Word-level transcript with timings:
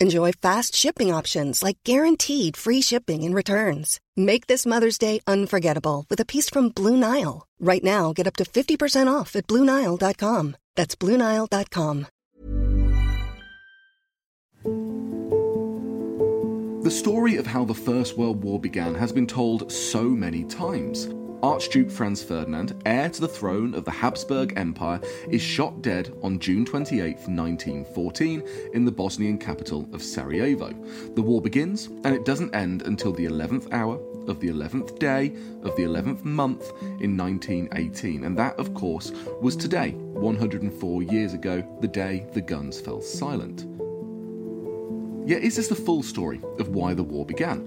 Enjoy 0.00 0.32
fast 0.32 0.74
shipping 0.74 1.12
options 1.12 1.62
like 1.62 1.76
guaranteed 1.84 2.56
free 2.56 2.80
shipping 2.80 3.22
and 3.22 3.34
returns. 3.34 4.00
Make 4.16 4.46
this 4.46 4.64
Mother's 4.64 4.96
Day 4.96 5.20
unforgettable 5.26 6.06
with 6.08 6.18
a 6.20 6.24
piece 6.24 6.48
from 6.48 6.70
Blue 6.70 6.96
Nile. 6.96 7.46
Right 7.60 7.84
now, 7.84 8.14
get 8.14 8.26
up 8.26 8.36
to 8.36 8.44
50% 8.44 9.12
off 9.12 9.36
at 9.36 9.46
BlueNile.com. 9.46 10.56
That's 10.74 10.96
BlueNile.com. 10.96 12.06
The 16.82 16.90
story 16.90 17.36
of 17.36 17.46
how 17.46 17.66
the 17.66 17.74
First 17.74 18.16
World 18.16 18.42
War 18.42 18.58
began 18.58 18.94
has 18.94 19.12
been 19.12 19.26
told 19.26 19.70
so 19.70 20.04
many 20.04 20.44
times. 20.44 21.10
Archduke 21.42 21.90
Franz 21.90 22.22
Ferdinand, 22.22 22.82
heir 22.84 23.08
to 23.08 23.20
the 23.22 23.28
throne 23.28 23.74
of 23.74 23.86
the 23.86 23.90
Habsburg 23.90 24.52
Empire, 24.56 25.00
is 25.30 25.40
shot 25.40 25.80
dead 25.80 26.12
on 26.22 26.38
June 26.38 26.66
28, 26.66 27.14
1914, 27.16 28.42
in 28.74 28.84
the 28.84 28.92
Bosnian 28.92 29.38
capital 29.38 29.88
of 29.94 30.02
Sarajevo. 30.02 30.68
The 31.14 31.22
war 31.22 31.40
begins, 31.40 31.86
and 32.04 32.08
it 32.08 32.26
doesn't 32.26 32.54
end 32.54 32.82
until 32.82 33.12
the 33.12 33.24
11th 33.24 33.72
hour 33.72 33.98
of 34.28 34.38
the 34.40 34.48
11th 34.48 34.98
day 34.98 35.34
of 35.62 35.74
the 35.76 35.84
11th 35.84 36.24
month 36.24 36.72
in 37.00 37.16
1918, 37.16 38.24
and 38.24 38.36
that, 38.36 38.58
of 38.58 38.74
course, 38.74 39.10
was 39.40 39.56
today, 39.56 39.92
104 39.92 41.02
years 41.04 41.32
ago, 41.32 41.66
the 41.80 41.88
day 41.88 42.26
the 42.34 42.42
guns 42.42 42.78
fell 42.78 43.00
silent. 43.00 43.66
Yet, 45.26 45.42
is 45.42 45.56
this 45.56 45.68
the 45.68 45.74
full 45.74 46.02
story 46.02 46.42
of 46.58 46.68
why 46.68 46.92
the 46.92 47.02
war 47.02 47.24
began? 47.24 47.64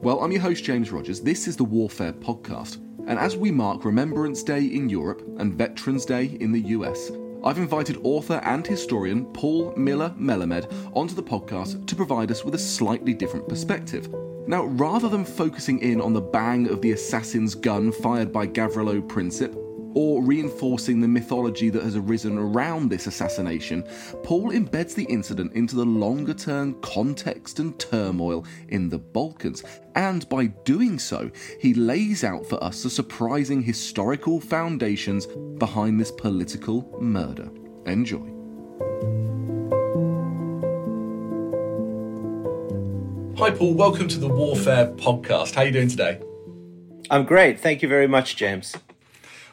Well, 0.00 0.24
I'm 0.24 0.32
your 0.32 0.40
host, 0.40 0.64
James 0.64 0.90
Rogers. 0.90 1.20
This 1.20 1.46
is 1.46 1.58
the 1.58 1.64
Warfare 1.64 2.14
Podcast. 2.14 2.78
And 3.10 3.18
as 3.18 3.36
we 3.36 3.50
mark 3.50 3.84
Remembrance 3.84 4.44
Day 4.44 4.64
in 4.64 4.88
Europe 4.88 5.20
and 5.38 5.54
Veterans 5.54 6.04
Day 6.04 6.26
in 6.38 6.52
the 6.52 6.60
US, 6.60 7.10
I've 7.42 7.58
invited 7.58 7.98
author 8.04 8.40
and 8.44 8.64
historian 8.64 9.24
Paul 9.32 9.74
Miller 9.76 10.14
Melamed 10.16 10.72
onto 10.94 11.16
the 11.16 11.22
podcast 11.24 11.88
to 11.88 11.96
provide 11.96 12.30
us 12.30 12.44
with 12.44 12.54
a 12.54 12.58
slightly 12.58 13.12
different 13.12 13.48
perspective. 13.48 14.08
Now, 14.46 14.66
rather 14.66 15.08
than 15.08 15.24
focusing 15.24 15.80
in 15.80 16.00
on 16.00 16.12
the 16.12 16.20
bang 16.20 16.68
of 16.68 16.82
the 16.82 16.92
assassin's 16.92 17.56
gun 17.56 17.90
fired 17.90 18.32
by 18.32 18.46
Gavrilo 18.46 19.00
Princip, 19.02 19.56
or 19.94 20.22
reinforcing 20.22 21.00
the 21.00 21.08
mythology 21.08 21.70
that 21.70 21.82
has 21.82 21.96
arisen 21.96 22.38
around 22.38 22.88
this 22.88 23.06
assassination, 23.06 23.82
Paul 24.22 24.52
embeds 24.52 24.94
the 24.94 25.04
incident 25.04 25.52
into 25.54 25.76
the 25.76 25.84
longer 25.84 26.34
term 26.34 26.80
context 26.80 27.58
and 27.58 27.78
turmoil 27.78 28.44
in 28.68 28.88
the 28.88 28.98
Balkans. 28.98 29.64
And 29.94 30.28
by 30.28 30.46
doing 30.46 30.98
so, 30.98 31.30
he 31.60 31.74
lays 31.74 32.24
out 32.24 32.46
for 32.46 32.62
us 32.62 32.82
the 32.82 32.90
surprising 32.90 33.62
historical 33.62 34.40
foundations 34.40 35.26
behind 35.58 36.00
this 36.00 36.12
political 36.12 36.88
murder. 37.00 37.50
Enjoy. 37.86 38.30
Hi, 43.40 43.50
Paul. 43.50 43.72
Welcome 43.72 44.06
to 44.08 44.18
the 44.18 44.28
Warfare 44.28 44.92
Podcast. 44.92 45.54
How 45.54 45.62
are 45.62 45.64
you 45.64 45.72
doing 45.72 45.88
today? 45.88 46.20
I'm 47.08 47.24
great. 47.24 47.58
Thank 47.58 47.80
you 47.80 47.88
very 47.88 48.06
much, 48.06 48.36
James. 48.36 48.76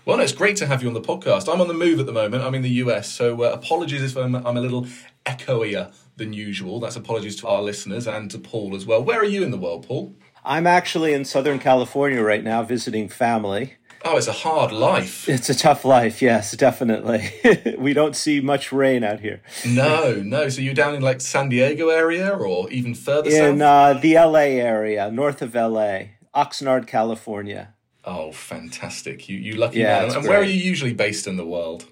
Well, 0.07 0.15
no, 0.15 0.23
it's 0.23 0.31
great 0.31 0.55
to 0.57 0.67
have 0.67 0.81
you 0.81 0.87
on 0.87 0.93
the 0.93 1.01
podcast. 1.01 1.53
I'm 1.53 1.59
on 1.59 1.67
the 1.67 1.73
move 1.73 1.99
at 1.99 2.05
the 2.05 2.13
moment. 2.13 2.41
I'm 2.41 2.55
in 2.55 2.61
the 2.61 2.69
US, 2.69 3.11
so 3.11 3.43
uh, 3.43 3.49
apologies 3.49 4.01
if 4.01 4.15
I'm, 4.15 4.35
I'm 4.35 4.55
a 4.55 4.61
little 4.61 4.87
echoier 5.25 5.91
than 6.15 6.31
usual. 6.31 6.79
That's 6.79 6.95
apologies 6.95 7.35
to 7.41 7.47
our 7.49 7.61
listeners 7.61 8.07
and 8.07 8.31
to 8.31 8.39
Paul 8.39 8.73
as 8.73 8.85
well. 8.85 9.03
Where 9.03 9.19
are 9.19 9.25
you 9.25 9.43
in 9.43 9.51
the 9.51 9.57
world, 9.57 9.85
Paul? 9.85 10.15
I'm 10.45 10.65
actually 10.65 11.11
in 11.11 11.25
Southern 11.25 11.59
California 11.59 12.23
right 12.23 12.41
now 12.41 12.63
visiting 12.63 13.09
family. 13.09 13.73
Oh, 14.05 14.15
it's 14.15 14.27
a 14.27 14.31
hard 14.31 14.71
life. 14.71 15.27
It's 15.27 15.49
a 15.49 15.55
tough 15.55 15.83
life, 15.83 16.21
yes, 16.21 16.55
definitely. 16.55 17.29
we 17.77 17.91
don't 17.91 18.15
see 18.15 18.39
much 18.39 18.71
rain 18.71 19.03
out 19.03 19.19
here. 19.19 19.41
no, 19.67 20.21
no. 20.23 20.47
So 20.47 20.61
you're 20.61 20.73
down 20.73 20.95
in 20.95 21.01
like 21.01 21.19
San 21.19 21.49
Diego 21.49 21.89
area 21.89 22.29
or 22.29 22.69
even 22.69 22.95
further 22.95 23.29
in, 23.29 23.35
south? 23.35 23.55
In 23.55 23.61
uh, 23.61 23.93
the 23.95 24.13
LA 24.13 24.55
area, 24.63 25.11
north 25.11 25.41
of 25.41 25.53
LA, 25.53 26.03
Oxnard, 26.33 26.87
California. 26.87 27.73
Oh, 28.07 28.31
fantastic! 28.31 29.27
You 29.27 29.37
you 29.37 29.55
lucky 29.55 29.79
yeah, 29.79 29.99
man. 29.99 30.03
And 30.05 30.13
great. 30.13 30.29
where 30.29 30.39
are 30.39 30.43
you 30.43 30.53
usually 30.71 30.93
based 30.93 31.27
in 31.27 31.35
the 31.35 31.45
world? 31.45 31.85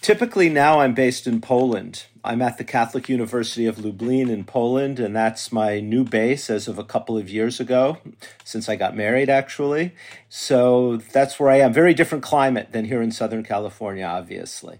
Typically, 0.00 0.48
now 0.48 0.80
I'm 0.80 0.94
based 0.94 1.26
in 1.26 1.40
Poland. 1.40 2.06
I'm 2.24 2.40
at 2.40 2.56
the 2.56 2.64
Catholic 2.64 3.08
University 3.08 3.66
of 3.66 3.84
Lublin 3.84 4.30
in 4.30 4.44
Poland, 4.44 4.98
and 4.98 5.14
that's 5.14 5.52
my 5.52 5.80
new 5.80 6.04
base 6.04 6.48
as 6.48 6.68
of 6.68 6.78
a 6.78 6.84
couple 6.84 7.18
of 7.18 7.28
years 7.28 7.60
ago, 7.60 7.98
since 8.44 8.68
I 8.68 8.76
got 8.76 8.96
married, 8.96 9.28
actually. 9.28 9.92
So 10.28 10.98
that's 11.12 11.38
where 11.38 11.50
I 11.50 11.58
am. 11.58 11.72
Very 11.72 11.94
different 11.94 12.24
climate 12.24 12.72
than 12.72 12.86
here 12.86 13.02
in 13.02 13.10
Southern 13.10 13.42
California, 13.42 14.04
obviously. 14.04 14.78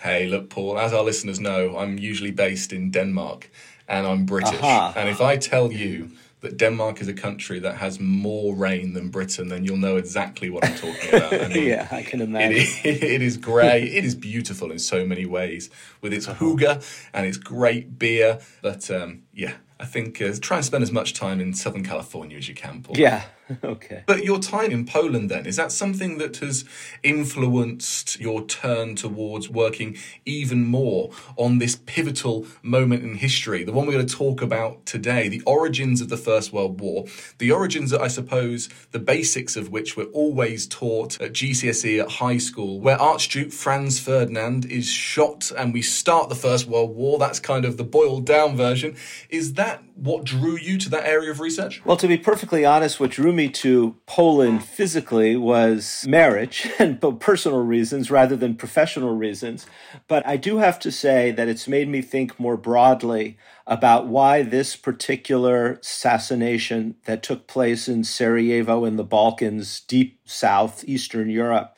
Hey, 0.00 0.26
look, 0.26 0.50
Paul, 0.50 0.78
as 0.78 0.92
our 0.92 1.02
listeners 1.02 1.38
know, 1.38 1.76
I'm 1.78 1.98
usually 1.98 2.32
based 2.32 2.72
in 2.72 2.90
Denmark 2.90 3.50
and 3.86 4.06
I'm 4.06 4.24
British. 4.24 4.54
Uh-huh. 4.54 4.92
And 4.96 5.08
if 5.08 5.20
I 5.20 5.36
tell 5.36 5.70
you 5.70 6.10
that 6.40 6.56
Denmark 6.56 7.00
is 7.00 7.08
a 7.08 7.12
country 7.12 7.58
that 7.60 7.76
has 7.76 8.00
more 8.00 8.54
rain 8.54 8.94
than 8.94 9.10
Britain, 9.10 9.48
then 9.48 9.64
you'll 9.64 9.76
know 9.76 9.96
exactly 9.96 10.48
what 10.50 10.64
I'm 10.64 10.76
talking 10.76 11.08
about. 11.14 11.32
I 11.32 11.48
mean, 11.54 11.68
yeah, 11.68 11.88
I 11.90 12.02
can 12.02 12.20
imagine. 12.20 12.58
It, 12.84 13.02
it 13.02 13.22
is 13.22 13.36
grey. 13.36 13.82
it 13.82 14.04
is 14.04 14.14
beautiful 14.14 14.70
in 14.72 14.78
so 14.78 15.04
many 15.04 15.26
ways 15.26 15.70
with 16.00 16.12
its 16.12 16.26
hygge 16.26 17.08
and 17.12 17.26
its 17.26 17.36
great 17.36 17.98
beer. 17.98 18.38
But 18.62 18.90
um, 18.90 19.22
yeah, 19.34 19.54
I 19.78 19.84
think 19.84 20.20
uh, 20.22 20.32
try 20.40 20.58
and 20.58 20.66
spend 20.66 20.82
as 20.82 20.92
much 20.92 21.14
time 21.14 21.40
in 21.40 21.52
Southern 21.54 21.84
California 21.84 22.38
as 22.38 22.48
you 22.48 22.54
can, 22.54 22.82
Paul. 22.82 22.96
Yeah, 22.96 23.24
okay. 23.64 24.02
But 24.06 24.24
your 24.24 24.38
time 24.38 24.70
in 24.70 24.84
Poland, 24.84 25.30
then, 25.30 25.46
is 25.46 25.56
that 25.56 25.72
something 25.72 26.18
that 26.18 26.36
has 26.38 26.64
influenced 27.02 28.20
your 28.20 28.44
turn 28.44 28.96
towards 28.96 29.48
working 29.48 29.96
even 30.26 30.64
more 30.64 31.10
on 31.36 31.58
this 31.58 31.76
pivotal 31.86 32.46
moment 32.62 33.02
in 33.02 33.14
history, 33.14 33.64
the 33.64 33.72
one 33.72 33.86
we're 33.86 33.94
going 33.94 34.06
to 34.06 34.14
talk 34.14 34.42
about 34.42 34.84
today, 34.84 35.28
the 35.28 35.42
origins 35.46 36.00
of 36.00 36.08
the 36.08 36.16
First 36.16 36.52
World 36.52 36.80
War, 36.80 37.06
the 37.38 37.50
origins 37.50 37.90
that 37.90 38.00
I 38.00 38.08
suppose 38.08 38.68
the 38.90 38.98
basics 38.98 39.56
of 39.56 39.70
which 39.70 39.96
were 39.96 40.04
always 40.04 40.66
taught 40.66 41.20
at 41.20 41.32
GCSE 41.32 42.00
at 42.00 42.10
high 42.12 42.38
school, 42.38 42.80
where 42.80 43.00
Archduke 43.00 43.52
Franz 43.52 43.98
Ferdinand 43.98 44.66
is 44.66 44.88
shot 44.88 45.50
and 45.56 45.72
we 45.72 45.82
start 45.82 46.28
the 46.28 46.34
First 46.34 46.66
World 46.66 46.94
War. 46.94 47.18
That's 47.18 47.40
kind 47.40 47.64
of 47.64 47.76
the 47.76 47.84
boiled 47.84 48.26
down 48.26 48.56
version. 48.56 48.96
Is 49.30 49.54
that 49.54 49.70
that 49.70 49.82
what 49.94 50.24
drew 50.24 50.56
you 50.56 50.78
to 50.78 50.88
that 50.90 51.04
area 51.04 51.30
of 51.30 51.40
research? 51.40 51.84
Well, 51.84 51.96
to 51.98 52.08
be 52.08 52.16
perfectly 52.16 52.64
honest, 52.64 52.98
what 52.98 53.10
drew 53.10 53.32
me 53.32 53.39
to 53.48 53.96
Poland 54.06 54.64
physically 54.64 55.36
was 55.36 56.04
marriage 56.06 56.68
and 56.78 57.00
personal 57.18 57.62
reasons 57.62 58.10
rather 58.10 58.36
than 58.36 58.54
professional 58.54 59.14
reasons. 59.16 59.66
But 60.08 60.26
I 60.26 60.36
do 60.36 60.58
have 60.58 60.78
to 60.80 60.92
say 60.92 61.30
that 61.32 61.48
it's 61.48 61.66
made 61.66 61.88
me 61.88 62.02
think 62.02 62.38
more 62.38 62.56
broadly 62.56 63.38
about 63.66 64.06
why 64.06 64.42
this 64.42 64.76
particular 64.76 65.74
assassination 65.74 66.96
that 67.04 67.22
took 67.22 67.46
place 67.46 67.88
in 67.88 68.04
Sarajevo 68.04 68.84
in 68.84 68.96
the 68.96 69.04
Balkans, 69.04 69.80
deep 69.80 70.18
south, 70.24 70.84
Eastern 70.86 71.30
Europe, 71.30 71.76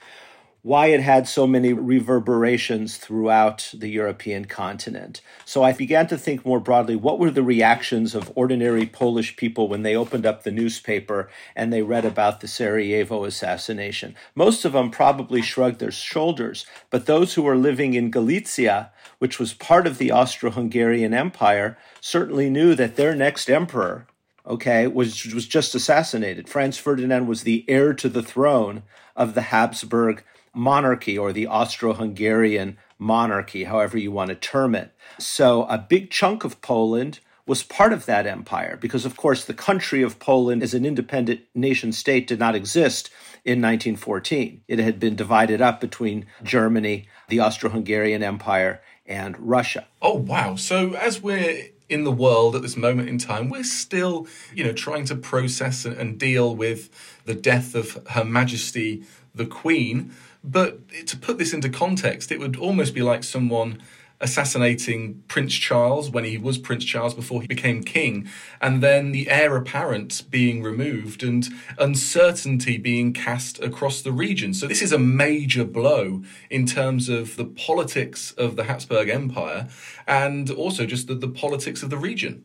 why 0.64 0.86
it 0.86 1.00
had 1.00 1.26
so 1.26 1.44
many 1.44 1.72
reverberations 1.72 2.96
throughout 2.96 3.68
the 3.74 3.88
European 3.88 4.44
continent. 4.44 5.20
So 5.44 5.64
I 5.64 5.72
began 5.72 6.06
to 6.06 6.16
think 6.16 6.46
more 6.46 6.60
broadly 6.60 6.94
what 6.94 7.18
were 7.18 7.32
the 7.32 7.42
reactions 7.42 8.14
of 8.14 8.30
ordinary 8.36 8.86
Polish 8.86 9.34
people 9.34 9.66
when 9.66 9.82
they 9.82 9.96
opened 9.96 10.24
up 10.24 10.44
the 10.44 10.52
newspaper 10.52 11.28
and 11.56 11.72
they 11.72 11.82
read 11.82 12.04
about 12.04 12.40
the 12.40 12.46
Sarajevo 12.46 13.24
assassination? 13.24 14.14
Most 14.36 14.64
of 14.64 14.72
them 14.72 14.90
probably 14.92 15.42
shrugged 15.42 15.80
their 15.80 15.90
shoulders, 15.90 16.64
but 16.90 17.06
those 17.06 17.34
who 17.34 17.42
were 17.42 17.56
living 17.56 17.94
in 17.94 18.12
Galicia, 18.12 18.92
which 19.18 19.40
was 19.40 19.54
part 19.54 19.88
of 19.88 19.98
the 19.98 20.12
Austro 20.12 20.52
Hungarian 20.52 21.12
Empire, 21.12 21.76
certainly 22.00 22.48
knew 22.48 22.76
that 22.76 22.94
their 22.94 23.16
next 23.16 23.50
emperor 23.50 24.06
okay, 24.44 24.88
was, 24.88 25.24
was 25.32 25.46
just 25.46 25.72
assassinated. 25.72 26.48
Franz 26.48 26.76
Ferdinand 26.76 27.28
was 27.28 27.44
the 27.44 27.64
heir 27.68 27.94
to 27.94 28.08
the 28.08 28.24
throne 28.24 28.82
of 29.14 29.34
the 29.34 29.42
Habsburg 29.42 30.24
monarchy 30.54 31.16
or 31.16 31.32
the 31.32 31.46
Austro 31.46 31.94
Hungarian 31.94 32.78
monarchy, 32.98 33.64
however 33.64 33.98
you 33.98 34.12
want 34.12 34.28
to 34.28 34.34
term 34.34 34.74
it. 34.74 34.94
So 35.18 35.64
a 35.64 35.78
big 35.78 36.10
chunk 36.10 36.44
of 36.44 36.60
Poland 36.60 37.20
was 37.46 37.62
part 37.62 37.92
of 37.92 38.06
that 38.06 38.26
empire 38.26 38.78
because, 38.80 39.04
of 39.04 39.16
course, 39.16 39.44
the 39.44 39.54
country 39.54 40.02
of 40.02 40.20
Poland 40.20 40.62
as 40.62 40.74
an 40.74 40.86
independent 40.86 41.40
nation 41.54 41.90
state 41.92 42.28
did 42.28 42.38
not 42.38 42.54
exist 42.54 43.10
in 43.44 43.60
1914. 43.60 44.62
It 44.68 44.78
had 44.78 45.00
been 45.00 45.16
divided 45.16 45.60
up 45.60 45.80
between 45.80 46.26
Germany, 46.44 47.08
the 47.28 47.40
Austro 47.40 47.70
Hungarian 47.70 48.22
Empire, 48.22 48.80
and 49.06 49.36
Russia. 49.38 49.86
Oh, 50.00 50.14
wow. 50.14 50.54
So, 50.54 50.94
as 50.94 51.20
we're 51.20 51.70
in 51.88 52.04
the 52.04 52.12
world 52.12 52.54
at 52.54 52.62
this 52.62 52.76
moment 52.76 53.08
in 53.08 53.18
time, 53.18 53.50
we're 53.50 53.64
still, 53.64 54.28
you 54.54 54.62
know, 54.62 54.72
trying 54.72 55.04
to 55.06 55.16
process 55.16 55.84
and 55.84 56.18
deal 56.18 56.54
with 56.54 56.88
the 57.24 57.34
death 57.34 57.74
of 57.74 58.06
Her 58.10 58.24
Majesty 58.24 59.02
the 59.34 59.46
Queen. 59.46 60.14
But 60.44 60.88
to 61.06 61.16
put 61.16 61.38
this 61.38 61.52
into 61.52 61.68
context, 61.68 62.32
it 62.32 62.40
would 62.40 62.56
almost 62.56 62.94
be 62.94 63.02
like 63.02 63.22
someone 63.24 63.80
assassinating 64.22 65.22
Prince 65.26 65.54
Charles 65.54 66.08
when 66.08 66.24
he 66.24 66.38
was 66.38 66.56
Prince 66.56 66.84
Charles 66.84 67.12
before 67.12 67.42
he 67.42 67.48
became 67.48 67.82
king, 67.82 68.28
and 68.60 68.82
then 68.82 69.10
the 69.10 69.28
heir 69.28 69.56
apparent 69.56 70.22
being 70.30 70.62
removed 70.62 71.24
and 71.24 71.48
uncertainty 71.78 72.78
being 72.78 73.12
cast 73.12 73.60
across 73.60 74.00
the 74.00 74.12
region. 74.12 74.54
So, 74.54 74.66
this 74.66 74.80
is 74.80 74.92
a 74.92 74.98
major 74.98 75.64
blow 75.64 76.22
in 76.48 76.66
terms 76.66 77.08
of 77.08 77.36
the 77.36 77.44
politics 77.44 78.32
of 78.32 78.56
the 78.56 78.64
Habsburg 78.64 79.08
Empire 79.08 79.68
and 80.06 80.50
also 80.50 80.86
just 80.86 81.08
the, 81.08 81.14
the 81.14 81.28
politics 81.28 81.82
of 81.82 81.90
the 81.90 81.98
region. 81.98 82.44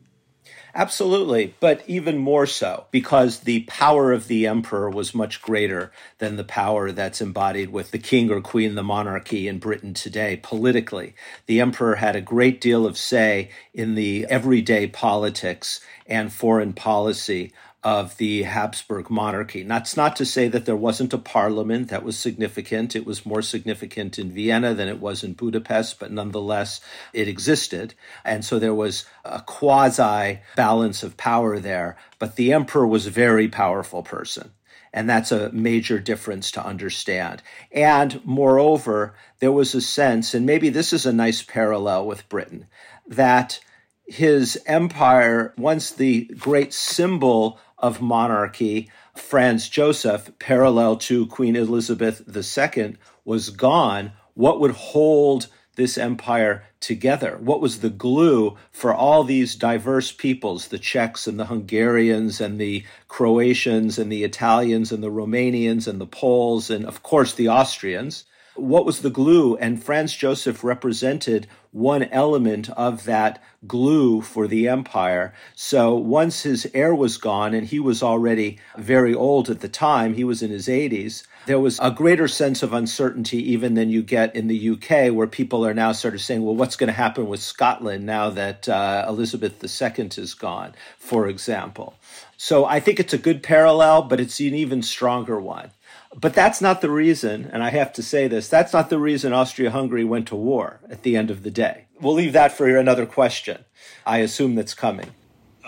Absolutely, 0.78 1.56
but 1.60 1.84
even 1.88 2.20
more 2.20 2.46
so 2.46 2.86
because 2.92 3.40
the 3.40 3.62
power 3.62 4.14
of 4.14 4.28
the 4.28 4.46
emperor 4.46 4.92
was 4.92 5.16
much 5.16 5.42
greater 5.42 5.92
than 6.20 6.36
the 6.36 6.44
power 6.44 6.92
that's 6.92 7.20
embodied 7.20 7.72
with 7.72 7.90
the 7.90 7.98
king 7.98 8.30
or 8.30 8.42
queen, 8.42 8.76
the 8.76 8.84
monarchy 8.84 9.48
in 9.48 9.58
Britain 9.58 9.96
today 9.96 10.40
politically. 10.44 11.16
The 11.48 11.62
emperor 11.62 11.96
had 11.96 12.16
a 12.16 12.22
great 12.22 12.62
deal 12.62 12.86
of 12.86 12.96
say 12.96 13.50
in 13.74 13.96
the 13.96 14.28
everyday 14.30 14.86
politics 14.86 15.82
and 16.06 16.32
foreign 16.32 16.74
policy 16.74 17.52
of 17.88 18.18
the 18.18 18.44
Habsburg 18.44 19.10
monarchy. 19.10 19.64
That's 19.64 19.96
not 19.96 20.18
to 20.18 20.26
say 20.26 20.50
that 20.50 20.66
there 20.66 20.76
wasn't 20.76 21.14
a 21.14 21.18
parliament 21.18 21.88
that 21.88 22.04
was 22.04 22.20
significant. 22.20 22.98
It 22.98 23.06
was 23.06 23.26
more 23.26 23.42
significant 23.42 24.20
in 24.20 24.30
Vienna 24.30 24.74
than 24.74 24.90
it 24.90 25.00
was 25.00 25.24
in 25.24 25.32
Budapest, 25.32 25.98
but 25.98 26.12
nonetheless, 26.12 26.82
it 27.14 27.30
existed. 27.30 27.94
And 28.26 28.44
so 28.44 28.60
there 28.60 28.74
was 28.74 29.06
a 29.24 29.40
quasi 29.40 30.40
balance 30.58 31.02
of 31.02 31.16
power 31.16 31.62
there. 31.62 31.96
But 32.20 32.36
the 32.36 32.52
emperor 32.52 32.86
was 32.86 33.08
a 33.08 33.22
very 33.26 33.48
powerful 33.48 34.04
person. 34.04 34.52
And 34.92 35.10
that's 35.10 35.32
a 35.32 35.50
major 35.54 35.98
difference 35.98 36.52
to 36.52 36.66
understand. 36.66 37.42
And 37.72 38.20
moreover, 38.26 39.16
there 39.40 39.54
was 39.54 39.74
a 39.74 39.82
sense, 39.82 40.34
and 40.34 40.46
maybe 40.46 40.68
this 40.68 40.92
is 40.92 41.06
a 41.06 41.14
nice 41.14 41.42
parallel 41.42 42.06
with 42.06 42.28
Britain, 42.28 42.68
that 43.08 43.62
his 44.10 44.62
empire, 44.66 45.54
once 45.58 45.92
the 45.92 46.26
great 46.38 46.74
symbol 46.74 47.60
of 47.78 48.02
monarchy, 48.02 48.90
Franz 49.16 49.70
Joseph, 49.70 50.32
parallel 50.40 50.98
to 50.98 51.28
Queen 51.28 51.56
Elizabeth 51.56 52.24
II, 52.28 52.98
was 53.26 53.50
gone, 53.50 54.12
what 54.34 54.60
would 54.60 54.72
hold 54.72 55.48
this 55.76 55.98
empire 55.98 56.64
together? 56.80 57.38
What 57.40 57.62
was 57.62 57.80
the 57.80 57.90
glue 57.90 58.58
for 58.72 58.94
all 58.94 59.24
these 59.24 59.56
diverse 59.56 60.12
peoples, 60.12 60.68
the 60.68 60.80
Czechs 60.80 61.28
and 61.28 61.40
the 61.40 61.46
Hungarians 61.46 62.42
and 62.42 62.60
the 62.60 62.84
Croatians 63.08 64.00
and 64.00 64.12
the 64.12 64.24
Italians 64.24 64.92
and 64.92 65.04
the 65.04 65.12
Romanians 65.12 65.88
and 65.88 66.02
the 66.02 66.08
Poles 66.08 66.70
and, 66.70 66.86
of 66.86 67.04
course, 67.04 67.34
the 67.34 67.50
Austrians? 67.50 68.26
What 68.58 68.86
was 68.86 69.02
the 69.02 69.10
glue? 69.10 69.56
And 69.58 69.84
Franz 69.84 70.14
Joseph 70.14 70.64
represented 70.64 71.48
one 71.72 72.04
element 72.04 72.70
of 72.72 73.04
that 73.06 73.42
glue 73.68 74.22
for 74.22 74.48
the 74.48 74.68
empire. 74.68 75.34
So 75.56 75.96
once 75.96 76.44
his 76.44 76.70
heir 76.74 76.96
was 76.96 77.18
gone, 77.18 77.54
and 77.54 77.68
he 77.68 77.80
was 77.80 78.02
already 78.02 78.58
very 78.78 79.14
old 79.14 79.50
at 79.50 79.60
the 79.60 79.70
time, 79.70 80.14
he 80.14 80.24
was 80.24 80.42
in 80.42 80.50
his 80.50 80.68
80s, 80.68 81.24
there 81.46 81.60
was 81.60 81.80
a 81.82 81.92
greater 81.92 82.28
sense 82.28 82.62
of 82.62 82.74
uncertainty 82.74 83.38
even 83.52 83.76
than 83.76 83.90
you 83.90 84.04
get 84.04 84.36
in 84.36 84.48
the 84.48 84.70
UK, 84.72 85.14
where 85.14 85.28
people 85.28 85.66
are 85.66 85.74
now 85.74 85.92
sort 85.94 86.14
of 86.14 86.22
saying, 86.22 86.44
well, 86.44 86.56
what's 86.56 86.76
going 86.76 86.88
to 86.88 86.94
happen 86.94 87.28
with 87.28 87.42
Scotland 87.42 88.06
now 88.06 88.30
that 88.32 88.68
uh, 88.68 89.06
Elizabeth 89.08 89.64
II 89.64 90.10
is 90.18 90.34
gone, 90.34 90.74
for 90.98 91.28
example. 91.28 91.96
So 92.36 92.66
I 92.66 92.80
think 92.80 93.00
it's 93.00 93.14
a 93.14 93.18
good 93.18 93.44
parallel, 93.44 94.04
but 94.04 94.20
it's 94.20 94.40
an 94.40 94.54
even 94.54 94.84
stronger 94.84 95.40
one. 95.40 95.72
But 96.20 96.34
that's 96.34 96.62
not 96.62 96.82
the 96.82 96.90
reason, 96.90 97.48
and 97.54 97.64
I 97.64 97.70
have 97.70 97.94
to 97.94 98.02
say 98.02 98.28
this, 98.28 98.50
that's 98.50 98.74
not 98.74 98.90
the 98.90 98.98
reason 98.98 99.34
Austria 99.34 99.70
Hungary 99.70 100.04
went 100.04 100.28
to 100.30 100.36
war 100.36 100.80
at 100.90 101.04
the 101.04 101.16
end 101.16 101.30
of 101.30 101.44
the 101.44 101.52
day. 101.52 101.86
We'll 102.02 102.16
leave 102.16 102.34
that 102.34 102.52
for 102.52 102.68
another 102.76 103.06
question. 103.06 103.66
I 104.04 104.18
assume 104.20 104.56
that's 104.56 104.74
coming. 104.74 105.12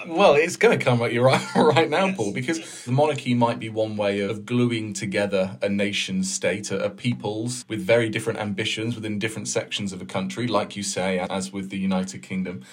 Well, 0.07 0.33
it's 0.33 0.55
going 0.55 0.77
to 0.77 0.83
come 0.83 1.01
at 1.01 1.13
you 1.13 1.21
right, 1.25 1.55
right 1.55 1.89
now, 1.89 2.11
Paul, 2.13 2.33
because 2.33 2.85
the 2.85 2.91
monarchy 2.91 3.35
might 3.35 3.59
be 3.59 3.69
one 3.69 3.95
way 3.95 4.21
of 4.21 4.45
gluing 4.45 4.93
together 4.93 5.57
a 5.61 5.69
nation 5.69 6.23
state, 6.23 6.71
a, 6.71 6.85
a 6.85 6.89
peoples 6.89 7.65
with 7.67 7.81
very 7.81 8.09
different 8.09 8.39
ambitions 8.39 8.95
within 8.95 9.19
different 9.19 9.47
sections 9.47 9.93
of 9.93 10.01
a 10.01 10.05
country, 10.05 10.47
like 10.47 10.75
you 10.75 10.83
say, 10.83 11.19
as 11.29 11.51
with 11.51 11.69
the 11.69 11.77
United 11.77 12.23
Kingdom. 12.23 12.63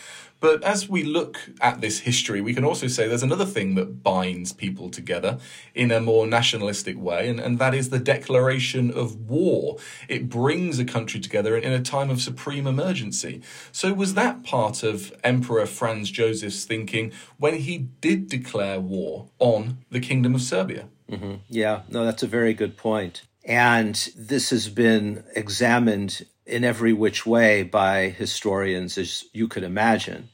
But 0.40 0.62
as 0.62 0.88
we 0.88 1.02
look 1.02 1.50
at 1.60 1.80
this 1.80 2.00
history, 2.00 2.40
we 2.40 2.54
can 2.54 2.64
also 2.64 2.86
say 2.86 3.08
there's 3.08 3.22
another 3.22 3.46
thing 3.46 3.74
that 3.76 4.02
binds 4.02 4.52
people 4.52 4.90
together 4.90 5.38
in 5.74 5.90
a 5.90 6.00
more 6.00 6.26
nationalistic 6.26 6.98
way, 6.98 7.28
and, 7.28 7.40
and 7.40 7.58
that 7.58 7.74
is 7.74 7.90
the 7.90 7.98
declaration 7.98 8.90
of 8.90 9.28
war. 9.28 9.78
It 10.08 10.28
brings 10.28 10.78
a 10.78 10.84
country 10.84 11.20
together 11.20 11.56
in 11.56 11.72
a 11.72 11.80
time 11.80 12.10
of 12.10 12.20
supreme 12.20 12.66
emergency. 12.66 13.40
So, 13.72 13.92
was 13.94 14.14
that 14.14 14.44
part 14.44 14.82
of 14.82 15.12
Emperor 15.24 15.66
Franz 15.66 16.10
Joseph's 16.10 16.64
thinking 16.64 17.12
when 17.38 17.54
he 17.54 17.78
did 17.78 18.28
declare 18.28 18.78
war 18.80 19.28
on 19.38 19.78
the 19.90 20.00
Kingdom 20.00 20.34
of 20.34 20.42
Serbia? 20.42 20.88
Mm-hmm. 21.10 21.34
Yeah, 21.48 21.82
no, 21.88 22.04
that's 22.04 22.22
a 22.22 22.26
very 22.26 22.52
good 22.52 22.76
point. 22.76 23.22
And 23.44 23.94
this 24.16 24.50
has 24.50 24.68
been 24.68 25.22
examined 25.34 26.26
in 26.46 26.64
every 26.64 26.92
which 26.92 27.26
way 27.26 27.62
by 27.62 28.08
historians, 28.08 28.96
as 28.96 29.24
you 29.32 29.48
could 29.48 29.64
imagine, 29.64 30.28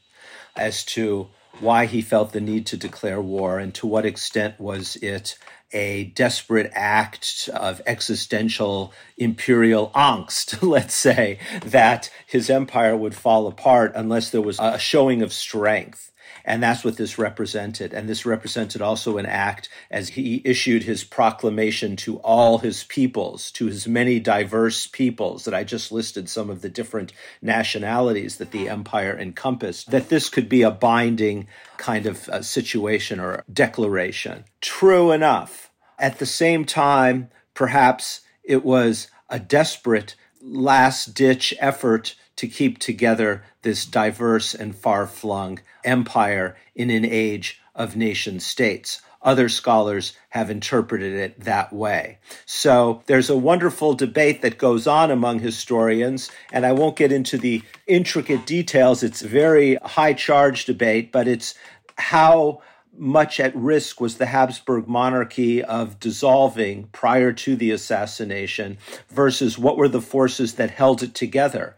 as 0.55 0.85
to 0.85 1.29
why 1.59 1.85
he 1.85 2.01
felt 2.01 2.33
the 2.33 2.41
need 2.41 2.65
to 2.67 2.77
declare 2.77 3.21
war 3.21 3.59
and 3.59 3.73
to 3.75 3.87
what 3.87 4.05
extent 4.05 4.59
was 4.59 4.95
it 4.97 5.37
a 5.73 6.05
desperate 6.15 6.71
act 6.73 7.49
of 7.53 7.81
existential 7.87 8.93
imperial 9.17 9.89
angst, 9.95 10.61
let's 10.67 10.93
say, 10.93 11.39
that 11.65 12.09
his 12.27 12.49
empire 12.49 12.95
would 12.95 13.15
fall 13.15 13.47
apart 13.47 13.91
unless 13.95 14.29
there 14.29 14.41
was 14.41 14.59
a 14.59 14.77
showing 14.77 15.21
of 15.21 15.33
strength. 15.33 16.11
And 16.45 16.61
that's 16.61 16.83
what 16.83 16.97
this 16.97 17.17
represented. 17.17 17.93
And 17.93 18.09
this 18.09 18.25
represented 18.25 18.81
also 18.81 19.17
an 19.17 19.25
act 19.25 19.69
as 19.89 20.09
he 20.09 20.41
issued 20.43 20.83
his 20.83 21.03
proclamation 21.03 21.95
to 21.97 22.17
all 22.17 22.57
his 22.57 22.83
peoples, 22.83 23.51
to 23.51 23.67
his 23.67 23.87
many 23.87 24.19
diverse 24.19 24.87
peoples 24.87 25.45
that 25.45 25.53
I 25.53 25.63
just 25.63 25.91
listed 25.91 26.27
some 26.27 26.49
of 26.49 26.61
the 26.61 26.69
different 26.69 27.13
nationalities 27.41 28.37
that 28.37 28.51
the 28.51 28.67
empire 28.67 29.17
encompassed, 29.17 29.91
that 29.91 30.09
this 30.09 30.29
could 30.29 30.49
be 30.49 30.61
a 30.61 30.71
binding 30.71 31.47
kind 31.77 32.05
of 32.05 32.27
uh, 32.29 32.41
situation 32.41 33.19
or 33.19 33.43
declaration. 33.51 34.43
True 34.61 35.11
enough. 35.11 35.71
At 35.97 36.19
the 36.19 36.25
same 36.25 36.65
time, 36.65 37.29
perhaps 37.53 38.21
it 38.43 38.65
was 38.65 39.07
a 39.29 39.39
desperate 39.39 40.15
last 40.41 41.13
ditch 41.13 41.53
effort 41.59 42.15
to 42.35 42.47
keep 42.47 42.79
together 42.79 43.43
this 43.61 43.85
diverse 43.85 44.53
and 44.53 44.75
far 44.75 45.07
flung 45.07 45.59
empire 45.83 46.55
in 46.75 46.89
an 46.89 47.05
age 47.05 47.61
of 47.75 47.95
nation 47.95 48.39
states. 48.39 49.01
Other 49.21 49.47
scholars 49.47 50.13
have 50.29 50.49
interpreted 50.49 51.13
it 51.13 51.39
that 51.41 51.71
way. 51.71 52.17
So 52.45 53.03
there's 53.05 53.29
a 53.29 53.37
wonderful 53.37 53.93
debate 53.93 54.41
that 54.41 54.57
goes 54.57 54.85
on 54.85 55.11
among 55.11 55.39
historians, 55.39 56.29
and 56.51 56.65
I 56.65 56.73
won't 56.73 56.97
get 56.97 57.13
into 57.13 57.37
the 57.37 57.63
intricate 57.87 58.45
details. 58.45 59.01
It's 59.01 59.21
a 59.21 59.27
very 59.29 59.75
high 59.75 60.13
charge 60.13 60.65
debate, 60.65 61.13
but 61.13 61.29
it's 61.29 61.55
how 61.97 62.61
much 62.95 63.39
at 63.39 63.55
risk 63.55 63.99
was 63.99 64.17
the 64.17 64.27
Habsburg 64.27 64.87
monarchy 64.87 65.63
of 65.63 65.99
dissolving 65.99 66.89
prior 66.91 67.31
to 67.33 67.55
the 67.55 67.71
assassination 67.71 68.77
versus 69.09 69.57
what 69.57 69.77
were 69.77 69.87
the 69.87 70.01
forces 70.01 70.55
that 70.55 70.69
held 70.69 71.01
it 71.01 71.15
together. 71.15 71.75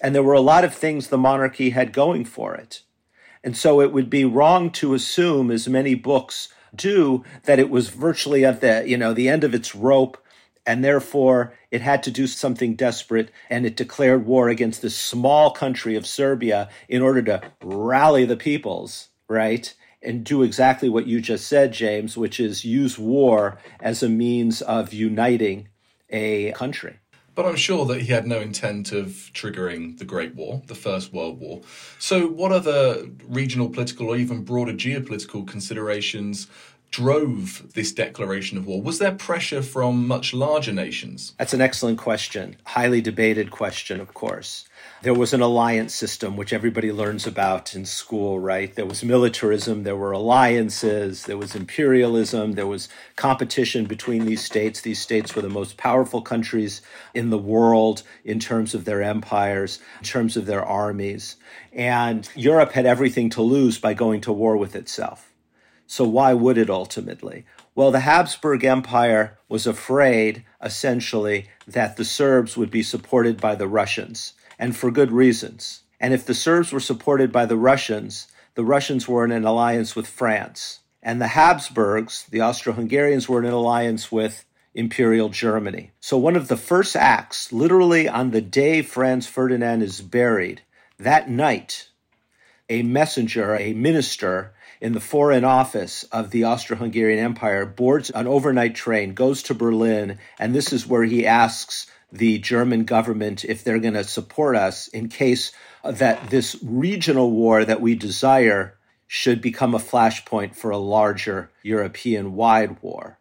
And 0.00 0.14
there 0.14 0.22
were 0.22 0.34
a 0.34 0.40
lot 0.40 0.64
of 0.64 0.74
things 0.74 1.08
the 1.08 1.18
monarchy 1.18 1.70
had 1.70 1.92
going 1.92 2.24
for 2.24 2.54
it. 2.54 2.82
And 3.42 3.56
so 3.56 3.80
it 3.80 3.92
would 3.92 4.10
be 4.10 4.24
wrong 4.24 4.70
to 4.72 4.94
assume, 4.94 5.50
as 5.50 5.68
many 5.68 5.94
books 5.94 6.48
do, 6.74 7.24
that 7.44 7.58
it 7.58 7.70
was 7.70 7.88
virtually 7.88 8.44
at 8.44 8.60
the, 8.60 8.84
you 8.86 8.96
know, 8.96 9.12
the 9.12 9.28
end 9.28 9.44
of 9.44 9.54
its 9.54 9.74
rope 9.74 10.18
and 10.66 10.84
therefore 10.84 11.54
it 11.70 11.80
had 11.80 12.02
to 12.02 12.10
do 12.10 12.26
something 12.26 12.74
desperate 12.74 13.30
and 13.48 13.64
it 13.64 13.74
declared 13.74 14.26
war 14.26 14.50
against 14.50 14.82
this 14.82 14.96
small 14.96 15.50
country 15.50 15.96
of 15.96 16.06
Serbia 16.06 16.68
in 16.88 17.00
order 17.00 17.22
to 17.22 17.40
rally 17.62 18.26
the 18.26 18.36
peoples, 18.36 19.08
right? 19.28 19.74
and 20.02 20.24
do 20.24 20.42
exactly 20.42 20.88
what 20.88 21.06
you 21.06 21.20
just 21.20 21.46
said, 21.46 21.72
James, 21.72 22.16
which 22.16 22.38
is 22.38 22.64
use 22.64 22.98
war 22.98 23.58
as 23.80 24.02
a 24.02 24.08
means 24.08 24.62
of 24.62 24.92
uniting 24.92 25.68
a 26.10 26.52
country. 26.52 26.98
But 27.38 27.46
I'm 27.46 27.54
sure 27.54 27.86
that 27.86 28.00
he 28.00 28.08
had 28.08 28.26
no 28.26 28.40
intent 28.40 28.90
of 28.90 29.30
triggering 29.32 29.96
the 29.96 30.04
Great 30.04 30.34
War, 30.34 30.60
the 30.66 30.74
First 30.74 31.12
World 31.12 31.38
War. 31.38 31.60
So, 32.00 32.26
what 32.26 32.50
other 32.50 33.06
regional, 33.28 33.68
political, 33.68 34.08
or 34.08 34.16
even 34.16 34.42
broader 34.42 34.72
geopolitical 34.72 35.46
considerations 35.46 36.48
drove 36.90 37.72
this 37.74 37.92
declaration 37.92 38.58
of 38.58 38.66
war? 38.66 38.80
Was 38.80 38.98
there 38.98 39.12
pressure 39.12 39.62
from 39.62 40.06
much 40.06 40.32
larger 40.32 40.72
nations? 40.72 41.34
That's 41.38 41.54
an 41.54 41.60
excellent 41.60 41.98
question. 41.98 42.56
Highly 42.64 43.00
debated 43.00 43.50
question, 43.50 44.00
of 44.00 44.14
course. 44.14 44.66
There 45.02 45.14
was 45.14 45.32
an 45.32 45.40
alliance 45.40 45.94
system, 45.94 46.36
which 46.36 46.52
everybody 46.52 46.90
learns 46.90 47.26
about 47.26 47.74
in 47.74 47.84
school, 47.84 48.40
right? 48.40 48.74
There 48.74 48.86
was 48.86 49.04
militarism, 49.04 49.84
there 49.84 49.96
were 49.96 50.12
alliances, 50.12 51.24
there 51.24 51.36
was 51.36 51.54
imperialism, 51.54 52.52
there 52.52 52.66
was 52.66 52.88
competition 53.14 53.84
between 53.84 54.24
these 54.24 54.44
states. 54.44 54.80
These 54.80 55.00
states 55.00 55.36
were 55.36 55.42
the 55.42 55.48
most 55.48 55.76
powerful 55.76 56.22
countries 56.22 56.82
in 57.14 57.30
the 57.30 57.38
world 57.38 58.02
in 58.24 58.40
terms 58.40 58.74
of 58.74 58.86
their 58.86 59.02
empires, 59.02 59.78
in 59.98 60.04
terms 60.04 60.36
of 60.36 60.46
their 60.46 60.64
armies. 60.64 61.36
And 61.72 62.28
Europe 62.34 62.72
had 62.72 62.86
everything 62.86 63.30
to 63.30 63.42
lose 63.42 63.78
by 63.78 63.94
going 63.94 64.20
to 64.22 64.32
war 64.32 64.56
with 64.56 64.74
itself. 64.74 65.27
So 65.90 66.04
why 66.04 66.34
would 66.34 66.58
it 66.58 66.68
ultimately? 66.68 67.46
Well, 67.74 67.90
the 67.90 68.00
Habsburg 68.00 68.62
Empire 68.62 69.38
was 69.48 69.66
afraid, 69.66 70.44
essentially, 70.62 71.48
that 71.66 71.96
the 71.96 72.04
Serbs 72.04 72.58
would 72.58 72.70
be 72.70 72.82
supported 72.82 73.40
by 73.40 73.54
the 73.54 73.66
Russians, 73.66 74.34
and 74.58 74.76
for 74.76 74.90
good 74.90 75.10
reasons. 75.10 75.80
And 75.98 76.12
if 76.12 76.26
the 76.26 76.34
Serbs 76.34 76.72
were 76.72 76.78
supported 76.78 77.32
by 77.32 77.46
the 77.46 77.56
Russians, 77.56 78.28
the 78.54 78.64
Russians 78.64 79.08
were 79.08 79.24
in 79.24 79.32
an 79.32 79.46
alliance 79.46 79.96
with 79.96 80.06
France. 80.06 80.80
And 81.02 81.22
the 81.22 81.28
Habsburgs, 81.28 82.26
the 82.30 82.42
Austro 82.42 82.74
Hungarians, 82.74 83.26
were 83.26 83.38
in 83.38 83.46
an 83.46 83.54
alliance 83.54 84.12
with 84.12 84.44
Imperial 84.74 85.30
Germany. 85.30 85.92
So, 86.00 86.18
one 86.18 86.36
of 86.36 86.48
the 86.48 86.56
first 86.58 86.96
acts, 86.96 87.50
literally 87.50 88.06
on 88.06 88.30
the 88.30 88.42
day 88.42 88.82
Franz 88.82 89.26
Ferdinand 89.26 89.80
is 89.80 90.02
buried, 90.02 90.60
that 90.98 91.30
night, 91.30 91.87
a 92.68 92.82
messenger, 92.82 93.56
a 93.56 93.72
minister, 93.72 94.52
in 94.80 94.92
the 94.92 95.00
Foreign 95.00 95.44
Office 95.44 96.04
of 96.04 96.30
the 96.30 96.44
Austro 96.44 96.76
Hungarian 96.76 97.18
Empire 97.18 97.66
boards 97.66 98.10
an 98.10 98.26
overnight 98.26 98.74
train, 98.74 99.14
goes 99.14 99.42
to 99.44 99.54
Berlin, 99.54 100.18
and 100.38 100.54
this 100.54 100.72
is 100.72 100.86
where 100.86 101.04
he 101.04 101.26
asks 101.26 101.86
the 102.12 102.38
German 102.38 102.84
government 102.84 103.44
if 103.44 103.64
they're 103.64 103.80
going 103.80 103.94
to 103.94 104.04
support 104.04 104.56
us 104.56 104.88
in 104.88 105.08
case 105.08 105.52
that 105.84 106.30
this 106.30 106.56
regional 106.62 107.30
war 107.30 107.64
that 107.64 107.80
we 107.80 107.94
desire 107.94 108.78
should 109.06 109.40
become 109.40 109.74
a 109.74 109.78
flashpoint 109.78 110.54
for 110.54 110.70
a 110.70 110.78
larger 110.78 111.50
European 111.62 112.34
wide 112.34 112.80
war. 112.82 113.18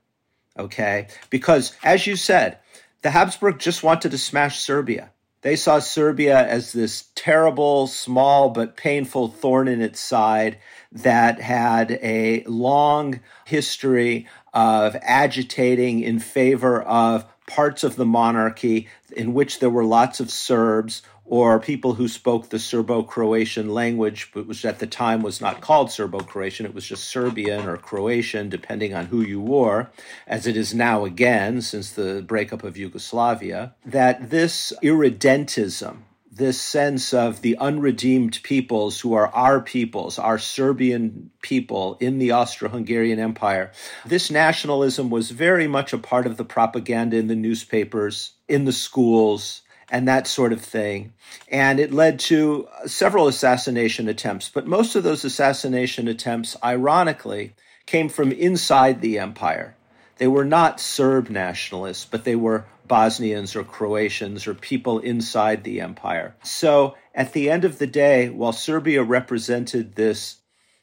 Okay? 0.58 1.08
Because, 1.30 1.76
as 1.84 2.06
you 2.08 2.16
said, 2.16 2.60
the 3.02 3.12
Habsburg 3.12 3.60
just 3.60 3.84
wanted 3.84 4.12
to 4.12 4.18
smash 4.18 4.60
Serbia. 4.60 5.12
They 5.42 5.56
saw 5.56 5.80
Serbia 5.80 6.48
as 6.48 6.74
this 6.74 7.06
terrible, 7.16 7.88
small, 7.88 8.50
but 8.50 8.76
painful 8.76 9.30
thorn 9.30 9.68
in 9.68 9.82
its 9.82 10.00
side 10.00 10.58
that 10.92 11.40
had 11.40 11.92
a 12.02 12.44
long 12.46 13.20
history 13.46 14.28
of 14.54 14.96
agitating 15.02 16.02
in 16.02 16.20
favor 16.20 16.82
of 16.82 17.26
parts 17.46 17.84
of 17.84 17.96
the 17.96 18.06
monarchy 18.06 18.88
in 19.16 19.34
which 19.34 19.60
there 19.60 19.70
were 19.70 19.86
lots 19.86 20.20
of 20.20 20.32
Serbs 20.32 21.02
or 21.28 21.60
people 21.60 21.96
who 21.96 22.08
spoke 22.08 22.50
the 22.50 22.58
Serbo 22.58 23.04
Croatian 23.04 23.74
language, 23.74 24.32
which 24.34 24.64
at 24.64 24.80
the 24.80 24.88
time 24.88 25.22
was 25.22 25.42
not 25.42 25.60
called 25.60 25.92
Serbo 25.92 26.20
Croatian, 26.20 26.66
it 26.66 26.74
was 26.74 26.88
just 26.88 27.04
Serbian 27.04 27.68
or 27.68 27.76
Croatian, 27.78 28.50
depending 28.50 28.94
on 28.94 29.08
who 29.08 29.22
you 29.22 29.42
were, 29.42 29.90
as 30.26 30.48
it 30.48 30.56
is 30.56 30.74
now 30.74 31.04
again 31.04 31.62
since 31.62 31.92
the 31.92 32.24
breakup 32.26 32.64
of 32.64 32.78
Yugoslavia, 32.78 33.76
that 33.86 34.30
this 34.30 34.72
irredentism, 34.82 35.98
this 36.32 36.62
sense 36.62 37.14
of 37.14 37.42
the 37.42 37.58
unredeemed 37.58 38.40
peoples 38.44 39.02
who 39.02 39.14
are 39.14 39.28
our 39.30 39.60
peoples, 39.60 40.18
our 40.18 40.38
Serbian 40.38 41.30
people 41.42 41.98
in 42.00 42.20
the 42.20 42.32
Austro 42.32 42.70
Hungarian 42.70 43.20
Empire. 43.20 43.72
This 44.06 44.32
nationalism 44.32 45.10
was 45.10 45.32
very 45.32 45.68
much 45.68 45.92
a 45.92 45.98
part 45.98 46.26
of 46.26 46.38
the 46.38 46.46
propaganda 46.46 47.18
in 47.18 47.28
the 47.28 47.36
newspapers, 47.36 48.34
in 48.48 48.64
the 48.64 48.72
schools, 48.72 49.64
and 49.90 50.08
that 50.08 50.28
sort 50.28 50.54
of 50.54 50.62
thing. 50.62 51.14
And 51.50 51.80
it 51.80 51.94
led 51.94 52.20
to 52.22 52.68
several 52.86 53.28
assassination 53.28 54.08
attempts. 54.08 54.50
But 54.50 54.68
most 54.68 54.96
of 54.96 55.04
those 55.04 55.24
assassination 55.24 56.08
attempts, 56.08 56.58
ironically, 56.64 57.54
came 57.86 58.10
from 58.10 58.32
inside 58.32 59.02
the 59.02 59.18
empire. 59.20 59.76
They 60.18 60.28
were 60.28 60.46
not 60.46 60.80
Serb 60.80 61.30
nationalists, 61.30 62.06
but 62.06 62.24
they 62.24 62.36
were 62.36 62.66
Bosnians 62.88 63.56
or 63.56 63.64
Croatians 63.64 64.48
or 64.48 64.54
people 64.54 65.00
inside 65.00 65.64
the 65.64 65.82
empire. 65.82 66.36
So 66.44 66.96
at 67.14 67.34
the 67.34 67.50
end 67.50 67.66
of 67.66 67.80
the 67.80 67.88
day, 67.88 68.30
while 68.30 68.54
Serbia 68.54 69.04
represented 69.04 69.96
this 69.96 70.38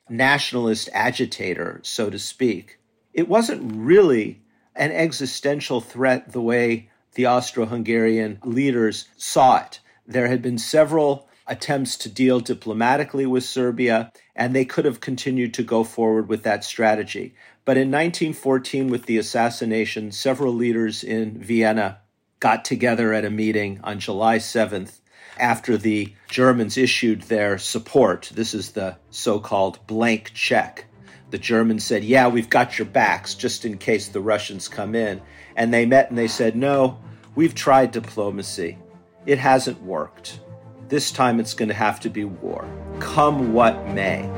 nationalist 0.09 0.89
agitator, 0.93 1.81
so 1.83 2.11
to 2.11 2.19
speak, 2.19 2.79
it 3.13 3.29
wasn't 3.29 3.73
really 3.75 4.43
an 4.75 4.93
existential 4.93 5.81
threat 5.81 6.33
the 6.33 6.43
way 6.43 6.91
the 7.15 7.27
Austro 7.27 7.67
Hungarian 7.67 8.39
leaders 8.45 9.07
saw 9.17 9.59
it. 9.65 9.81
There 10.07 10.29
had 10.29 10.43
been 10.43 10.59
several 10.59 11.29
attempts 11.47 11.97
to 11.99 12.09
deal 12.09 12.41
diplomatically 12.41 13.27
with 13.27 13.45
Serbia, 13.45 14.13
and 14.35 14.55
they 14.55 14.65
could 14.65 14.85
have 14.85 15.01
continued 15.01 15.55
to 15.55 15.63
go 15.63 15.85
forward 15.85 16.29
with 16.29 16.43
that 16.43 16.65
strategy. 16.65 17.35
But 17.65 17.77
in 17.77 17.91
1914, 17.91 18.89
with 18.89 19.07
the 19.07 19.19
assassination, 19.19 20.13
several 20.13 20.53
leaders 20.53 21.03
in 21.03 21.39
Vienna 21.39 21.99
got 22.41 22.65
together 22.65 23.13
at 23.13 23.25
a 23.25 23.31
meeting 23.31 23.81
on 23.83 24.01
July 24.01 24.39
7th 24.39 24.99
after 25.39 25.77
the 25.77 26.13
Germans 26.29 26.77
issued 26.77 27.23
their 27.23 27.59
support. 27.59 28.31
This 28.35 28.55
is 28.55 28.73
the 28.73 28.97
so 29.11 29.41
called 29.41 29.87
blank 29.87 30.33
check. 30.35 30.87
The 31.31 31.39
Germans 31.39 31.85
said, 31.85 32.05
Yeah, 32.05 32.29
we've 32.29 32.51
got 32.51 32.79
your 32.79 32.87
backs 32.87 33.35
just 33.35 33.65
in 33.65 33.79
case 33.79 34.09
the 34.09 34.21
Russians 34.21 34.69
come 34.69 34.95
in. 34.95 35.21
And 35.57 35.73
they 35.73 35.87
met 35.87 36.09
and 36.09 36.19
they 36.19 36.29
said, 36.29 36.57
No, 36.57 36.99
we've 37.35 37.55
tried 37.55 37.93
diplomacy. 37.93 38.79
It 39.27 39.39
hasn't 39.39 39.83
worked. 39.83 40.41
This 40.89 41.11
time 41.11 41.41
it's 41.41 41.55
going 41.55 41.69
to 41.69 41.75
have 41.75 41.99
to 42.01 42.11
be 42.11 42.25
war, 42.25 42.69
come 43.01 43.53
what 43.53 43.87
may. 43.89 44.29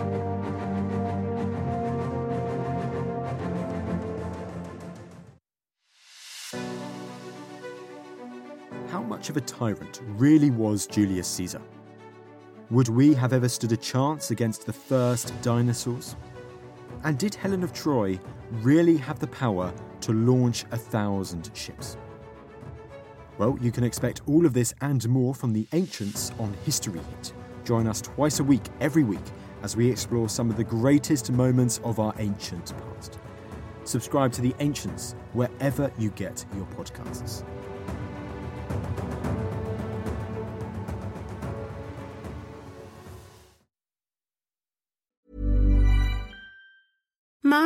How 8.88 9.02
much 9.02 9.28
of 9.28 9.36
a 9.36 9.40
tyrant 9.40 10.00
really 10.06 10.50
was 10.50 10.86
Julius 10.86 11.26
Caesar? 11.28 11.60
Would 12.70 12.88
we 12.88 13.14
have 13.14 13.32
ever 13.32 13.48
stood 13.48 13.72
a 13.72 13.76
chance 13.76 14.30
against 14.30 14.66
the 14.66 14.72
first 14.72 15.32
dinosaurs? 15.42 16.16
And 17.06 17.16
did 17.16 17.36
Helen 17.36 17.62
of 17.62 17.72
Troy 17.72 18.18
really 18.50 18.96
have 18.96 19.20
the 19.20 19.28
power 19.28 19.72
to 20.00 20.12
launch 20.12 20.64
a 20.72 20.76
thousand 20.76 21.52
ships? 21.54 21.96
Well, 23.38 23.56
you 23.60 23.70
can 23.70 23.84
expect 23.84 24.22
all 24.26 24.44
of 24.44 24.52
this 24.52 24.74
and 24.80 25.08
more 25.08 25.32
from 25.32 25.52
the 25.52 25.68
ancients 25.72 26.32
on 26.40 26.52
History 26.64 26.98
Hit. 26.98 27.32
Join 27.64 27.86
us 27.86 28.00
twice 28.00 28.40
a 28.40 28.44
week, 28.44 28.64
every 28.80 29.04
week, 29.04 29.20
as 29.62 29.76
we 29.76 29.88
explore 29.88 30.28
some 30.28 30.50
of 30.50 30.56
the 30.56 30.64
greatest 30.64 31.30
moments 31.30 31.80
of 31.84 32.00
our 32.00 32.12
ancient 32.18 32.74
past. 32.76 33.20
Subscribe 33.84 34.32
to 34.32 34.42
The 34.42 34.56
Ancients 34.58 35.14
wherever 35.32 35.92
you 35.96 36.10
get 36.10 36.44
your 36.56 36.66
podcasts. 36.76 37.44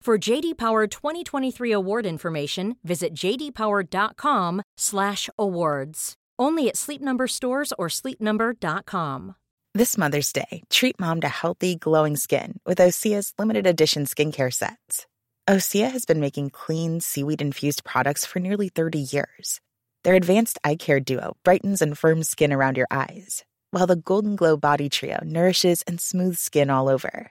For 0.00 0.16
JD 0.16 0.56
Power 0.56 0.86
2023 0.86 1.72
award 1.72 2.06
information, 2.06 2.76
visit 2.82 3.12
jdpower.com/awards. 3.14 6.14
Only 6.38 6.68
at 6.68 6.76
Sleep 6.76 7.02
Number 7.02 7.26
stores 7.26 7.72
or 7.78 7.88
sleepnumber.com. 7.88 9.34
This 9.74 9.98
Mother's 9.98 10.32
Day, 10.32 10.62
treat 10.70 10.98
mom 10.98 11.20
to 11.20 11.28
healthy, 11.28 11.76
glowing 11.76 12.16
skin 12.16 12.58
with 12.64 12.78
Osea's 12.78 13.34
limited 13.38 13.66
edition 13.66 14.06
skincare 14.06 14.52
sets. 14.52 15.06
Osea 15.48 15.90
has 15.90 16.04
been 16.04 16.20
making 16.20 16.50
clean, 16.50 17.00
seaweed 17.00 17.42
infused 17.42 17.84
products 17.84 18.24
for 18.24 18.40
nearly 18.40 18.68
30 18.68 18.98
years. 18.98 19.60
Their 20.04 20.14
advanced 20.14 20.58
eye 20.64 20.76
care 20.76 21.00
duo 21.00 21.36
brightens 21.44 21.82
and 21.82 21.98
firms 21.98 22.28
skin 22.28 22.52
around 22.52 22.76
your 22.76 22.86
eyes, 22.90 23.44
while 23.70 23.86
the 23.86 23.96
Golden 23.96 24.36
Glow 24.36 24.56
Body 24.56 24.88
Trio 24.88 25.18
nourishes 25.22 25.82
and 25.86 26.00
smooths 26.00 26.40
skin 26.40 26.70
all 26.70 26.88
over. 26.88 27.30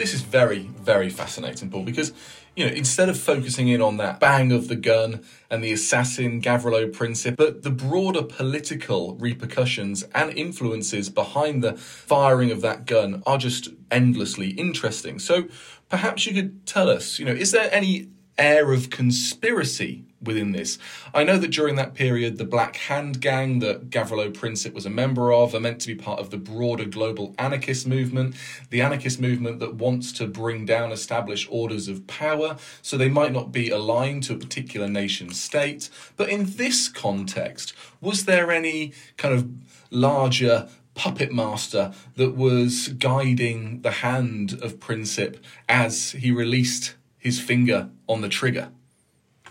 This 0.00 0.14
is 0.14 0.22
very, 0.22 0.60
very 0.60 1.10
fascinating, 1.10 1.68
Paul, 1.68 1.82
because 1.82 2.14
you 2.56 2.64
know, 2.64 2.72
instead 2.72 3.10
of 3.10 3.20
focusing 3.20 3.68
in 3.68 3.82
on 3.82 3.98
that 3.98 4.18
bang 4.18 4.50
of 4.50 4.68
the 4.68 4.74
gun 4.74 5.22
and 5.50 5.62
the 5.62 5.72
assassin 5.72 6.40
Gavrilo 6.40 6.90
Princip, 6.90 7.36
but 7.36 7.64
the 7.64 7.70
broader 7.70 8.22
political 8.22 9.14
repercussions 9.16 10.04
and 10.14 10.32
influences 10.32 11.10
behind 11.10 11.62
the 11.62 11.74
firing 11.74 12.50
of 12.50 12.62
that 12.62 12.86
gun 12.86 13.22
are 13.26 13.36
just 13.36 13.68
endlessly 13.90 14.52
interesting. 14.52 15.18
So 15.18 15.48
perhaps 15.90 16.24
you 16.24 16.32
could 16.32 16.64
tell 16.64 16.88
us, 16.88 17.18
you 17.18 17.26
know, 17.26 17.32
is 17.32 17.52
there 17.52 17.68
any 17.70 18.08
air 18.40 18.72
of 18.72 18.90
conspiracy 18.90 20.04
within 20.22 20.52
this. 20.52 20.78
I 21.14 21.24
know 21.24 21.38
that 21.38 21.50
during 21.50 21.76
that 21.76 21.94
period, 21.94 22.36
the 22.36 22.44
Black 22.44 22.76
Hand 22.76 23.20
Gang 23.20 23.60
that 23.60 23.90
Gavrilo 23.90 24.30
Princip 24.32 24.74
was 24.74 24.84
a 24.84 24.90
member 24.90 25.32
of 25.32 25.54
are 25.54 25.60
meant 25.60 25.80
to 25.80 25.86
be 25.86 25.94
part 25.94 26.20
of 26.20 26.30
the 26.30 26.36
broader 26.36 26.84
global 26.84 27.34
anarchist 27.38 27.86
movement, 27.86 28.34
the 28.70 28.82
anarchist 28.82 29.20
movement 29.20 29.60
that 29.60 29.74
wants 29.74 30.12
to 30.12 30.26
bring 30.26 30.66
down 30.66 30.92
established 30.92 31.48
orders 31.50 31.88
of 31.88 32.06
power, 32.06 32.56
so 32.82 32.96
they 32.96 33.08
might 33.08 33.32
not 33.32 33.52
be 33.52 33.70
aligned 33.70 34.22
to 34.24 34.34
a 34.34 34.38
particular 34.38 34.88
nation 34.88 35.30
state. 35.30 35.88
But 36.16 36.28
in 36.28 36.56
this 36.56 36.88
context, 36.88 37.72
was 38.00 38.26
there 38.26 38.50
any 38.50 38.92
kind 39.16 39.34
of 39.34 39.48
larger 39.90 40.68
puppet 40.94 41.32
master 41.32 41.92
that 42.16 42.36
was 42.36 42.88
guiding 42.88 43.80
the 43.80 43.90
hand 43.90 44.52
of 44.62 44.78
Princip 44.78 45.38
as 45.68 46.12
he 46.12 46.30
released 46.30 46.94
his 47.20 47.38
finger 47.38 47.90
on 48.08 48.22
the 48.22 48.28
trigger? 48.28 48.70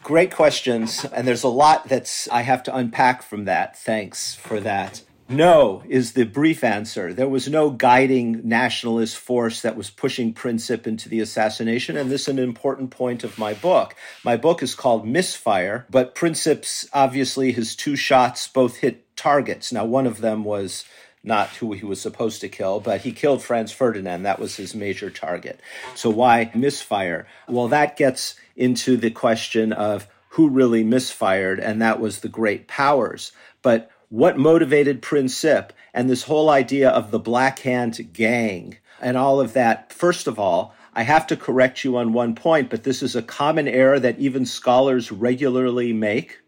Great 0.03 0.33
questions. 0.33 1.05
And 1.05 1.25
there's 1.27 1.43
a 1.43 1.49
lot 1.49 1.87
that's 1.87 2.27
I 2.29 2.41
have 2.41 2.63
to 2.63 2.75
unpack 2.75 3.21
from 3.21 3.45
that. 3.45 3.77
Thanks 3.77 4.35
for 4.35 4.59
that. 4.59 5.03
No 5.31 5.83
is 5.87 6.13
the 6.13 6.25
brief 6.25 6.63
answer. 6.63 7.13
There 7.13 7.29
was 7.29 7.47
no 7.47 7.69
guiding 7.69 8.41
nationalist 8.43 9.15
force 9.15 9.61
that 9.61 9.75
was 9.75 9.91
pushing 9.91 10.33
Princip 10.33 10.87
into 10.87 11.07
the 11.07 11.19
assassination. 11.19 11.95
And 11.95 12.09
this 12.09 12.21
is 12.21 12.29
an 12.29 12.39
important 12.39 12.89
point 12.89 13.23
of 13.23 13.37
my 13.37 13.53
book. 13.53 13.95
My 14.25 14.37
book 14.37 14.63
is 14.63 14.73
called 14.73 15.07
Misfire, 15.07 15.85
but 15.87 16.15
Princip's 16.15 16.89
obviously 16.93 17.51
his 17.51 17.75
two 17.75 17.95
shots 17.95 18.47
both 18.47 18.77
hit 18.77 19.15
targets. 19.15 19.71
Now, 19.71 19.85
one 19.85 20.07
of 20.07 20.21
them 20.21 20.43
was 20.43 20.83
not 21.23 21.49
who 21.49 21.73
he 21.73 21.85
was 21.85 22.01
supposed 22.01 22.41
to 22.41 22.49
kill, 22.49 22.79
but 22.79 23.01
he 23.01 23.11
killed 23.11 23.43
Franz 23.43 23.71
Ferdinand. 23.71 24.23
That 24.23 24.39
was 24.39 24.55
his 24.55 24.73
major 24.73 25.09
target. 25.09 25.59
So 25.95 26.09
why 26.09 26.51
misfire? 26.55 27.27
Well, 27.47 27.67
that 27.67 27.97
gets 27.97 28.35
into 28.55 28.97
the 28.97 29.11
question 29.11 29.73
of 29.73 30.07
who 30.29 30.49
really 30.49 30.83
misfired, 30.83 31.59
and 31.59 31.81
that 31.81 31.99
was 31.99 32.19
the 32.19 32.29
great 32.29 32.67
powers. 32.67 33.31
But 33.61 33.91
what 34.09 34.37
motivated 34.37 35.01
Princip 35.01 35.71
and 35.93 36.09
this 36.09 36.23
whole 36.23 36.49
idea 36.49 36.89
of 36.89 37.11
the 37.11 37.19
Black 37.19 37.59
Hand 37.59 38.13
gang 38.13 38.77
and 39.01 39.17
all 39.17 39.41
of 39.41 39.53
that? 39.53 39.91
First 39.91 40.27
of 40.27 40.39
all, 40.39 40.73
I 40.93 41.03
have 41.03 41.27
to 41.27 41.37
correct 41.37 41.83
you 41.83 41.97
on 41.97 42.13
one 42.13 42.35
point, 42.35 42.69
but 42.69 42.83
this 42.83 43.03
is 43.03 43.15
a 43.15 43.21
common 43.21 43.67
error 43.67 43.99
that 43.99 44.19
even 44.19 44.45
scholars 44.45 45.11
regularly 45.11 45.93
make, 45.93 46.39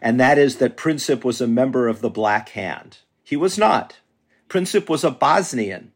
and 0.00 0.18
that 0.18 0.38
is 0.38 0.56
that 0.56 0.76
Princip 0.76 1.24
was 1.24 1.40
a 1.40 1.46
member 1.46 1.88
of 1.88 2.00
the 2.00 2.10
Black 2.10 2.50
Hand. 2.50 2.98
He 3.22 3.36
was 3.36 3.56
not. 3.56 3.98
Princip 4.54 4.88
was 4.88 5.02
a 5.02 5.10
Bosnian. 5.10 5.90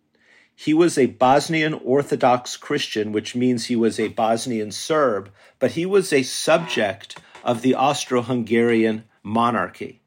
He 0.57 0.75
was 0.75 0.99
a 0.99 1.07
Bosnian 1.07 1.75
Orthodox 1.75 2.57
Christian, 2.57 3.13
which 3.13 3.37
means 3.37 3.67
he 3.67 3.77
was 3.77 4.01
a 4.01 4.09
Bosnian 4.09 4.73
Serb, 4.73 5.31
but 5.61 5.71
he 5.71 5.87
was 5.87 6.13
a 6.13 6.25
subject 6.25 7.21
of 7.45 7.63
the 7.63 7.77
Austro 7.77 8.21
Hungarian 8.21 9.05
monarchy. 9.23 10.03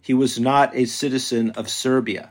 He 0.00 0.14
was 0.14 0.38
not 0.38 0.70
a 0.76 0.84
citizen 0.84 1.50
of 1.50 1.68
Serbia. 1.68 2.30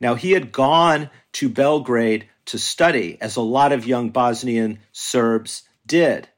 Now, 0.00 0.14
he 0.14 0.30
had 0.30 0.52
gone 0.52 1.10
to 1.32 1.48
Belgrade 1.48 2.28
to 2.44 2.56
study, 2.56 3.18
as 3.20 3.34
a 3.34 3.40
lot 3.40 3.72
of 3.72 3.88
young 3.88 4.10
Bosnian 4.10 4.78
Serbs 4.92 5.64
did. 5.84 6.28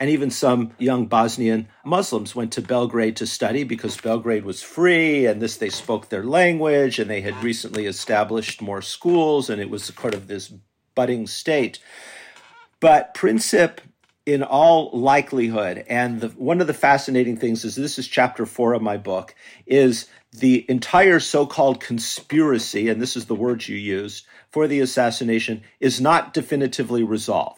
And 0.00 0.10
even 0.10 0.30
some 0.30 0.72
young 0.78 1.06
Bosnian 1.06 1.68
Muslims 1.84 2.34
went 2.34 2.52
to 2.52 2.62
Belgrade 2.62 3.16
to 3.16 3.26
study 3.26 3.64
because 3.64 4.00
Belgrade 4.00 4.44
was 4.44 4.62
free 4.62 5.26
and 5.26 5.42
this 5.42 5.56
they 5.56 5.70
spoke 5.70 6.08
their 6.08 6.22
language 6.22 7.00
and 7.00 7.10
they 7.10 7.20
had 7.20 7.42
recently 7.42 7.86
established 7.86 8.62
more 8.62 8.80
schools 8.80 9.50
and 9.50 9.60
it 9.60 9.70
was 9.70 9.84
sort 9.84 10.14
of 10.14 10.28
this 10.28 10.52
budding 10.94 11.26
state. 11.26 11.80
But 12.80 13.12
Princip, 13.14 13.78
in 14.24 14.42
all 14.42 14.90
likelihood, 14.92 15.84
and 15.88 16.20
the, 16.20 16.28
one 16.28 16.60
of 16.60 16.66
the 16.66 16.74
fascinating 16.74 17.36
things 17.36 17.64
is 17.64 17.74
this 17.74 17.98
is 17.98 18.06
chapter 18.06 18.44
four 18.44 18.74
of 18.74 18.82
my 18.82 18.98
book, 18.98 19.34
is 19.64 20.06
the 20.32 20.66
entire 20.68 21.18
so 21.18 21.46
called 21.46 21.80
conspiracy, 21.80 22.88
and 22.88 23.00
this 23.00 23.16
is 23.16 23.24
the 23.24 23.34
word 23.34 23.66
you 23.66 23.76
used, 23.76 24.26
for 24.50 24.68
the 24.68 24.80
assassination 24.80 25.62
is 25.80 25.98
not 25.98 26.34
definitively 26.34 27.02
resolved. 27.02 27.57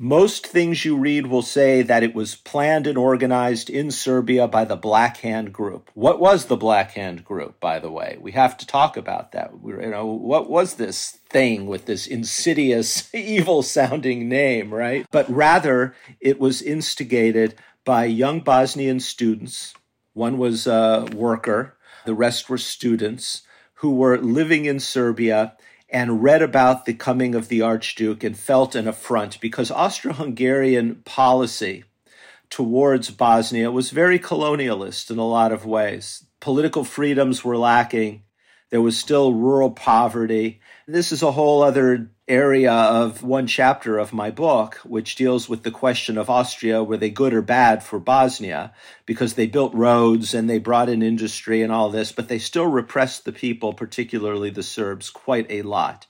Most 0.00 0.46
things 0.46 0.84
you 0.84 0.96
read 0.96 1.26
will 1.26 1.42
say 1.42 1.82
that 1.82 2.04
it 2.04 2.14
was 2.14 2.36
planned 2.36 2.86
and 2.86 2.96
organized 2.96 3.68
in 3.68 3.90
Serbia 3.90 4.46
by 4.46 4.64
the 4.64 4.76
Black 4.76 5.16
Hand 5.16 5.52
Group. 5.52 5.90
What 5.94 6.20
was 6.20 6.44
the 6.44 6.56
Black 6.56 6.92
Hand 6.92 7.24
Group, 7.24 7.58
by 7.58 7.80
the 7.80 7.90
way? 7.90 8.16
We 8.20 8.30
have 8.30 8.56
to 8.58 8.66
talk 8.66 8.96
about 8.96 9.32
that. 9.32 9.50
You 9.66 9.90
know, 9.90 10.06
what 10.06 10.48
was 10.48 10.74
this 10.74 11.18
thing 11.28 11.66
with 11.66 11.86
this 11.86 12.06
insidious, 12.06 13.12
evil 13.14 13.64
sounding 13.64 14.28
name, 14.28 14.72
right? 14.72 15.04
But 15.10 15.28
rather, 15.28 15.96
it 16.20 16.38
was 16.38 16.62
instigated 16.62 17.56
by 17.84 18.04
young 18.04 18.38
Bosnian 18.38 19.00
students. 19.00 19.74
One 20.12 20.38
was 20.38 20.68
a 20.68 21.08
worker, 21.12 21.76
the 22.04 22.14
rest 22.14 22.48
were 22.48 22.58
students 22.58 23.42
who 23.74 23.96
were 23.96 24.18
living 24.18 24.64
in 24.64 24.78
Serbia 24.78 25.56
and 25.90 26.22
read 26.22 26.42
about 26.42 26.84
the 26.84 26.94
coming 26.94 27.34
of 27.34 27.48
the 27.48 27.62
Archduke 27.62 28.22
and 28.22 28.38
felt 28.38 28.74
an 28.74 28.86
affront 28.86 29.40
because 29.40 29.70
Austro 29.70 30.12
Hungarian 30.12 30.96
policy 31.04 31.84
towards 32.50 33.10
Bosnia 33.10 33.70
was 33.70 33.90
very 33.90 34.18
colonialist 34.18 35.10
in 35.10 35.18
a 35.18 35.26
lot 35.26 35.52
of 35.52 35.66
ways. 35.66 36.24
Political 36.40 36.84
freedoms 36.84 37.44
were 37.44 37.56
lacking. 37.56 38.22
There 38.70 38.82
was 38.82 38.98
still 38.98 39.32
rural 39.32 39.70
poverty. 39.70 40.60
This 40.86 41.10
is 41.12 41.22
a 41.22 41.32
whole 41.32 41.62
other 41.62 42.10
area 42.28 42.72
of 42.72 43.22
one 43.22 43.46
chapter 43.46 43.98
of 43.98 44.12
my 44.12 44.30
book, 44.30 44.76
which 44.84 45.16
deals 45.16 45.48
with 45.48 45.62
the 45.62 45.70
question 45.70 46.18
of 46.18 46.28
Austria 46.28 46.84
were 46.84 46.96
they 46.96 47.10
good 47.10 47.32
or 47.32 47.42
bad 47.42 47.82
for 47.82 47.98
Bosnia? 47.98 48.72
Because 49.06 49.34
they 49.34 49.46
built 49.46 49.74
roads 49.74 50.34
and 50.34 50.48
they 50.48 50.58
brought 50.58 50.88
in 50.88 51.02
industry 51.02 51.62
and 51.62 51.72
all 51.72 51.90
this, 51.90 52.12
but 52.12 52.28
they 52.28 52.38
still 52.38 52.66
repressed 52.66 53.24
the 53.24 53.32
people, 53.32 53.72
particularly 53.72 54.50
the 54.50 54.62
Serbs, 54.62 55.10
quite 55.10 55.46
a 55.50 55.62
lot. 55.62 56.06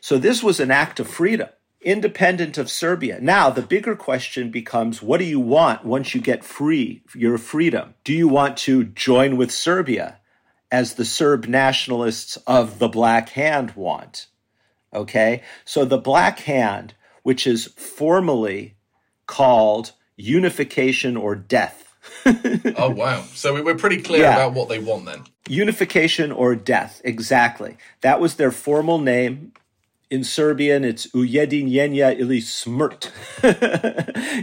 So 0.00 0.18
this 0.18 0.42
was 0.42 0.60
an 0.60 0.70
act 0.70 1.00
of 1.00 1.08
freedom, 1.08 1.48
independent 1.80 2.58
of 2.58 2.70
Serbia. 2.70 3.18
Now, 3.20 3.50
the 3.50 3.62
bigger 3.62 3.96
question 3.96 4.50
becomes 4.50 5.02
what 5.02 5.18
do 5.18 5.24
you 5.24 5.40
want 5.40 5.84
once 5.84 6.14
you 6.14 6.20
get 6.20 6.44
free, 6.44 7.02
your 7.14 7.38
freedom? 7.38 7.94
Do 8.04 8.12
you 8.12 8.28
want 8.28 8.56
to 8.58 8.84
join 8.84 9.36
with 9.36 9.50
Serbia? 9.50 10.18
As 10.70 10.94
the 10.94 11.04
Serb 11.04 11.46
nationalists 11.48 12.36
of 12.46 12.78
the 12.78 12.88
Black 12.88 13.28
Hand 13.30 13.72
want. 13.72 14.28
Okay. 14.92 15.42
So 15.64 15.84
the 15.84 15.98
Black 15.98 16.40
Hand, 16.40 16.94
which 17.22 17.46
is 17.46 17.66
formally 17.76 18.76
called 19.26 19.92
unification 20.16 21.16
or 21.16 21.34
death. 21.34 21.94
oh, 22.76 22.90
wow. 22.90 23.22
So 23.32 23.62
we're 23.62 23.76
pretty 23.76 24.02
clear 24.02 24.22
yeah. 24.22 24.34
about 24.34 24.54
what 24.54 24.68
they 24.68 24.78
want 24.78 25.06
then. 25.06 25.22
Unification 25.48 26.32
or 26.32 26.54
death. 26.54 27.00
Exactly. 27.04 27.76
That 28.00 28.20
was 28.20 28.36
their 28.36 28.50
formal 28.50 28.98
name 28.98 29.52
In 30.12 30.24
Serbian, 30.24 30.84
it's 30.84 31.06
Ujedinjenja 31.14 32.20
ili 32.20 32.42
smrt. 32.42 33.10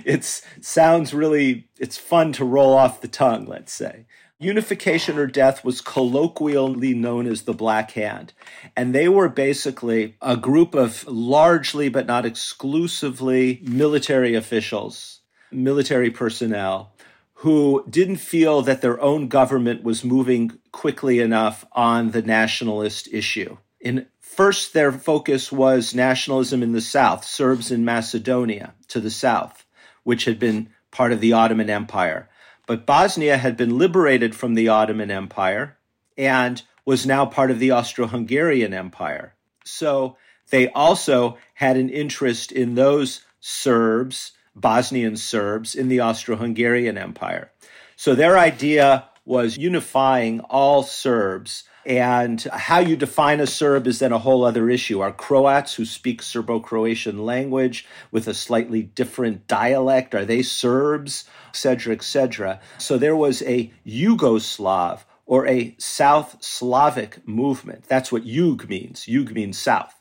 it 0.04 0.24
sounds 0.62 1.14
really, 1.14 1.68
it's 1.78 1.96
fun 1.96 2.34
to 2.34 2.44
roll 2.44 2.74
off 2.74 3.02
the 3.02 3.08
tongue, 3.08 3.46
let's 3.46 3.72
say. 3.72 4.08
Unification 4.42 5.18
or 5.18 5.28
Death 5.28 5.66
was 5.66 5.82
colloquially 5.82 6.94
known 6.94 7.28
as 7.28 7.42
the 7.42 7.54
Black 7.54 7.92
Hand. 7.92 8.32
And 8.74 8.96
they 8.96 9.10
were 9.10 9.28
basically 9.28 10.16
a 10.22 10.38
group 10.38 10.76
of 10.76 11.06
largely, 11.08 11.90
but 11.90 12.06
not 12.06 12.26
exclusively, 12.26 13.60
military 13.64 14.36
officials, 14.36 15.20
military 15.52 16.10
personnel, 16.10 16.94
who 17.34 17.84
didn't 17.90 18.18
feel 18.18 18.62
that 18.62 18.82
their 18.82 19.00
own 19.02 19.28
government 19.28 19.84
was 19.84 20.06
moving 20.06 20.58
quickly 20.72 21.20
enough 21.20 21.66
on 21.74 22.12
the 22.12 22.22
nationalist 22.22 23.10
issue. 23.12 23.58
In 23.82 24.08
first, 24.22 24.74
their 24.74 24.94
focus 24.94 25.52
was 25.52 25.94
nationalism 25.94 26.64
in 26.64 26.72
the 26.72 26.82
south, 26.82 27.26
Serbs 27.26 27.72
in 27.72 27.84
Macedonia 27.84 28.74
to 28.88 29.02
the 29.02 29.12
south, 29.12 29.66
which 30.04 30.24
had 30.24 30.40
been 30.40 30.70
part 30.92 31.12
of 31.12 31.20
the 31.20 31.34
Ottoman 31.34 31.70
Empire. 31.70 32.29
But 32.70 32.86
Bosnia 32.86 33.38
had 33.38 33.58
been 33.58 33.80
liberated 33.80 34.36
from 34.36 34.54
the 34.54 34.68
Ottoman 34.68 35.10
Empire 35.10 35.76
and 36.16 36.62
was 36.86 37.04
now 37.04 37.26
part 37.26 37.50
of 37.50 37.58
the 37.58 37.72
Austro 37.72 38.06
Hungarian 38.06 38.76
Empire. 38.76 39.34
So 39.64 40.18
they 40.52 40.70
also 40.70 41.40
had 41.56 41.78
an 41.78 41.90
interest 41.90 42.52
in 42.52 42.76
those 42.76 43.26
Serbs, 43.40 44.34
Bosnian 44.56 45.18
Serbs, 45.18 45.74
in 45.74 45.88
the 45.88 46.00
Austro 46.02 46.36
Hungarian 46.36 46.96
Empire. 46.96 47.52
So 47.96 48.14
their 48.14 48.38
idea 48.38 49.10
was 49.26 49.58
unifying 49.58 50.40
all 50.42 50.84
Serbs. 50.84 51.64
And 51.86 52.42
how 52.42 52.80
you 52.80 52.96
define 52.96 53.40
a 53.40 53.48
Serb 53.48 53.88
is 53.88 54.00
then 54.00 54.12
a 54.12 54.20
whole 54.20 54.44
other 54.44 54.70
issue. 54.70 55.00
Are 55.00 55.12
Croats 55.12 55.76
who 55.76 55.86
speak 55.86 56.22
Serbo 56.22 56.60
Croatian 56.60 57.26
language 57.26 57.88
with 58.12 58.28
a 58.28 58.34
slightly 58.34 58.84
different 58.84 59.48
dialect, 59.48 60.14
are 60.14 60.26
they 60.26 60.42
Serbs? 60.42 61.26
etc., 61.50 61.94
etc. 61.94 62.60
So 62.78 62.98
there 62.98 63.16
was 63.16 63.42
a 63.44 63.72
Yugoslav 63.86 65.02
or 65.26 65.48
a 65.48 65.76
South 65.78 66.38
Slavic 66.40 67.28
movement. 67.28 67.86
That's 67.86 68.12
what 68.12 68.26
Yug 68.26 68.70
means. 68.70 69.08
Yug 69.08 69.32
means 69.32 69.58
South. 69.58 69.96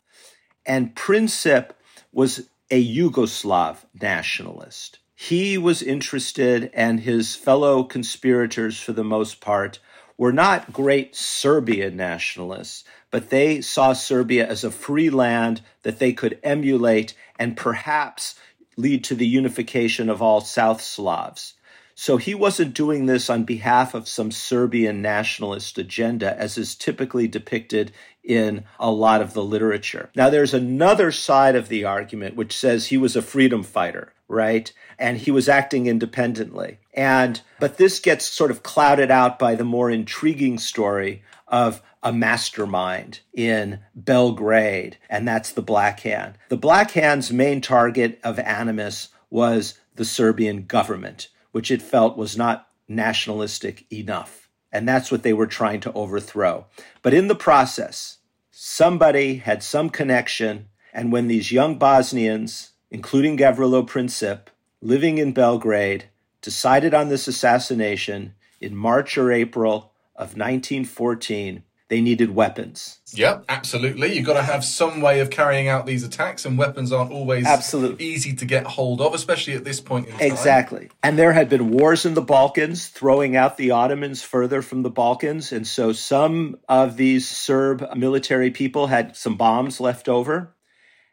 And 0.64 0.94
Princip 0.94 1.70
was 2.12 2.48
a 2.70 2.96
Yugoslav 2.96 3.78
nationalist. 4.00 4.98
He 5.14 5.58
was 5.58 5.82
interested, 5.82 6.70
and 6.72 7.00
his 7.00 7.34
fellow 7.34 7.82
conspirators, 7.82 8.78
for 8.78 8.92
the 8.92 9.02
most 9.02 9.40
part, 9.40 9.80
were 10.18 10.32
not 10.32 10.72
great 10.72 11.16
Serbian 11.16 11.96
nationalists, 11.96 12.84
but 13.10 13.30
they 13.30 13.60
saw 13.60 13.92
Serbia 13.94 14.46
as 14.46 14.64
a 14.64 14.70
free 14.70 15.08
land 15.08 15.62
that 15.84 15.98
they 16.00 16.12
could 16.12 16.38
emulate 16.42 17.14
and 17.38 17.56
perhaps 17.56 18.34
lead 18.76 19.04
to 19.04 19.14
the 19.14 19.26
unification 19.26 20.10
of 20.10 20.20
all 20.20 20.40
South 20.40 20.82
Slavs. 20.82 21.54
So 21.94 22.16
he 22.16 22.32
wasn't 22.32 22.74
doing 22.74 23.06
this 23.06 23.28
on 23.28 23.42
behalf 23.42 23.92
of 23.92 24.06
some 24.06 24.30
Serbian 24.30 25.02
nationalist 25.02 25.78
agenda, 25.78 26.38
as 26.38 26.56
is 26.56 26.76
typically 26.76 27.26
depicted 27.26 27.90
in 28.22 28.64
a 28.78 28.90
lot 28.90 29.20
of 29.20 29.32
the 29.32 29.42
literature. 29.42 30.10
Now, 30.14 30.30
there's 30.30 30.54
another 30.54 31.10
side 31.10 31.56
of 31.56 31.68
the 31.68 31.84
argument 31.84 32.36
which 32.36 32.56
says 32.56 32.86
he 32.86 32.96
was 32.96 33.16
a 33.16 33.22
freedom 33.22 33.64
fighter, 33.64 34.12
right? 34.28 34.72
And 34.96 35.18
he 35.18 35.32
was 35.32 35.48
acting 35.48 35.86
independently. 35.86 36.78
And, 36.98 37.40
but 37.60 37.78
this 37.78 38.00
gets 38.00 38.28
sort 38.28 38.50
of 38.50 38.64
clouded 38.64 39.08
out 39.08 39.38
by 39.38 39.54
the 39.54 39.62
more 39.62 39.88
intriguing 39.88 40.58
story 40.58 41.22
of 41.46 41.80
a 42.02 42.12
mastermind 42.12 43.20
in 43.32 43.78
Belgrade, 43.94 44.98
and 45.08 45.26
that's 45.26 45.52
the 45.52 45.62
Black 45.62 46.00
Hand. 46.00 46.38
The 46.48 46.56
Black 46.56 46.90
Hand's 46.90 47.32
main 47.32 47.60
target 47.60 48.18
of 48.24 48.40
animus 48.40 49.10
was 49.30 49.78
the 49.94 50.04
Serbian 50.04 50.66
government, 50.66 51.28
which 51.52 51.70
it 51.70 51.82
felt 51.82 52.16
was 52.16 52.36
not 52.36 52.66
nationalistic 52.88 53.86
enough. 53.92 54.48
And 54.72 54.88
that's 54.88 55.12
what 55.12 55.22
they 55.22 55.32
were 55.32 55.46
trying 55.46 55.78
to 55.82 55.92
overthrow. 55.92 56.66
But 57.02 57.14
in 57.14 57.28
the 57.28 57.36
process, 57.36 58.18
somebody 58.50 59.36
had 59.36 59.62
some 59.62 59.88
connection, 59.88 60.66
and 60.92 61.12
when 61.12 61.28
these 61.28 61.52
young 61.52 61.78
Bosnians, 61.78 62.72
including 62.90 63.36
Gavrilo 63.36 63.86
Princip, 63.86 64.48
living 64.82 65.18
in 65.18 65.30
Belgrade, 65.30 66.06
decided 66.42 66.94
on 66.94 67.08
this 67.08 67.28
assassination 67.28 68.34
in 68.60 68.76
March 68.76 69.16
or 69.18 69.32
April 69.32 69.92
of 70.14 70.36
1914, 70.36 71.62
they 71.88 72.02
needed 72.02 72.34
weapons. 72.34 73.00
Yep, 73.14 73.46
absolutely. 73.48 74.14
You've 74.14 74.26
got 74.26 74.34
to 74.34 74.42
have 74.42 74.62
some 74.62 75.00
way 75.00 75.20
of 75.20 75.30
carrying 75.30 75.68
out 75.68 75.86
these 75.86 76.04
attacks, 76.04 76.44
and 76.44 76.58
weapons 76.58 76.92
aren't 76.92 77.10
always 77.10 77.46
absolutely 77.46 78.04
easy 78.04 78.34
to 78.34 78.44
get 78.44 78.66
hold 78.66 79.00
of, 79.00 79.14
especially 79.14 79.54
at 79.54 79.64
this 79.64 79.80
point 79.80 80.06
in 80.06 80.12
time. 80.12 80.30
Exactly. 80.30 80.90
And 81.02 81.18
there 81.18 81.32
had 81.32 81.48
been 81.48 81.70
wars 81.70 82.04
in 82.04 82.12
the 82.12 82.20
Balkans, 82.20 82.88
throwing 82.88 83.36
out 83.36 83.56
the 83.56 83.70
Ottomans 83.70 84.22
further 84.22 84.60
from 84.60 84.82
the 84.82 84.90
Balkans. 84.90 85.50
And 85.50 85.66
so 85.66 85.92
some 85.92 86.58
of 86.68 86.98
these 86.98 87.26
Serb 87.26 87.82
military 87.96 88.50
people 88.50 88.88
had 88.88 89.16
some 89.16 89.36
bombs 89.36 89.80
left 89.80 90.10
over. 90.10 90.54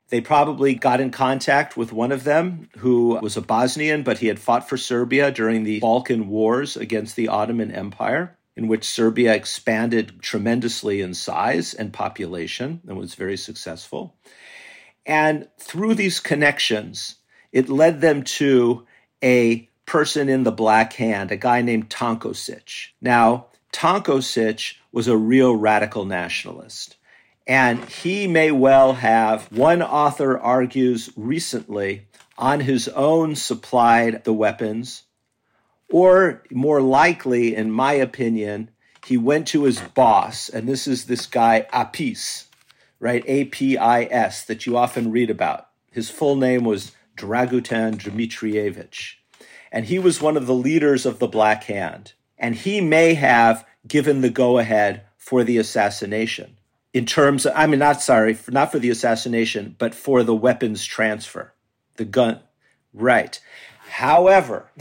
They 0.09 0.21
probably 0.21 0.75
got 0.75 1.01
in 1.01 1.09
contact 1.09 1.75
with 1.75 1.91
one 1.91 2.11
of 2.11 2.23
them 2.23 2.69
who 2.77 3.19
was 3.21 3.37
a 3.37 3.41
Bosnian, 3.41 4.03
but 4.03 4.19
he 4.19 4.27
had 4.27 4.39
fought 4.39 4.69
for 4.69 4.77
Serbia 4.77 5.31
during 5.31 5.63
the 5.63 5.79
Balkan 5.79 6.27
Wars 6.27 6.77
against 6.77 7.15
the 7.15 7.27
Ottoman 7.27 7.71
Empire 7.71 8.37
in 8.55 8.67
which 8.67 8.85
Serbia 8.85 9.33
expanded 9.33 10.21
tremendously 10.21 11.01
in 11.01 11.13
size 11.13 11.73
and 11.73 11.91
population 11.91 12.81
and 12.87 12.97
was 12.97 13.15
very 13.15 13.37
successful. 13.37 14.15
And 15.05 15.47
through 15.59 15.95
these 15.95 16.19
connections, 16.19 17.15
it 17.51 17.69
led 17.69 18.01
them 18.01 18.23
to 18.23 18.85
a 19.23 19.69
person 19.85 20.29
in 20.29 20.43
the 20.43 20.51
Black 20.51 20.93
Hand, 20.93 21.31
a 21.31 21.37
guy 21.37 21.61
named 21.61 21.89
Tankosić. 21.89 22.89
Now, 23.01 23.47
Tankosić 23.71 24.75
was 24.91 25.07
a 25.07 25.17
real 25.17 25.55
radical 25.55 26.05
nationalist. 26.05 26.95
And 27.47 27.85
he 27.85 28.27
may 28.27 28.51
well 28.51 28.93
have, 28.93 29.51
one 29.51 29.81
author 29.81 30.37
argues 30.37 31.11
recently, 31.15 32.07
on 32.37 32.59
his 32.61 32.87
own 32.89 33.35
supplied 33.35 34.23
the 34.23 34.33
weapons 34.33 35.03
or 35.89 36.43
more 36.51 36.81
likely, 36.81 37.55
in 37.55 37.71
my 37.71 37.93
opinion, 37.93 38.71
he 39.05 39.17
went 39.17 39.47
to 39.49 39.63
his 39.63 39.79
boss, 39.79 40.49
and 40.49 40.67
this 40.67 40.87
is 40.87 41.05
this 41.05 41.27
guy 41.27 41.67
Apis, 41.71 42.47
right? 42.99 43.23
A 43.27 43.45
P 43.45 43.77
I 43.77 44.03
S, 44.05 44.43
that 44.45 44.65
you 44.65 44.75
often 44.75 45.11
read 45.11 45.29
about. 45.29 45.69
His 45.91 46.09
full 46.09 46.35
name 46.35 46.63
was 46.63 46.91
Dragutin 47.15 47.97
Dimitrijević. 47.97 49.13
And 49.71 49.85
he 49.85 49.99
was 49.99 50.21
one 50.21 50.37
of 50.37 50.47
the 50.47 50.55
leaders 50.55 51.05
of 51.05 51.19
the 51.19 51.27
Black 51.27 51.65
Hand. 51.65 52.13
And 52.37 52.55
he 52.55 52.81
may 52.81 53.13
have 53.13 53.65
given 53.87 54.21
the 54.21 54.29
go 54.29 54.57
ahead 54.57 55.03
for 55.17 55.43
the 55.43 55.57
assassination 55.57 56.54
in 56.95 57.05
terms 57.05 57.45
of, 57.45 57.51
I 57.57 57.67
mean, 57.67 57.79
not 57.79 58.01
sorry, 58.01 58.33
for, 58.33 58.51
not 58.51 58.71
for 58.71 58.79
the 58.79 58.89
assassination, 58.89 59.75
but 59.77 59.93
for 59.93 60.23
the 60.23 60.33
weapons 60.33 60.85
transfer, 60.85 61.53
the 61.97 62.05
gun. 62.05 62.39
Right. 62.93 63.37
However, 63.89 64.71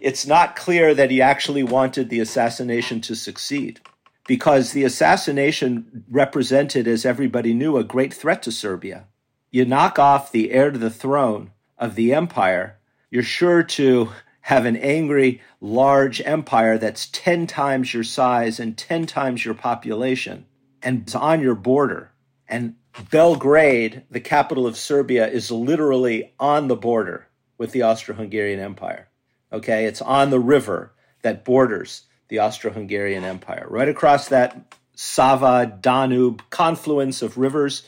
it's 0.00 0.26
not 0.26 0.56
clear 0.56 0.94
that 0.94 1.12
he 1.12 1.22
actually 1.22 1.62
wanted 1.62 2.10
the 2.10 2.18
assassination 2.18 3.00
to 3.02 3.14
succeed 3.14 3.78
because 4.26 4.72
the 4.72 4.82
assassination 4.82 6.04
represented, 6.10 6.88
as 6.88 7.06
everybody 7.06 7.54
knew, 7.54 7.76
a 7.76 7.84
great 7.84 8.12
threat 8.12 8.42
to 8.42 8.50
Serbia. 8.50 9.06
You 9.52 9.64
knock 9.64 10.00
off 10.00 10.32
the 10.32 10.50
heir 10.50 10.72
to 10.72 10.78
the 10.78 10.90
throne 10.90 11.52
of 11.78 11.94
the 11.94 12.12
empire, 12.12 12.78
you're 13.10 13.22
sure 13.22 13.62
to 13.62 14.10
have 14.40 14.66
an 14.66 14.76
angry, 14.76 15.40
large 15.60 16.20
empire 16.22 16.78
that's 16.78 17.08
10 17.12 17.46
times 17.46 17.94
your 17.94 18.02
size 18.02 18.58
and 18.58 18.76
10 18.76 19.06
times 19.06 19.44
your 19.44 19.54
population 19.54 20.46
and 20.86 21.02
it's 21.02 21.16
on 21.16 21.40
your 21.40 21.56
border. 21.56 22.12
And 22.48 22.76
Belgrade, 23.10 24.04
the 24.08 24.20
capital 24.20 24.68
of 24.68 24.76
Serbia, 24.76 25.26
is 25.26 25.50
literally 25.50 26.32
on 26.38 26.68
the 26.68 26.76
border 26.76 27.26
with 27.58 27.72
the 27.72 27.82
Austro 27.82 28.14
Hungarian 28.14 28.60
Empire. 28.60 29.08
Okay, 29.52 29.86
it's 29.86 30.00
on 30.00 30.30
the 30.30 30.38
river 30.38 30.92
that 31.22 31.44
borders 31.44 32.02
the 32.28 32.38
Austro 32.38 32.70
Hungarian 32.70 33.24
Empire. 33.24 33.66
Right 33.68 33.88
across 33.88 34.28
that 34.28 34.76
Sava 34.94 35.76
Danube 35.80 36.42
confluence 36.50 37.20
of 37.20 37.36
rivers 37.36 37.84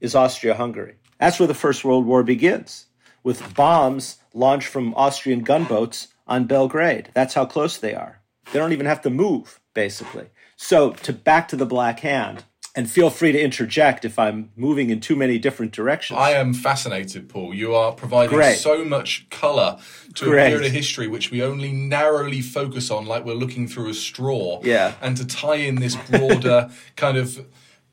is 0.00 0.16
Austria 0.16 0.54
Hungary. 0.54 0.96
That's 1.20 1.38
where 1.38 1.46
the 1.46 1.54
First 1.54 1.84
World 1.84 2.06
War 2.06 2.24
begins, 2.24 2.86
with 3.22 3.54
bombs 3.54 4.16
launched 4.34 4.66
from 4.66 4.94
Austrian 4.96 5.44
gunboats 5.44 6.08
on 6.26 6.46
Belgrade. 6.46 7.10
That's 7.14 7.34
how 7.34 7.46
close 7.46 7.78
they 7.78 7.94
are. 7.94 8.20
They 8.52 8.58
don't 8.58 8.72
even 8.72 8.86
have 8.86 9.02
to 9.02 9.10
move, 9.10 9.60
basically. 9.74 10.26
So, 10.62 10.92
to 10.92 11.12
back 11.12 11.48
to 11.48 11.56
the 11.56 11.66
Black 11.66 12.00
Hand, 12.00 12.44
and 12.76 12.88
feel 12.88 13.10
free 13.10 13.32
to 13.32 13.40
interject 13.40 14.04
if 14.04 14.16
I'm 14.16 14.52
moving 14.54 14.90
in 14.90 15.00
too 15.00 15.16
many 15.16 15.36
different 15.36 15.72
directions. 15.72 16.16
I 16.20 16.30
am 16.30 16.54
fascinated, 16.54 17.28
Paul. 17.28 17.52
You 17.52 17.74
are 17.74 17.90
providing 17.90 18.36
Great. 18.36 18.58
so 18.58 18.84
much 18.84 19.28
colour 19.28 19.76
to 20.14 20.24
Great. 20.24 20.46
a 20.46 20.50
period 20.50 20.66
of 20.66 20.72
history 20.72 21.08
which 21.08 21.32
we 21.32 21.42
only 21.42 21.72
narrowly 21.72 22.40
focus 22.40 22.92
on, 22.92 23.06
like 23.06 23.24
we're 23.24 23.34
looking 23.34 23.66
through 23.66 23.90
a 23.90 23.94
straw. 23.94 24.60
Yeah. 24.62 24.94
And 25.02 25.16
to 25.16 25.26
tie 25.26 25.56
in 25.56 25.74
this 25.74 25.96
broader 25.96 26.70
kind 26.96 27.16
of 27.16 27.44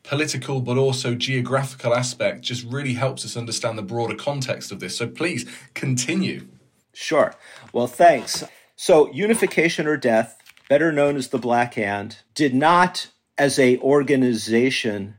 political 0.04 0.62
but 0.62 0.78
also 0.78 1.16
geographical 1.16 1.96
aspect 1.96 2.42
just 2.42 2.64
really 2.66 2.94
helps 2.94 3.26
us 3.26 3.36
understand 3.36 3.80
the 3.80 3.84
broader 3.84 4.16
context 4.16 4.72
of 4.72 4.80
this. 4.80 4.96
So 4.96 5.08
please 5.08 5.50
continue. 5.74 6.48
Sure. 6.94 7.34
Well, 7.74 7.88
thanks. 7.88 8.44
So, 8.82 9.12
Unification 9.12 9.88
or 9.88 9.98
Death, 9.98 10.38
better 10.70 10.92
known 10.92 11.18
as 11.18 11.28
the 11.28 11.38
Black 11.38 11.74
Hand, 11.74 12.20
did 12.34 12.54
not, 12.54 13.08
as 13.38 13.60
a 13.60 13.78
organization, 13.80 15.16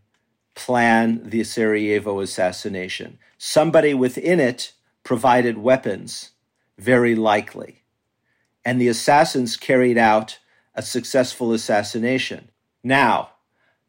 plan 0.55 1.29
the 1.29 1.45
Sarajevo 1.45 2.21
assassination. 2.21 3.19
Somebody 3.37 3.93
within 3.93 4.41
it 4.41 4.73
provided 5.05 5.59
weapons, 5.59 6.31
very 6.79 7.15
likely. 7.15 7.83
And 8.65 8.81
the 8.81 8.89
assassins 8.89 9.57
carried 9.57 9.99
out 9.99 10.39
a 10.75 10.83
successful 10.83 11.53
assassination. 11.53 12.49
Now, 12.85 13.31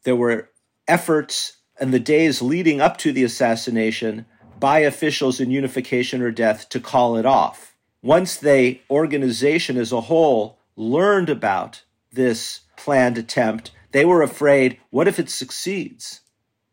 there 0.04 0.16
were 0.16 0.50
efforts 0.88 1.58
in 1.80 1.92
the 1.92 2.00
days 2.00 2.42
leading 2.42 2.82
up 2.82 2.98
to 2.98 3.12
the 3.12 3.24
assassination 3.24 4.26
by 4.60 4.80
officials 4.80 5.40
in 5.40 5.52
unification 5.52 6.22
or 6.22 6.32
death 6.32 6.70
to 6.70 6.80
call 6.80 7.18
it 7.18 7.26
off. 7.26 7.76
Once 8.02 8.38
the 8.38 8.80
organization 8.90 9.78
as 9.78 9.92
a 9.92 10.02
whole 10.02 10.58
learned 10.76 11.30
about 11.30 11.84
this 12.12 12.62
planned 12.78 13.18
attempt, 13.18 13.72
they 13.92 14.06
were 14.06 14.22
afraid 14.22 14.80
what 14.90 15.08
if 15.08 15.20
it 15.20 15.30
succeeds? 15.30 16.22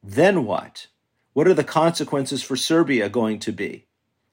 Then 0.03 0.45
what? 0.45 0.87
What 1.33 1.49
are 1.49 1.55
the 1.55 1.65
consequences 1.65 2.43
for 2.43 2.57
Serbia 2.57 3.09
going 3.09 3.39
to 3.41 3.53
be? 3.53 3.87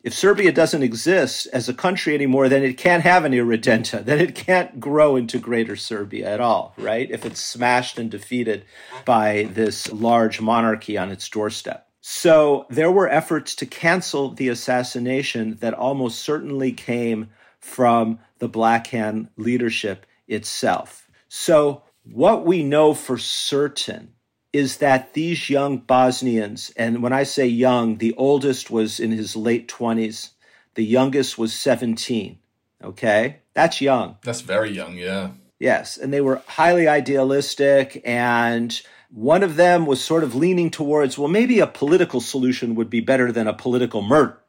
If 0.04 0.13
Serbia 0.13 0.51
doesn't 0.51 0.84
exist 0.84 1.47
as 1.51 1.67
a 1.67 1.73
country 1.73 2.13
anymore, 2.13 2.47
then 2.47 2.63
it 2.63 2.78
can't 2.78 3.01
have 3.01 3.25
any 3.25 3.38
Irredenta. 3.38 4.06
Then 4.06 4.19
it 4.19 4.36
can't 4.36 4.80
grow 4.80 5.15
into 5.15 5.39
Greater 5.39 5.75
Serbia 5.75 6.32
at 6.32 6.39
all, 6.39 6.75
right? 6.78 7.10
If 7.10 7.25
it's 7.25 7.41
smashed 7.41 7.97
and 7.97 8.12
defeated 8.12 8.65
by 9.04 9.49
this 9.51 9.91
large 9.91 10.39
monarchy 10.39 10.95
on 10.95 11.10
its 11.10 11.28
doorstep. 11.28 11.89
So 12.01 12.67
there 12.69 12.91
were 12.91 13.10
efforts 13.10 13.56
to 13.56 13.65
cancel 13.65 14.30
the 14.30 14.49
assassination 14.49 15.58
that 15.62 15.73
almost 15.73 16.19
certainly 16.19 16.71
came 16.71 17.32
from 17.60 18.19
the 18.39 18.48
Black 18.48 18.88
Hand 18.88 19.30
leadership 19.38 20.06
itself. 20.28 21.10
So 21.28 21.84
what 22.04 22.45
we 22.45 22.63
know 22.63 22.93
for 22.93 23.17
certain 23.17 24.13
is 24.54 24.78
that 24.78 25.13
these 25.13 25.50
young 25.50 25.80
Bosnians, 25.80 26.71
and 26.78 27.04
when 27.04 27.12
I 27.12 27.24
say 27.24 27.45
young, 27.45 27.98
the 27.98 28.13
oldest 28.15 28.71
was 28.71 29.00
in 29.00 29.12
his 29.12 29.36
late 29.36 29.67
20s, 29.67 30.30
the 30.76 30.86
youngest 30.86 31.38
was 31.38 31.54
17. 31.54 32.39
Okay? 32.84 33.39
That's 33.54 33.82
young. 33.82 34.17
That's 34.24 34.41
very 34.41 34.71
young, 34.71 34.95
yeah. 34.95 35.32
Yes. 35.60 35.98
And 35.98 36.13
they 36.13 36.21
were 36.21 36.41
highly 36.48 36.88
idealistic. 36.88 38.02
And 38.06 38.80
one 39.10 39.43
of 39.43 39.56
them 39.56 39.86
was 39.86 40.04
sort 40.04 40.24
of 40.24 40.36
leaning 40.36 40.69
towards, 40.69 41.17
well, 41.17 41.28
maybe 41.28 41.60
a 41.60 41.67
political 41.67 42.21
solution 42.21 42.76
would 42.76 42.89
be 42.89 43.00
better 43.00 43.32
than 43.32 43.48
a 43.48 43.54
political 43.54 44.02
murder. 44.02 44.39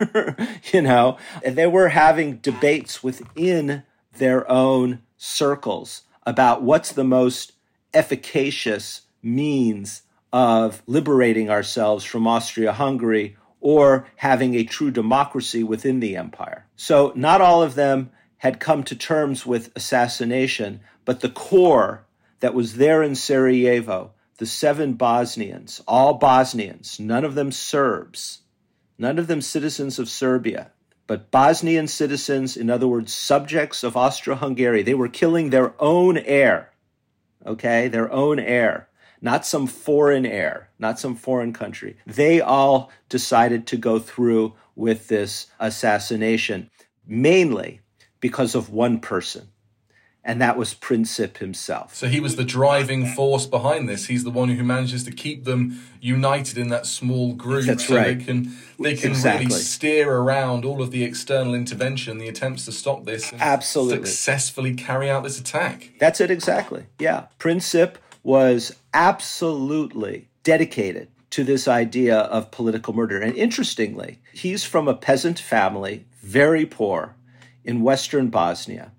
you 0.72 0.82
know, 0.82 1.18
and 1.44 1.56
they 1.56 1.66
were 1.66 1.88
having 1.88 2.36
debates 2.36 3.02
within 3.02 3.82
their 4.16 4.50
own 4.50 5.02
circles 5.16 6.02
about 6.24 6.62
what's 6.62 6.92
the 6.92 7.04
most 7.04 7.52
efficacious 7.94 9.02
means 9.22 10.02
of 10.32 10.82
liberating 10.86 11.50
ourselves 11.50 12.04
from 12.04 12.26
Austria 12.26 12.72
Hungary 12.72 13.36
or 13.60 14.06
having 14.16 14.54
a 14.54 14.64
true 14.64 14.90
democracy 14.90 15.62
within 15.62 16.00
the 16.00 16.16
empire. 16.16 16.66
So, 16.76 17.12
not 17.16 17.40
all 17.40 17.62
of 17.62 17.74
them 17.74 18.10
had 18.38 18.60
come 18.60 18.84
to 18.84 18.94
terms 18.94 19.44
with 19.44 19.72
assassination, 19.74 20.80
but 21.04 21.20
the 21.20 21.28
core 21.28 22.04
that 22.40 22.54
was 22.54 22.76
there 22.76 23.02
in 23.02 23.16
Sarajevo, 23.16 24.12
the 24.36 24.46
seven 24.46 24.92
Bosnians, 24.92 25.82
all 25.88 26.14
Bosnians, 26.14 27.00
none 27.00 27.24
of 27.24 27.34
them 27.34 27.50
Serbs, 27.50 28.40
none 28.98 29.18
of 29.18 29.26
them 29.26 29.40
citizens 29.40 29.98
of 29.98 30.08
Serbia, 30.08 30.72
but 31.06 31.30
Bosnian 31.30 31.88
citizens, 31.88 32.56
in 32.56 32.68
other 32.68 32.86
words, 32.86 33.14
subjects 33.14 33.82
of 33.82 33.96
Austro 33.96 34.34
Hungary. 34.34 34.82
They 34.82 34.94
were 34.94 35.08
killing 35.08 35.50
their 35.50 35.74
own 35.78 36.18
heir, 36.18 36.72
okay, 37.46 37.88
their 37.88 38.10
own 38.12 38.38
heir 38.38 38.88
not 39.20 39.46
some 39.46 39.66
foreign 39.66 40.26
heir, 40.26 40.70
not 40.78 40.98
some 40.98 41.14
foreign 41.14 41.52
country. 41.52 41.96
They 42.06 42.40
all 42.40 42.90
decided 43.08 43.66
to 43.68 43.76
go 43.76 43.98
through 43.98 44.54
with 44.76 45.08
this 45.08 45.46
assassination, 45.58 46.70
mainly 47.06 47.80
because 48.20 48.54
of 48.54 48.70
one 48.70 49.00
person. 49.00 49.48
And 50.24 50.42
that 50.42 50.58
was 50.58 50.74
Princip 50.74 51.38
himself. 51.38 51.94
So 51.94 52.06
he 52.06 52.20
was 52.20 52.36
the 52.36 52.44
driving 52.44 53.06
force 53.06 53.46
behind 53.46 53.88
this. 53.88 54.06
He's 54.06 54.24
the 54.24 54.30
one 54.30 54.50
who 54.50 54.62
manages 54.62 55.04
to 55.04 55.10
keep 55.10 55.44
them 55.44 55.80
united 56.02 56.58
in 56.58 56.68
that 56.68 56.84
small 56.84 57.32
group. 57.32 57.64
That's 57.64 57.86
so 57.86 57.96
right. 57.96 58.18
They 58.18 58.24
can 58.24 58.56
they 58.78 58.94
can 58.94 59.12
Exactly. 59.12 59.46
really 59.46 59.58
steer 59.60 60.12
around 60.12 60.64
all 60.66 60.82
of 60.82 60.90
the 60.90 61.02
external 61.02 61.54
intervention, 61.54 62.18
the 62.18 62.28
attempts 62.28 62.66
to 62.66 62.72
stop 62.72 63.04
this, 63.04 63.32
and 63.32 63.40
Absolutely. 63.40 64.04
successfully 64.06 64.74
carry 64.74 65.08
out 65.08 65.22
this 65.22 65.38
attack. 65.40 65.92
That's 65.98 66.20
it 66.20 66.30
exactly. 66.30 66.84
Yeah. 66.98 67.26
Princip 67.38 67.94
was 68.22 68.76
absolutely 68.92 70.28
dedicated 70.42 71.08
to 71.30 71.44
this 71.44 71.66
idea 71.68 72.18
of 72.18 72.50
political 72.50 72.92
murder. 72.94 73.20
And 73.20 73.34
interestingly, 73.34 74.18
he's 74.32 74.64
from 74.64 74.88
a 74.88 74.94
peasant 74.94 75.38
family, 75.38 76.04
very 76.22 76.66
poor, 76.66 77.14
in 77.64 77.82
western 77.82 78.28
Bosnia. 78.28 78.92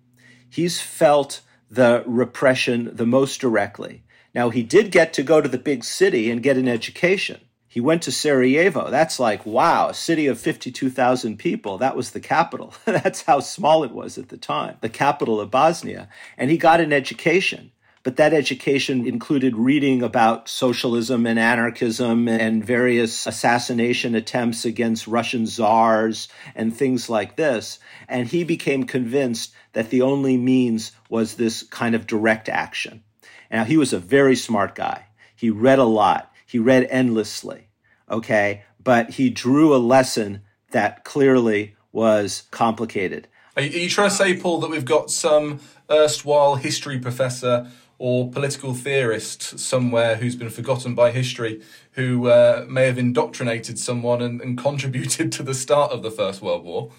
He's 0.50 0.82
felt 0.82 1.42
the 1.70 2.04
repression 2.06 2.96
the 2.96 3.06
most 3.06 3.40
directly. 3.40 4.04
Now, 4.34 4.50
he 4.50 4.64
did 4.64 4.92
get 4.92 5.14
to 5.14 5.24
go 5.24 5.42
to 5.42 5.50
the 5.50 5.58
big 5.58 5.84
city 5.84 6.30
and 6.30 6.44
get 6.44 6.58
an 6.58 6.68
education. 6.68 7.42
He 7.68 7.80
went 7.80 8.02
to 8.04 8.12
Sarajevo. 8.12 8.90
That's 8.90 9.20
like, 9.20 9.46
wow, 9.46 9.90
a 9.90 9.94
city 9.94 10.26
of 10.26 10.40
52,000 10.40 11.38
people. 11.38 11.78
That 11.78 11.96
was 11.96 12.12
the 12.12 12.20
capital. 12.20 12.74
That's 12.86 13.22
how 13.22 13.40
small 13.42 13.84
it 13.84 13.92
was 13.92 14.18
at 14.18 14.30
the 14.30 14.38
time, 14.38 14.78
the 14.82 14.90
capital 14.90 15.40
of 15.40 15.52
Bosnia. 15.52 16.10
And 16.36 16.50
he 16.50 16.58
got 16.58 16.82
an 16.82 16.92
education. 16.92 17.72
But 18.04 18.16
that 18.16 18.34
education 18.34 19.06
included 19.06 19.58
reading 19.58 20.02
about 20.02 20.48
socialism 20.48 21.26
and 21.26 21.38
anarchism 21.38 22.30
and 22.30 22.64
various 22.64 23.28
assassination 23.28 24.16
attempts 24.16 24.64
against 24.64 25.08
Russian 25.08 25.46
czars 25.46 26.30
and 26.56 26.76
things 26.76 27.10
like 27.10 27.36
this. 27.36 27.78
And 28.08 28.28
he 28.28 28.46
became 28.46 28.86
convinced 28.86 29.54
that 29.74 29.90
the 29.90 30.02
only 30.02 30.38
means 30.38 30.94
was 31.10 31.36
this 31.36 31.64
kind 31.64 31.94
of 31.94 32.08
direct 32.08 32.48
action. 32.48 33.04
Now, 33.52 33.66
he 33.66 33.78
was 33.78 33.92
a 33.92 34.00
very 34.00 34.36
smart 34.36 34.76
guy. 34.76 35.06
He 35.36 35.50
read 35.50 35.80
a 35.80 35.84
lot, 35.84 36.32
he 36.46 36.60
read 36.60 36.88
endlessly, 36.90 37.68
okay? 38.10 38.64
But 38.82 39.12
he 39.12 39.30
drew 39.30 39.76
a 39.76 39.78
lesson 39.78 40.42
that 40.72 41.04
clearly 41.04 41.76
was 41.92 42.44
complicated. 42.52 43.28
Are 43.56 43.64
you, 43.64 43.90
trying 43.90 44.10
to 44.10 44.16
say, 44.16 44.38
Paul, 44.38 44.60
that 44.62 44.70
we've 44.70 44.86
got 44.86 45.12
some 45.12 45.60
erstwhile 45.90 46.56
history 46.56 47.00
professor 47.00 47.70
or 48.00 48.32
political 48.32 48.74
theorist 48.74 49.60
somewhere 49.60 50.16
who's 50.16 50.36
been 50.36 50.50
forgotten 50.50 50.96
by 50.96 51.12
history 51.12 51.62
who 51.92 52.28
uh, 52.28 52.66
may 52.68 52.86
have 52.86 52.98
indoctrinated 52.98 53.78
someone 53.78 54.22
and, 54.22 54.42
and 54.42 54.58
contributed 54.68 55.32
to 55.34 55.44
the 55.44 55.54
start 55.54 55.92
of 55.92 56.02
the 56.02 56.10
First 56.10 56.42
World 56.42 56.64
War? 56.64 56.92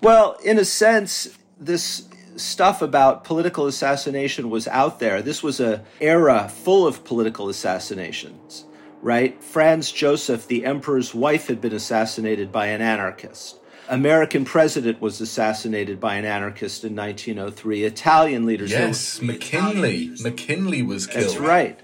Well, 0.00 0.38
in 0.44 0.58
a 0.58 0.64
sense, 0.64 1.38
this 1.60 2.08
stuff 2.36 2.82
about 2.82 3.24
political 3.24 3.66
assassination 3.66 4.48
was 4.48 4.66
out 4.68 5.00
there. 5.00 5.20
This 5.20 5.42
was 5.42 5.60
a 5.60 5.84
era 6.00 6.48
full 6.48 6.86
of 6.86 7.04
political 7.04 7.48
assassinations, 7.48 8.64
right? 9.02 9.42
Franz 9.42 9.92
Joseph, 9.92 10.46
the 10.46 10.64
emperor's 10.64 11.14
wife, 11.14 11.48
had 11.48 11.60
been 11.60 11.74
assassinated 11.74 12.50
by 12.50 12.66
an 12.68 12.80
anarchist. 12.80 13.57
American 13.88 14.44
president 14.44 15.00
was 15.00 15.20
assassinated 15.20 15.98
by 15.98 16.16
an 16.16 16.24
anarchist 16.24 16.84
in 16.84 16.94
1903. 16.94 17.84
Italian 17.84 18.46
leaders. 18.46 18.70
Yes, 18.70 19.20
McKinley. 19.22 20.10
McKinley 20.20 20.82
was 20.82 21.06
killed. 21.06 21.24
That's 21.24 21.36
right. 21.38 21.78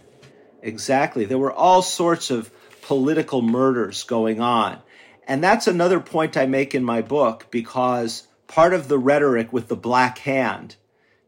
Exactly. 0.63 1.25
There 1.25 1.39
were 1.39 1.53
all 1.53 1.83
sorts 1.83 2.31
of 2.31 2.51
political 2.83 3.43
murders 3.43 4.03
going 4.05 4.41
on. 4.41 4.79
And 5.27 5.43
that's 5.43 5.67
another 5.67 6.01
point 6.01 6.37
I 6.37 6.47
make 6.47 6.75
in 6.75 6.85
my 6.85 7.01
book 7.01 7.47
because 7.51 8.29
part 8.47 8.75
of 8.75 8.89
the 8.89 8.99
rhetoric 8.99 9.53
with 9.53 9.69
the 9.69 9.77
black 9.77 10.19
hand 10.19 10.77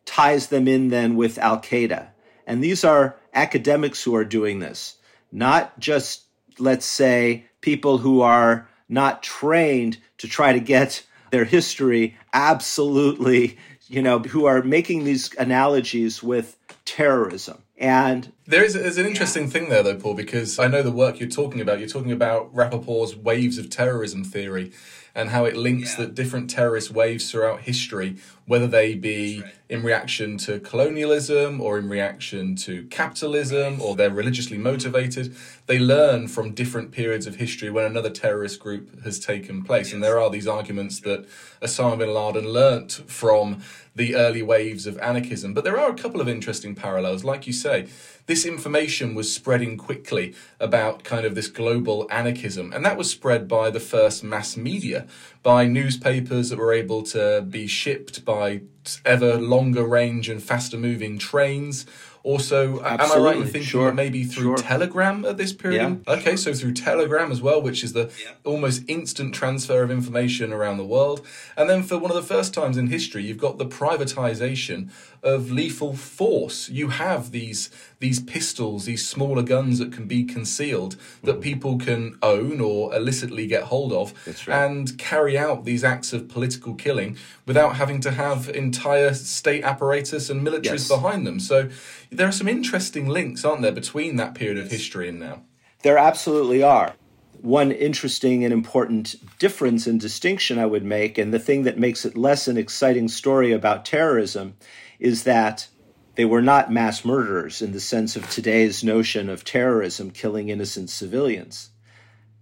ties 0.05 0.49
them 0.49 0.69
in 0.69 0.89
then 0.89 1.17
with 1.17 1.39
Al 1.39 1.61
Qaeda. 1.61 2.09
And 2.47 2.62
these 2.62 2.85
are 2.85 3.17
academics 3.35 4.03
who 4.03 4.15
are 4.15 4.25
doing 4.25 4.59
this, 4.59 4.97
not 5.33 5.79
just, 5.79 6.23
let's 6.59 6.87
say, 6.87 7.47
people 7.61 7.99
who 7.99 8.21
are 8.21 8.69
not 8.88 9.22
trained 9.22 9.99
to 10.18 10.29
try 10.29 10.53
to 10.53 10.61
get 10.61 11.05
their 11.31 11.44
history 11.44 12.16
absolutely, 12.33 13.59
you 13.88 14.01
know, 14.01 14.18
who 14.20 14.46
are 14.46 14.62
making 14.62 15.05
these 15.05 15.35
analogies 15.37 16.22
with 16.22 16.57
terrorism. 16.85 17.62
And 17.79 18.33
there 18.46 18.64
is 18.64 18.75
an 18.75 19.05
interesting 19.05 19.51
thing 19.51 19.68
there, 19.68 19.83
though, 19.83 19.96
Paul, 19.96 20.14
because 20.14 20.59
I 20.59 20.66
know 20.66 20.83
the 20.83 20.90
work 20.90 21.20
you're 21.20 21.29
talking 21.29 21.61
about. 21.61 21.79
You're 21.79 21.88
talking 21.88 22.12
about 22.12 22.55
Rapoport's 22.55 23.14
waves 23.14 23.59
of 23.59 23.68
terrorism 23.68 24.25
theory 24.25 24.72
and 25.16 25.31
how 25.31 25.46
it 25.46 25.57
links 25.57 25.98
yeah. 25.98 26.05
the 26.05 26.12
different 26.12 26.50
terrorist 26.50 26.90
waves 26.90 27.31
throughout 27.31 27.62
history, 27.62 28.16
whether 28.44 28.66
they 28.66 28.94
be 28.94 29.40
right. 29.40 29.55
in 29.70 29.83
reaction 29.83 30.37
to 30.37 30.61
colonialism 30.61 31.59
or 31.59 31.79
in 31.79 31.88
reaction 31.88 32.55
to 32.55 32.85
capitalism 32.88 33.81
or 33.81 33.96
they're 33.96 34.11
religiously 34.11 34.59
motivated. 34.59 35.35
They 35.64 35.79
learn 35.79 36.29
from 36.29 36.52
different 36.52 36.92
periods 36.92 37.26
of 37.26 37.37
history 37.37 37.70
when 37.70 37.87
another 37.87 38.11
terrorist 38.11 38.61
group 38.61 39.02
has 39.05 39.18
taken 39.18 39.64
place. 39.64 39.87
Yes. 39.87 39.94
And 39.94 40.05
there 40.05 40.20
are 40.20 40.29
these 40.29 40.46
arguments 40.46 41.00
that 41.00 41.26
Osama 41.62 41.98
bin 41.98 42.12
Laden 42.12 42.52
learnt 42.52 42.92
from 43.07 43.62
the 43.94 44.14
early 44.14 44.42
waves 44.42 44.87
of 44.87 44.98
anarchism. 44.98 45.55
But 45.55 45.64
there 45.64 45.79
are 45.79 45.90
a 45.90 45.94
couple 45.94 46.20
of 46.20 46.29
interesting 46.29 46.74
parallels. 46.74 47.24
Like 47.24 47.46
you 47.46 47.55
say, 47.55 47.87
this 48.27 48.45
information 48.45 49.15
was 49.15 49.33
spreading 49.33 49.77
quickly 49.77 50.35
about 50.61 51.05
kind 51.05 51.25
of 51.25 51.35
this 51.35 51.49
global 51.49 52.07
anarchism, 52.11 52.73
and 52.73 52.85
that 52.85 52.97
was 52.97 53.11
spread 53.11 53.49
by 53.49 53.71
the 53.71 53.81
first 53.81 54.25
mass 54.25 54.57
media, 54.57 55.07
by 55.43 55.65
newspapers 55.65 56.51
that 56.51 56.59
were 56.59 56.73
able 56.73 57.03
to 57.05 57.43
be 57.49 57.67
shipped 57.67 58.25
by 58.25 58.62
ever 59.05 59.37
longer 59.37 59.85
range 59.85 60.29
and 60.29 60.43
faster 60.43 60.77
moving 60.77 61.19
trains 61.19 61.87
also, 62.27 62.83
Absolutely. 62.83 62.89
am 62.89 63.12
I 63.12 63.25
right 63.25 63.37
in 63.37 63.45
thinking 63.45 63.62
sure. 63.62 63.93
maybe 63.93 64.25
through 64.25 64.57
sure. 64.57 64.57
Telegram 64.57 65.25
at 65.25 65.37
this 65.37 65.53
period? 65.53 66.03
Yeah. 66.09 66.15
Okay, 66.15 66.35
so 66.35 66.53
through 66.53 66.73
Telegram 66.73 67.31
as 67.31 67.41
well, 67.41 67.62
which 67.62 67.85
is 67.85 67.93
the 67.93 68.11
yeah. 68.21 68.33
almost 68.45 68.83
instant 68.89 69.33
transfer 69.33 69.85
of 69.85 69.93
information 69.93 70.53
around 70.53 70.79
the 70.79 70.85
world. 70.85 71.25
And 71.57 71.71
then 71.71 71.85
for 71.85 71.97
one 71.97 72.11
of 72.11 72.17
the 72.17 72.25
first 72.25 72.53
times 72.53 72.77
in 72.77 72.89
history, 72.89 73.23
you've 73.23 73.39
got 73.39 73.59
the 73.59 73.65
privatization 73.65 74.91
of 75.22 75.50
lethal 75.50 75.94
force. 75.94 76.68
You 76.68 76.88
have 76.88 77.31
these 77.31 77.70
these 77.98 78.20
pistols, 78.20 78.85
these 78.85 79.07
smaller 79.07 79.42
guns 79.42 79.79
that 79.79 79.92
can 79.92 80.07
be 80.07 80.24
concealed 80.24 80.96
that 81.22 81.33
mm-hmm. 81.33 81.40
people 81.40 81.79
can 81.79 82.18
own 82.22 82.61
or 82.61 82.94
illicitly 82.94 83.46
get 83.46 83.64
hold 83.64 83.92
of 83.92 84.12
right. 84.46 84.66
and 84.66 84.98
carry 84.98 85.38
out 85.38 85.64
these 85.64 85.83
acts 85.83 86.12
of 86.12 86.29
political 86.29 86.74
killing 86.74 87.16
without 87.46 87.76
having 87.76 88.00
to 88.00 88.11
have 88.11 88.48
entire 88.50 89.14
state 89.14 89.64
apparatus 89.64 90.29
and 90.29 90.46
militaries 90.46 90.64
yes. 90.64 90.88
behind 90.88 91.26
them. 91.26 91.40
So 91.40 91.70
there 92.11 92.29
are 92.29 92.33
some 92.33 92.48
interesting 92.48 93.09
links, 93.09 93.44
aren't 93.44 93.62
there, 93.62 93.72
between 93.72 94.16
that 94.16 94.35
period 94.35 94.59
of 94.59 94.70
history 94.70 95.09
and 95.09 95.18
now? 95.18 95.42
There 95.83 95.98
absolutely 95.98 96.62
are. 96.62 96.94
One 97.42 97.70
interesting 97.70 98.44
and 98.44 98.52
important 98.52 99.14
difference 99.38 99.87
and 99.87 100.00
distinction 100.00 100.59
I 100.59 100.66
would 100.66 100.85
make, 100.85 101.16
and 101.16 101.33
the 101.33 101.38
thing 101.38 101.62
that 101.62 101.79
makes 101.79 102.05
it 102.05 102.16
less 102.16 102.48
an 102.48 102.57
exciting 102.57 103.09
story 103.09 103.52
about 103.52 103.85
terrorism, 103.85 104.57
is 104.99 105.25
that 105.25 105.69
they 106.17 106.25
were 106.25 106.43
not 106.43 106.73
mass 106.73 107.05
murderers 107.05 107.61
in 107.61 107.73
the 107.73 107.81
sense 107.81 108.17
of 108.17 108.29
today's 108.31 108.83
notion 108.83 109.29
of 109.29 109.45
terrorism 109.45 110.11
killing 110.11 110.49
innocent 110.49 110.89
civilians. 110.91 111.71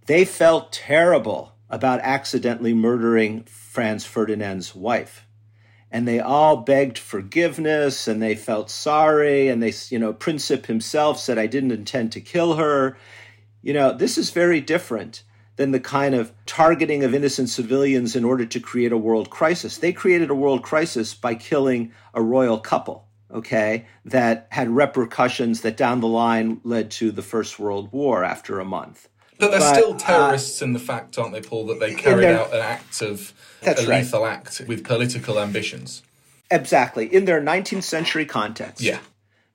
They 0.05 0.23
felt 0.23 0.71
terrible 0.71 1.55
about 1.69 1.99
accidentally 2.01 2.73
murdering 2.73 3.43
Franz 3.43 4.05
Ferdinand's 4.05 4.73
wife. 4.73 5.25
And 5.91 6.07
they 6.07 6.19
all 6.19 6.57
begged 6.57 6.97
forgiveness 6.97 8.07
and 8.07 8.21
they 8.21 8.35
felt 8.35 8.69
sorry. 8.69 9.49
And 9.49 9.61
they, 9.61 9.73
you 9.89 9.99
know, 9.99 10.13
Princip 10.13 10.67
himself 10.67 11.19
said, 11.19 11.37
I 11.37 11.47
didn't 11.47 11.71
intend 11.71 12.11
to 12.13 12.21
kill 12.21 12.55
her. 12.55 12.97
You 13.61 13.73
know, 13.73 13.91
this 13.91 14.17
is 14.17 14.29
very 14.29 14.61
different 14.61 15.23
than 15.55 15.71
the 15.71 15.79
kind 15.79 16.15
of 16.15 16.33
targeting 16.45 17.03
of 17.03 17.13
innocent 17.13 17.49
civilians 17.49 18.15
in 18.15 18.25
order 18.25 18.45
to 18.45 18.59
create 18.59 18.91
a 18.91 18.97
world 18.97 19.29
crisis. 19.29 19.77
They 19.77 19.93
created 19.93 20.29
a 20.29 20.35
world 20.35 20.63
crisis 20.63 21.13
by 21.13 21.35
killing 21.35 21.93
a 22.13 22.21
royal 22.21 22.59
couple 22.59 23.05
okay, 23.31 23.85
that 24.05 24.47
had 24.49 24.69
repercussions 24.69 25.61
that 25.61 25.77
down 25.77 25.99
the 25.99 26.07
line 26.07 26.61
led 26.63 26.91
to 26.91 27.11
the 27.11 27.21
First 27.21 27.59
World 27.59 27.91
War 27.91 28.23
after 28.23 28.59
a 28.59 28.65
month. 28.65 29.09
But 29.37 29.51
they're 29.51 29.59
but, 29.59 29.75
still 29.75 29.93
uh, 29.93 29.97
terrorists 29.97 30.61
uh, 30.61 30.65
in 30.65 30.73
the 30.73 30.79
fact, 30.79 31.17
aren't 31.17 31.33
they, 31.33 31.41
Paul, 31.41 31.67
that 31.67 31.79
they 31.79 31.93
carried 31.93 32.25
out 32.25 32.53
an 32.53 32.61
act 32.61 33.01
of 33.01 33.33
a 33.63 33.81
lethal 33.81 34.21
right. 34.21 34.33
act 34.33 34.61
with 34.67 34.85
political 34.85 35.39
ambitions. 35.39 36.01
Exactly. 36.49 37.13
In 37.13 37.25
their 37.25 37.41
19th 37.41 37.83
century 37.83 38.25
context, 38.25 38.81
yeah. 38.81 38.99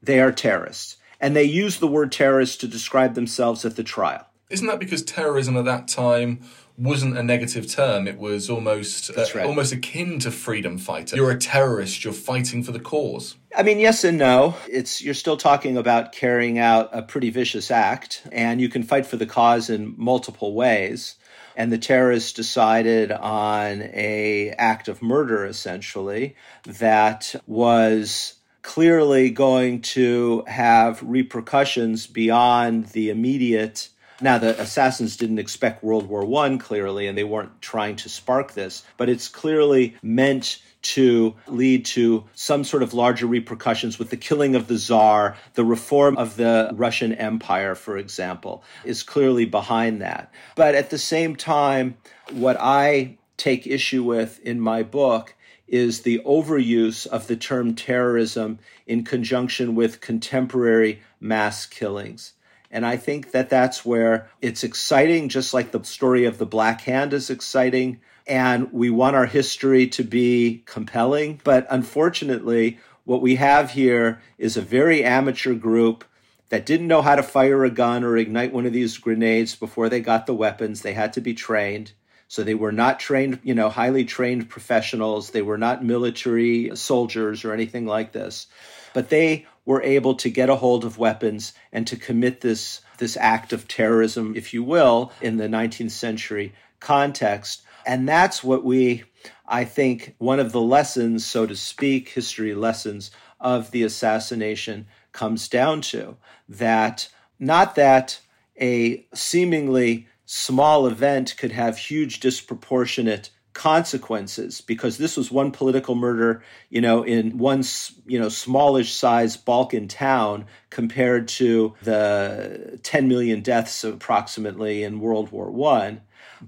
they 0.03 0.21
are 0.21 0.33
terrorists. 0.33 0.97
And 1.19 1.37
they 1.37 1.45
use 1.45 1.79
the 1.79 1.87
word 1.87 2.13
terrorist 2.13 2.61
to 2.61 2.69
describe 2.69 3.15
themselves 3.15 3.65
at 3.65 3.77
the 3.77 3.85
trial. 3.85 4.27
Isn't 4.51 4.67
that 4.67 4.81
because 4.81 5.03
terrorism 5.03 5.57
at 5.57 5.65
that 5.65 5.89
time 5.89 6.41
wasn't 6.81 7.17
a 7.17 7.23
negative 7.23 7.71
term. 7.71 8.09
It 8.09 8.19
was 8.19 8.49
almost 8.49 9.11
uh, 9.17 9.27
right. 9.35 9.45
almost 9.45 9.73
akin 9.73 10.19
to 10.21 10.31
freedom 10.31 10.79
fighter. 10.79 11.15
You're 11.15 11.31
a 11.31 11.39
terrorist. 11.39 12.05
You're 12.05 12.15
fighting 12.15 12.63
for 12.63 12.73
the 12.73 12.81
cause. 12.81 13.37
I 13.57 13.63
mean, 13.63 13.79
yes 13.79 14.03
and 14.03 14.19
no. 14.19 14.57
It's 14.69 15.03
you're 15.03 15.15
still 15.15 15.37
talking 15.37 15.77
about 15.77 16.13
carrying 16.13 16.59
out 16.59 16.89
a 16.93 17.03
pretty 17.03 17.31
vicious 17.31 17.71
act, 17.71 18.23
and 18.33 18.61
you 18.61 18.69
can 18.69 18.83
fight 18.83 19.07
for 19.07 19.17
the 19.17 19.27
cause 19.27 19.69
in 19.69 19.95
multiple 19.97 20.55
ways. 20.55 21.17
And 21.57 21.71
the 21.71 21.79
terrorists 21.79 22.33
decided 22.33 23.13
on 23.13 23.83
a 23.83 24.55
act 24.57 24.89
of 24.89 25.03
murder, 25.03 25.45
essentially, 25.45 26.37
that 26.65 27.35
was 27.47 28.35
clearly 28.63 29.31
going 29.31 29.83
to 29.83 30.45
have 30.47 31.03
repercussions 31.03 32.07
beyond 32.07 32.87
the 32.89 33.11
immediate 33.11 33.91
now, 34.20 34.38
the 34.38 34.61
assassins 34.61 35.16
didn't 35.16 35.38
expect 35.38 35.83
World 35.83 36.06
War 36.06 36.44
I, 36.44 36.56
clearly, 36.56 37.06
and 37.06 37.16
they 37.16 37.24
weren't 37.24 37.61
trying 37.62 37.96
to 37.96 38.09
spark 38.09 38.52
this, 38.52 38.85
but 38.96 39.09
it's 39.09 39.28
clearly 39.28 39.96
meant 40.02 40.61
to 40.83 41.35
lead 41.46 41.85
to 41.85 42.24
some 42.35 42.64
sort 42.64 42.83
of 42.83 42.94
larger 42.94 43.26
repercussions 43.26 43.98
with 43.98 44.11
the 44.11 44.16
killing 44.16 44.54
of 44.54 44.66
the 44.66 44.78
czar, 44.78 45.37
the 45.54 45.64
reform 45.64 46.16
of 46.16 46.37
the 46.37 46.70
Russian 46.72 47.12
Empire, 47.12 47.74
for 47.74 47.98
example, 47.98 48.64
is 48.85 49.02
clearly 49.02 49.44
behind 49.44 50.00
that. 50.00 50.33
But 50.54 50.74
at 50.74 50.90
the 50.90 50.98
same 50.98 51.37
time, 51.37 51.96
what 52.30 52.56
I 52.59 53.18
take 53.37 53.66
issue 53.66 54.02
with 54.02 54.40
in 54.40 54.61
my 54.61 54.83
book 54.83 55.35
is 55.66 56.02
the 56.02 56.20
overuse 56.26 57.06
of 57.06 57.26
the 57.26 57.37
term 57.37 57.74
terrorism 57.74 58.59
in 58.87 59.04
conjunction 59.04 59.74
with 59.74 60.00
contemporary 60.00 61.00
mass 61.20 61.64
killings. 61.64 62.33
And 62.70 62.87
I 62.87 62.96
think 62.96 63.33
that 63.33 63.50
that's 63.50 63.85
where 63.85 64.28
it's 64.40 64.62
exciting, 64.62 65.28
just 65.28 65.52
like 65.52 65.72
the 65.72 65.83
story 65.83 66.24
of 66.24 66.38
the 66.38 66.46
Black 66.46 66.83
Hand 66.83 67.12
is 67.12 67.30
exciting. 67.30 68.00
And 68.26 68.72
we 68.72 68.90
want 68.90 69.16
our 69.16 69.26
history 69.26 69.88
to 69.88 70.04
be 70.04 70.62
compelling. 70.66 71.40
But 71.42 71.66
unfortunately, 71.68 72.78
what 73.04 73.22
we 73.22 73.37
have 73.37 73.72
here 73.72 74.22
is 74.38 74.56
a 74.56 74.62
very 74.62 75.02
amateur 75.02 75.54
group 75.54 76.04
that 76.50 76.66
didn't 76.66 76.88
know 76.88 77.02
how 77.02 77.16
to 77.16 77.22
fire 77.22 77.64
a 77.64 77.70
gun 77.70 78.04
or 78.04 78.16
ignite 78.16 78.52
one 78.52 78.66
of 78.66 78.72
these 78.72 78.98
grenades 78.98 79.56
before 79.56 79.88
they 79.88 80.00
got 80.00 80.26
the 80.26 80.35
weapons. 80.35 80.83
They 80.83 80.92
had 80.92 81.12
to 81.14 81.20
be 81.20 81.35
trained. 81.35 81.92
So 82.28 82.44
they 82.44 82.54
were 82.54 82.70
not 82.70 83.00
trained, 83.00 83.40
you 83.42 83.54
know, 83.54 83.68
highly 83.68 84.04
trained 84.04 84.48
professionals. 84.48 85.30
They 85.30 85.42
were 85.42 85.59
not 85.59 85.85
military 85.85 86.70
soldiers 86.74 87.44
or 87.44 87.52
anything 87.52 87.87
like 87.87 88.12
this. 88.12 88.46
But 88.94 89.09
they 89.09 89.46
were 89.64 89.83
able 89.83 90.14
to 90.14 90.31
get 90.31 90.49
a 90.49 90.57
hold 90.57 90.85
of 90.85 90.99
weapons 90.99 91.53
and 91.73 91.87
to 91.87 91.96
commit 91.96 92.40
this, 92.40 92.81
this 92.99 93.16
act 93.16 93.53
of 93.53 93.68
terrorism, 93.68 94.35
if 94.37 94.53
you 94.55 94.62
will, 94.62 95.12
in 95.20 95.37
the 95.37 95.49
19th 95.49 95.90
century 95.90 96.53
context. 96.81 97.62
And 97.87 98.09
that's 98.09 98.42
what 98.42 98.64
we, 98.64 99.05
I 99.46 99.64
think, 99.64 100.14
one 100.18 100.40
of 100.40 100.53
the 100.53 100.61
lessons, 100.61 101.25
so 101.25 101.46
to 101.46 101.57
speak, 101.57 102.09
history 102.09 102.55
lessons 102.55 103.11
of 103.40 103.70
the 103.70 103.83
assassination 103.83 104.87
comes 105.12 105.49
down 105.49 105.81
to 105.81 106.16
that 106.49 107.09
not 107.38 107.75
that 107.75 108.20
a 108.61 109.07
seemingly 109.14 110.07
small 110.27 110.87
event 110.87 111.37
could 111.37 111.53
have 111.53 111.77
huge 111.77 112.20
disproportionate 112.20 113.31
consequences 113.53 114.61
because 114.61 114.97
this 114.97 115.17
was 115.17 115.31
one 115.31 115.51
political 115.51 115.95
murder, 115.95 116.43
you 116.69 116.81
know, 116.81 117.03
in 117.03 117.39
one, 117.39 117.63
you 118.07 118.19
know, 118.19 118.29
smallish 118.29 118.93
size 118.93 119.37
Balkan 119.37 119.89
town 119.89 120.47
compared 120.71 121.29
to 121.29 121.75
the 121.83 122.79
10 122.83 123.09
million 123.09 123.41
deaths 123.41 123.83
approximately 123.85 124.83
in 124.83 125.01
World 125.01 125.33
War 125.33 125.51
One. 125.51 126.03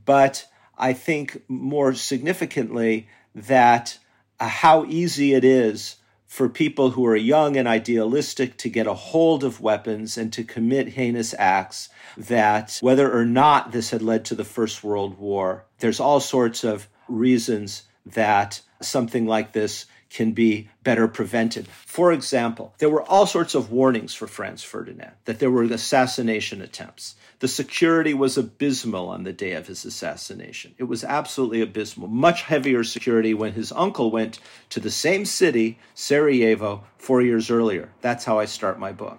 But 0.05 0.47
I 0.79 0.93
think 0.93 1.43
more 1.49 1.95
significantly 1.95 3.09
that 3.35 3.99
uh, 4.39 4.49
how 4.49 4.85
easy 4.85 5.35
it 5.35 5.45
is 5.45 5.97
for 6.27 6.49
people 6.49 6.91
who 6.91 7.05
are 7.07 7.15
young 7.15 7.59
and 7.59 7.69
idealistic 7.69 8.57
to 8.57 8.71
get 8.71 8.87
a 8.87 8.95
hold 8.95 9.45
of 9.45 9.61
weapons 9.61 10.17
and 10.17 10.33
to 10.33 10.43
commit 10.43 10.89
heinous 10.89 11.35
acts 11.39 11.91
that 12.17 12.79
whether 12.81 13.13
or 13.13 13.27
not 13.27 13.71
this 13.71 13.91
had 13.91 14.01
led 14.01 14.25
to 14.25 14.35
the 14.35 14.45
First 14.45 14.83
World 14.83 15.19
War, 15.19 15.67
there's 15.81 16.01
all 16.01 16.21
sorts 16.21 16.65
of 16.65 16.89
reasons 17.13 17.85
that 18.07 18.61
something 18.81 19.27
like 19.27 19.53
this 19.53 19.87
can 20.13 20.33
be 20.33 20.69
better 20.85 21.09
prevented. 21.09 21.67
For 21.67 22.13
example, 22.13 22.75
there 22.79 22.91
were 22.91 23.03
all 23.03 23.27
sorts 23.27 23.55
of 23.55 23.73
warnings 23.73 24.13
for 24.13 24.27
Franz 24.27 24.63
Ferdinand 24.63 25.13
that 25.25 25.39
there 25.39 25.51
were 25.51 25.63
assassination 25.63 26.61
attempts. 26.61 27.15
The 27.39 27.49
security 27.49 28.13
was 28.13 28.37
abysmal 28.37 29.09
on 29.09 29.25
the 29.25 29.33
day 29.33 29.53
of 29.53 29.69
his 29.69 29.87
assassination. 29.87 30.75
It 30.77 30.85
was 30.85 31.03
absolutely 31.03 31.63
abysmal. 31.63 32.09
Much 32.09 32.43
heavier 32.43 32.85
security 32.85 33.33
when 33.33 33.55
his 33.55 33.73
uncle 33.73 34.11
went 34.11 34.39
to 34.69 34.81
the 34.81 34.91
same 34.91 35.25
city, 35.25 35.79
Sarajevo, 35.95 36.85
four 36.99 37.23
years 37.23 37.51
earlier. 37.51 37.91
That's 38.03 38.27
how 38.27 38.39
I 38.39 38.45
start 38.45 38.79
my 38.79 38.93
book. 38.93 39.19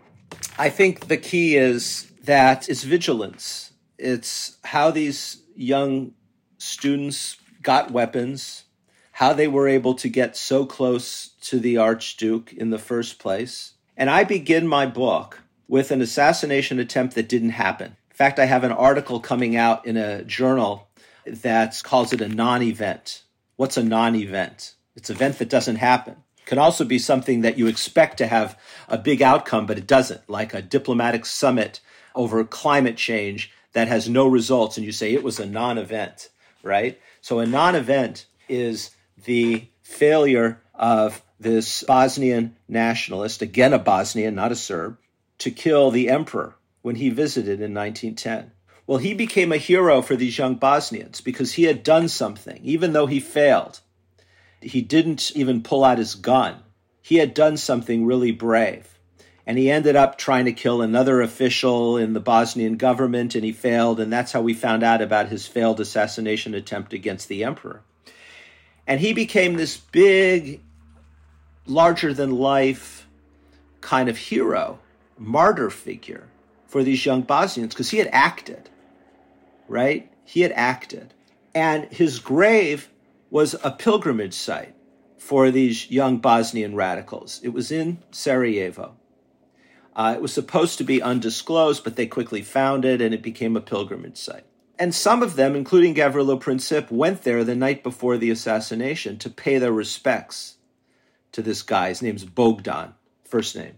I 0.60 0.70
think 0.70 1.08
the 1.08 1.18
key 1.18 1.58
is 1.58 2.12
that 2.24 2.70
it's 2.70 2.84
vigilance. 2.84 3.72
It's 3.98 4.58
how 4.64 4.92
these 4.92 5.42
young 5.56 6.14
students 6.60 7.38
got 7.64 7.92
weapons, 7.92 8.66
how 9.14 9.34
they 9.34 9.48
were 9.48 9.68
able 9.68 9.94
to 9.96 10.10
get 10.10 10.36
so 10.36 10.66
close 10.66 11.30
to 11.42 11.60
the 11.60 11.78
Archduke 11.78 12.54
in 12.54 12.70
the 12.70 12.80
first 12.80 13.20
place. 13.20 13.74
And 13.96 14.10
I 14.10 14.24
begin 14.24 14.68
my 14.68 14.86
book 14.86 15.42
with 15.68 15.92
an 15.92 16.02
assassination 16.02 16.80
attempt 16.80 17.16
that 17.16 17.30
didn't 17.30 17.52
happen. 17.52 17.96
In 18.12 18.16
fact, 18.16 18.40
I 18.40 18.46
have 18.46 18.64
an 18.64 18.72
article 18.72 19.20
coming 19.20 19.56
out 19.56 19.86
in 19.86 19.98
a 19.98 20.24
journal 20.24 20.88
that 21.26 21.82
calls 21.84 22.14
it 22.14 22.22
a 22.22 22.28
non 22.28 22.62
event. 22.62 23.24
What's 23.56 23.78
a 23.78 23.84
non 23.84 24.16
event? 24.16 24.76
It's 24.96 25.10
an 25.10 25.16
event 25.16 25.40
that 25.40 25.50
doesn't 25.50 25.78
happen. 25.78 26.18
It 26.38 26.46
can 26.46 26.60
also 26.60 26.86
be 26.86 27.00
something 27.00 27.42
that 27.42 27.58
you 27.58 27.68
expect 27.68 28.18
to 28.18 28.28
have 28.28 28.60
a 28.88 28.98
big 28.98 29.22
outcome, 29.22 29.66
but 29.66 29.78
it 29.78 29.88
doesn't, 29.88 30.30
like 30.30 30.54
a 30.54 30.62
diplomatic 30.62 31.26
summit 31.26 31.80
over 32.14 32.44
climate 32.44 32.98
change 32.98 33.52
that 33.74 33.88
has 33.88 34.08
no 34.08 34.28
results, 34.28 34.78
and 34.78 34.86
you 34.86 34.92
say 34.92 35.14
it 35.14 35.24
was 35.24 35.40
a 35.40 35.46
non 35.46 35.78
event, 35.78 36.30
right? 36.62 37.00
So 37.24 37.40
a 37.40 37.46
non 37.46 37.74
event 37.76 38.26
is 38.50 38.92
the 39.24 39.66
failure 39.82 40.62
of 40.76 41.22
this 41.40 41.84
Bosnian 41.84 42.58
nationalist, 42.68 43.42
again 43.42 43.72
a 43.72 43.80
Bosnian, 43.80 44.36
not 44.36 44.52
a 44.52 44.58
Serb, 44.58 44.98
to 45.38 45.50
kill 45.50 45.90
the 45.90 46.10
emperor 46.10 46.56
when 46.82 46.98
he 46.98 47.10
visited 47.10 47.62
in 47.62 47.74
1910. 47.74 48.52
Well, 48.86 48.98
he 48.98 49.14
became 49.14 49.54
a 49.54 49.58
hero 49.58 50.02
for 50.02 50.18
these 50.18 50.38
young 50.38 50.56
Bosnians 50.56 51.22
because 51.22 51.54
he 51.54 51.64
had 51.64 51.82
done 51.82 52.10
something, 52.10 52.60
even 52.62 52.92
though 52.92 53.08
he 53.08 53.22
failed. 53.22 53.80
He 54.60 54.82
didn't 54.82 55.32
even 55.34 55.64
pull 55.64 55.86
out 55.86 56.00
his 56.00 56.16
gun. 56.16 56.58
He 57.02 57.16
had 57.16 57.34
done 57.34 57.56
something 57.56 58.06
really 58.06 58.34
brave. 58.34 58.93
And 59.46 59.58
he 59.58 59.70
ended 59.70 59.96
up 59.96 60.18
trying 60.18 60.46
to 60.46 60.54
kill 60.54 60.82
another 60.82 61.22
official 61.22 61.98
in 61.98 62.14
the 62.14 62.20
Bosnian 62.20 62.78
government, 62.78 63.36
and 63.36 63.44
he 63.44 63.52
failed. 63.52 64.00
And 64.00 64.12
that's 64.12 64.32
how 64.32 64.42
we 64.42 64.54
found 64.54 64.84
out 64.84 65.02
about 65.02 65.30
his 65.30 65.48
failed 65.48 65.80
assassination 65.80 66.54
attempt 66.54 66.94
against 66.94 67.28
the 67.28 67.44
emperor. 67.44 67.82
And 68.88 69.00
he 69.00 69.14
became 69.14 69.56
this 69.56 69.78
big, 69.78 70.62
larger 71.66 72.14
than 72.14 72.38
life 72.38 73.08
kind 73.82 74.08
of 74.08 74.18
hero, 74.18 74.80
martyr 75.18 75.70
figure 75.70 76.28
for 76.66 76.84
these 76.84 77.06
young 77.06 77.22
Bosnians 77.22 77.74
because 77.74 77.90
he 77.90 77.98
had 77.98 78.10
acted, 78.12 78.70
right? 79.68 80.10
He 80.24 80.42
had 80.42 80.54
acted. 80.54 81.14
And 81.54 81.86
his 81.86 82.20
grave 82.20 82.90
was 83.30 83.56
a 83.64 83.72
pilgrimage 83.72 84.34
site 84.34 84.74
for 85.18 85.52
these 85.52 85.90
young 85.92 86.18
Bosnian 86.18 86.76
radicals. 86.76 87.40
It 87.44 87.50
was 87.50 87.72
in 87.72 88.00
Sarajevo. 88.12 88.96
Uh, 89.96 90.14
it 90.16 90.22
was 90.22 90.34
supposed 90.34 90.78
to 90.78 90.84
be 90.84 91.02
undisclosed, 91.02 91.84
but 91.84 91.96
they 91.96 92.08
quickly 92.08 92.42
found 92.42 92.84
it 92.86 93.02
and 93.02 93.14
it 93.14 93.22
became 93.22 93.56
a 93.56 93.62
pilgrimage 93.62 94.18
site. 94.18 94.46
And 94.80 94.94
some 94.94 95.22
of 95.22 95.36
them, 95.36 95.56
including 95.56 95.94
Gavrilo 95.94 96.42
Princip, 96.42 96.90
went 96.90 97.22
there 97.22 97.44
the 97.44 97.56
night 97.56 97.84
before 97.84 98.18
the 98.18 98.32
assassination 98.32 99.18
to 99.20 99.30
pay 99.30 99.60
their 99.60 99.72
respects 99.72 100.58
to 101.32 101.42
this 101.42 101.62
guy. 101.62 101.90
His 101.90 102.02
name's 102.02 102.26
Bogdan, 102.26 102.96
first 103.24 103.56
name. 103.56 103.76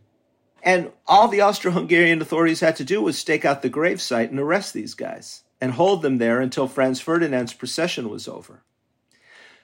And 0.64 0.92
all 1.06 1.28
the 1.28 1.42
Austro 1.42 1.72
Hungarian 1.72 2.22
authorities 2.22 2.62
had 2.62 2.76
to 2.78 2.86
do 2.86 3.02
was 3.02 3.18
stake 3.18 3.46
out 3.46 3.62
the 3.62 3.70
gravesite 3.70 4.30
and 4.30 4.40
arrest 4.40 4.74
these 4.74 4.94
guys 4.94 5.44
and 5.62 5.74
hold 5.74 6.02
them 6.02 6.18
there 6.18 6.42
until 6.42 6.68
Franz 6.68 7.00
Ferdinand's 7.00 7.54
procession 7.54 8.10
was 8.10 8.28
over. 8.28 8.64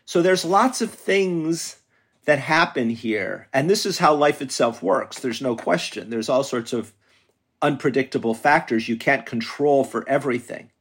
So 0.05 0.21
there's 0.21 0.45
lots 0.45 0.81
of 0.81 0.91
things 0.91 1.77
that 2.25 2.39
happen 2.39 2.89
here. 2.89 3.47
And 3.53 3.69
this 3.69 3.85
is 3.85 3.97
how 3.97 4.13
life 4.13 4.41
itself 4.41 4.83
works. 4.83 5.19
There's 5.19 5.41
no 5.41 5.55
question. 5.55 6.09
There's 6.09 6.29
all 6.29 6.43
sorts 6.43 6.73
of 6.73 6.93
unpredictable 7.61 8.33
factors 8.33 8.89
you 8.89 8.97
can't 8.97 9.25
control 9.25 9.83
for 9.83 10.07
everything. 10.07 10.71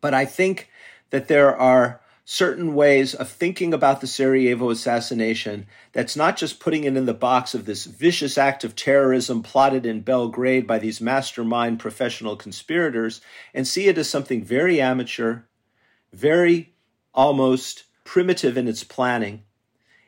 But 0.00 0.14
I 0.14 0.24
think 0.24 0.68
that 1.10 1.28
there 1.28 1.56
are 1.56 2.00
certain 2.24 2.74
ways 2.74 3.14
of 3.14 3.28
thinking 3.28 3.74
about 3.74 4.00
the 4.00 4.06
Sarajevo 4.06 4.70
assassination 4.70 5.66
that's 5.92 6.16
not 6.16 6.36
just 6.36 6.58
putting 6.58 6.84
it 6.84 6.96
in 6.96 7.04
the 7.04 7.12
box 7.12 7.54
of 7.54 7.66
this 7.66 7.84
vicious 7.84 8.38
act 8.38 8.64
of 8.64 8.74
terrorism 8.74 9.42
plotted 9.42 9.84
in 9.84 10.00
Belgrade 10.00 10.66
by 10.66 10.78
these 10.78 11.00
mastermind 11.00 11.78
professional 11.78 12.34
conspirators 12.34 13.20
and 13.52 13.68
see 13.68 13.88
it 13.88 13.98
as 13.98 14.08
something 14.08 14.42
very 14.42 14.80
amateur, 14.80 15.42
very 16.12 16.72
almost 17.12 17.84
primitive 18.04 18.56
in 18.56 18.68
its 18.68 18.84
planning, 18.84 19.42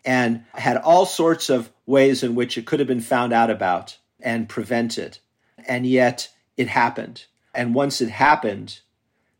and 0.07 0.45
had 0.55 0.77
all 0.77 1.05
sorts 1.05 1.51
of 1.51 1.71
ways 1.85 2.23
in 2.23 2.37
which 2.37 2.57
it 2.57 2.65
could 2.65 2.79
have 2.79 2.87
been 2.87 3.01
found 3.01 3.33
out 3.33 3.51
about 3.51 3.99
and 4.21 4.49
prevented. 4.49 5.19
And 5.67 5.85
yet 5.85 6.31
it 6.57 6.69
happened. 6.69 7.25
And 7.53 7.75
once 7.75 8.01
it 8.01 8.09
happened, 8.09 8.81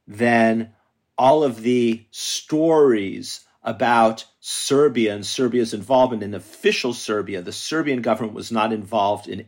then 0.09 0.75
all 1.17 1.45
of 1.45 1.63
the 1.63 2.05
stories 2.11 3.45
about 3.63 4.25
Serbia 4.41 5.15
and 5.15 5.25
Serbia's 5.25 5.73
involvement 5.73 6.23
in 6.23 6.35
official 6.35 6.93
Serbia, 6.93 7.43
the 7.43 7.53
Serbian 7.53 8.03
government 8.03 8.35
was 8.35 8.53
not 8.53 8.73
involved 8.73 9.29
in 9.29 9.47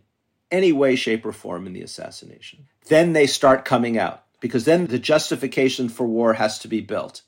any 0.50 0.72
way, 0.72 0.96
shape, 0.96 1.26
or 1.26 1.32
form 1.32 1.66
in 1.66 1.72
the 1.72 1.82
assassination. 1.82 2.66
Then 2.86 3.12
they 3.12 3.26
start 3.26 3.64
coming 3.64 3.98
out 3.98 4.24
because 4.40 4.64
then 4.64 4.86
the 4.86 4.98
justification 4.98 5.88
for 5.88 6.06
war 6.06 6.34
has 6.34 6.58
to 6.60 6.68
be 6.68 6.80
built. 6.80 7.22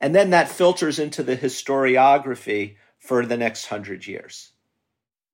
And 0.00 0.14
then 0.14 0.30
that 0.30 0.48
filters 0.48 0.98
into 0.98 1.22
the 1.22 1.36
historiography 1.36 2.76
for 3.04 3.26
the 3.26 3.36
next 3.36 3.66
hundred 3.66 4.06
years. 4.06 4.52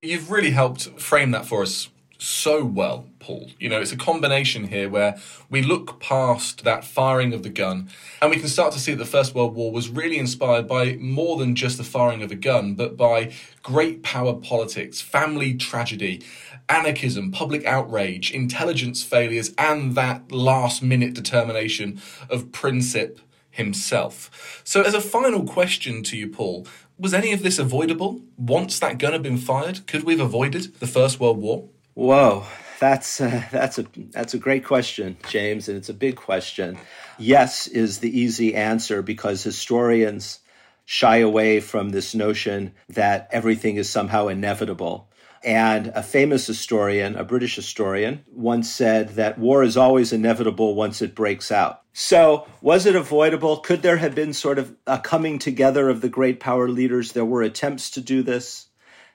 You've 0.02 0.30
really 0.30 0.50
helped 0.50 1.00
frame 1.00 1.30
that 1.30 1.46
for 1.46 1.62
us 1.62 1.88
so 2.18 2.64
well, 2.64 3.06
Paul. 3.20 3.50
You 3.60 3.68
know, 3.68 3.80
it's 3.80 3.92
a 3.92 3.96
combination 3.96 4.66
here 4.66 4.88
where 4.88 5.18
we 5.48 5.62
look 5.62 6.00
past 6.00 6.64
that 6.64 6.84
firing 6.84 7.32
of 7.32 7.44
the 7.44 7.48
gun 7.48 7.88
and 8.20 8.30
we 8.30 8.38
can 8.38 8.48
start 8.48 8.72
to 8.72 8.80
see 8.80 8.92
that 8.92 8.98
the 8.98 9.10
First 9.10 9.34
World 9.36 9.54
War 9.54 9.70
was 9.70 9.88
really 9.88 10.18
inspired 10.18 10.66
by 10.66 10.96
more 10.96 11.36
than 11.36 11.54
just 11.54 11.78
the 11.78 11.84
firing 11.84 12.22
of 12.22 12.32
a 12.32 12.34
gun, 12.34 12.74
but 12.74 12.96
by 12.96 13.32
great 13.62 14.02
power 14.02 14.34
politics, 14.34 15.00
family 15.00 15.54
tragedy, 15.54 16.22
anarchism, 16.68 17.30
public 17.30 17.64
outrage, 17.64 18.32
intelligence 18.32 19.02
failures, 19.02 19.54
and 19.56 19.94
that 19.94 20.32
last 20.32 20.82
minute 20.82 21.14
determination 21.14 22.00
of 22.28 22.46
Princip 22.46 23.20
himself. 23.50 24.62
So, 24.64 24.82
as 24.82 24.94
a 24.94 25.00
final 25.00 25.44
question 25.44 26.02
to 26.04 26.16
you, 26.16 26.28
Paul, 26.28 26.66
was 27.00 27.14
any 27.14 27.32
of 27.32 27.42
this 27.42 27.58
avoidable 27.58 28.20
once 28.36 28.78
that 28.78 28.98
gun 28.98 29.12
had 29.12 29.22
been 29.22 29.38
fired? 29.38 29.86
Could 29.86 30.04
we 30.04 30.12
have 30.12 30.26
avoided 30.26 30.78
the 30.80 30.86
First 30.86 31.18
World 31.18 31.38
War? 31.38 31.68
Whoa, 31.94 32.44
that's 32.78 33.20
uh, 33.20 33.44
that's 33.50 33.78
a 33.78 33.86
that's 34.10 34.34
a 34.34 34.38
great 34.38 34.64
question, 34.64 35.16
James, 35.28 35.68
and 35.68 35.76
it's 35.76 35.88
a 35.88 35.94
big 35.94 36.16
question. 36.16 36.78
Yes 37.18 37.66
is 37.66 37.98
the 37.98 38.18
easy 38.18 38.54
answer 38.54 39.02
because 39.02 39.42
historians 39.42 40.40
shy 40.84 41.18
away 41.18 41.60
from 41.60 41.90
this 41.90 42.14
notion 42.14 42.72
that 42.88 43.28
everything 43.30 43.76
is 43.76 43.88
somehow 43.88 44.28
inevitable. 44.28 45.09
And 45.42 45.88
a 45.94 46.02
famous 46.02 46.46
historian, 46.46 47.16
a 47.16 47.24
British 47.24 47.56
historian, 47.56 48.24
once 48.30 48.70
said 48.70 49.10
that 49.10 49.38
war 49.38 49.62
is 49.62 49.76
always 49.76 50.12
inevitable 50.12 50.74
once 50.74 51.00
it 51.00 51.14
breaks 51.14 51.50
out. 51.50 51.82
So, 51.92 52.46
was 52.60 52.84
it 52.86 52.94
avoidable? 52.94 53.58
Could 53.58 53.82
there 53.82 53.96
have 53.96 54.14
been 54.14 54.34
sort 54.34 54.58
of 54.58 54.76
a 54.86 54.98
coming 54.98 55.38
together 55.38 55.88
of 55.88 56.02
the 56.02 56.08
great 56.10 56.40
power 56.40 56.68
leaders? 56.68 57.12
There 57.12 57.24
were 57.24 57.42
attempts 57.42 57.90
to 57.92 58.00
do 58.00 58.22
this. 58.22 58.66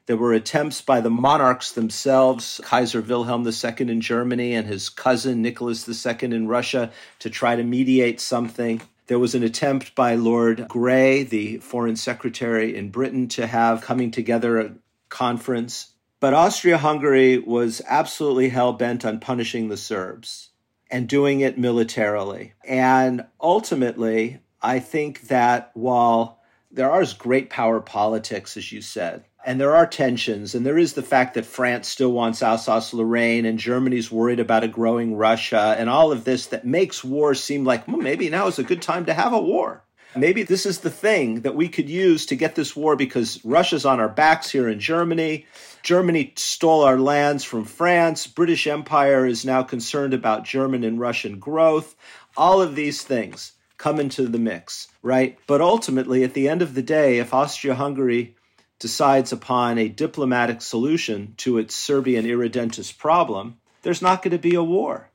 There 0.08 0.18
were 0.18 0.34
attempts 0.34 0.82
by 0.82 1.02
the 1.02 1.10
monarchs 1.10 1.72
themselves, 1.72 2.62
Kaiser 2.64 3.02
Wilhelm 3.02 3.48
II 3.48 3.90
in 3.90 4.02
Germany 4.02 4.54
and 4.54 4.68
his 4.68 4.90
cousin 4.90 5.42
Nicholas 5.42 5.88
II 5.88 6.16
in 6.22 6.48
Russia, 6.48 6.92
to 7.20 7.30
try 7.30 7.56
to 7.56 7.64
mediate 7.64 8.22
something. 8.22 8.82
There 9.08 9.20
was 9.20 9.34
an 9.36 9.44
attempt 9.44 9.96
by 9.96 10.16
Lord 10.16 10.68
Grey, 10.68 11.24
the 11.24 11.58
foreign 11.58 11.96
secretary 11.96 12.76
in 12.76 12.90
Britain, 12.90 13.28
to 13.30 13.48
have 13.48 13.82
coming 13.82 14.12
together 14.12 14.60
a 14.60 14.76
conference. 15.10 15.92
But 16.26 16.34
Austria 16.34 16.80
Hungary 16.80 17.38
was 17.38 17.84
absolutely 17.88 18.50
hell 18.50 18.74
bent 18.74 19.06
on 19.06 19.20
punishing 19.20 19.68
the 19.68 19.78
Serbs 19.78 20.50
and 20.90 21.08
doing 21.08 21.42
it 21.42 21.60
militarily. 21.60 22.54
And 22.68 23.28
ultimately, 23.40 24.40
I 24.60 24.80
think 24.80 25.28
that 25.28 25.70
while 25.76 26.40
there 26.72 26.90
are 26.90 27.06
great 27.20 27.52
power 27.52 27.80
politics, 27.80 28.58
as 28.58 28.72
you 28.72 28.82
said, 28.82 29.26
and 29.46 29.62
there 29.62 29.76
are 29.76 29.86
tensions, 29.86 30.56
and 30.56 30.66
there 30.66 30.80
is 30.80 30.94
the 30.94 31.04
fact 31.04 31.36
that 31.36 31.46
France 31.46 31.88
still 31.88 32.12
wants 32.12 32.42
Alsace 32.42 32.96
Lorraine, 32.96 33.46
and 33.46 33.60
Germany's 33.60 34.12
worried 34.12 34.40
about 34.40 34.64
a 34.64 34.68
growing 34.68 35.16
Russia, 35.16 35.76
and 35.78 35.92
all 35.92 36.12
of 36.12 36.24
this 36.24 36.48
that 36.48 36.66
makes 36.66 37.04
war 37.04 37.36
seem 37.36 37.66
like 37.66 37.88
well, 37.88 37.98
maybe 37.98 38.32
now 38.32 38.48
is 38.48 38.58
a 38.58 38.64
good 38.64 38.82
time 38.82 39.06
to 39.06 39.14
have 39.14 39.34
a 39.34 39.40
war. 39.40 39.85
Maybe 40.18 40.44
this 40.44 40.66
is 40.66 40.80
the 40.80 40.90
thing 40.90 41.42
that 41.42 41.56
we 41.56 41.68
could 41.68 41.90
use 41.90 42.26
to 42.28 42.38
get 42.38 42.56
this 42.56 42.76
war 42.76 42.96
because 42.96 43.44
Russia's 43.44 43.86
on 43.86 44.00
our 44.00 44.08
backs 44.08 44.50
here 44.50 44.70
in 44.70 44.80
Germany. 44.80 45.46
Germany 45.84 46.34
stole 46.38 46.84
our 46.84 46.98
lands 46.98 47.44
from 47.44 47.66
France. 47.66 48.26
British 48.26 48.66
Empire 48.66 49.26
is 49.26 49.44
now 49.44 49.62
concerned 49.62 50.14
about 50.14 50.46
German 50.46 50.86
and 50.86 51.00
Russian 51.00 51.38
growth. 51.38 51.96
All 52.38 52.62
of 52.62 52.76
these 52.76 53.04
things 53.04 53.52
come 53.78 54.00
into 54.00 54.28
the 54.28 54.40
mix, 54.40 54.88
right? 55.04 55.38
But 55.48 55.60
ultimately, 55.60 56.24
at 56.24 56.34
the 56.34 56.48
end 56.48 56.62
of 56.62 56.76
the 56.76 56.82
day, 56.82 57.20
if 57.20 57.34
Austria 57.34 57.76
Hungary 57.76 58.36
decides 58.80 59.34
upon 59.34 59.78
a 59.78 59.90
diplomatic 59.90 60.62
solution 60.62 61.34
to 61.38 61.58
its 61.58 61.76
Serbian 61.76 62.26
irredentist 62.26 62.98
problem, 62.98 63.58
there's 63.82 64.02
not 64.02 64.22
going 64.22 64.32
to 64.32 64.38
be 64.38 64.56
a 64.56 64.64
war 64.64 65.10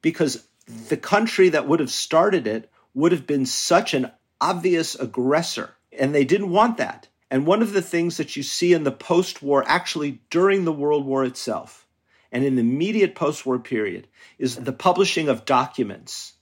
because 0.00 0.46
the 0.88 0.96
country 0.96 1.50
that 1.50 1.68
would 1.68 1.80
have 1.80 1.90
started 1.90 2.46
it 2.46 2.70
would 2.94 3.12
have 3.12 3.26
been 3.26 3.46
such 3.46 3.94
an 3.94 4.10
obvious 4.40 4.94
aggressor. 4.94 5.74
And 5.98 6.14
they 6.14 6.24
didn't 6.24 6.50
want 6.50 6.76
that. 6.78 7.08
And 7.30 7.46
one 7.46 7.62
of 7.62 7.72
the 7.72 7.82
things 7.82 8.18
that 8.18 8.36
you 8.36 8.42
see 8.42 8.72
in 8.72 8.84
the 8.84 8.92
post 8.92 9.42
war, 9.42 9.64
actually 9.66 10.20
during 10.30 10.64
the 10.64 10.72
World 10.72 11.04
War 11.04 11.24
itself, 11.24 11.86
and 12.30 12.44
in 12.44 12.56
the 12.56 12.60
immediate 12.60 13.14
post 13.14 13.46
war 13.46 13.58
period, 13.58 14.06
is 14.38 14.56
the 14.56 14.72
publishing 14.72 15.28
of 15.28 15.44
documents. 15.44 16.34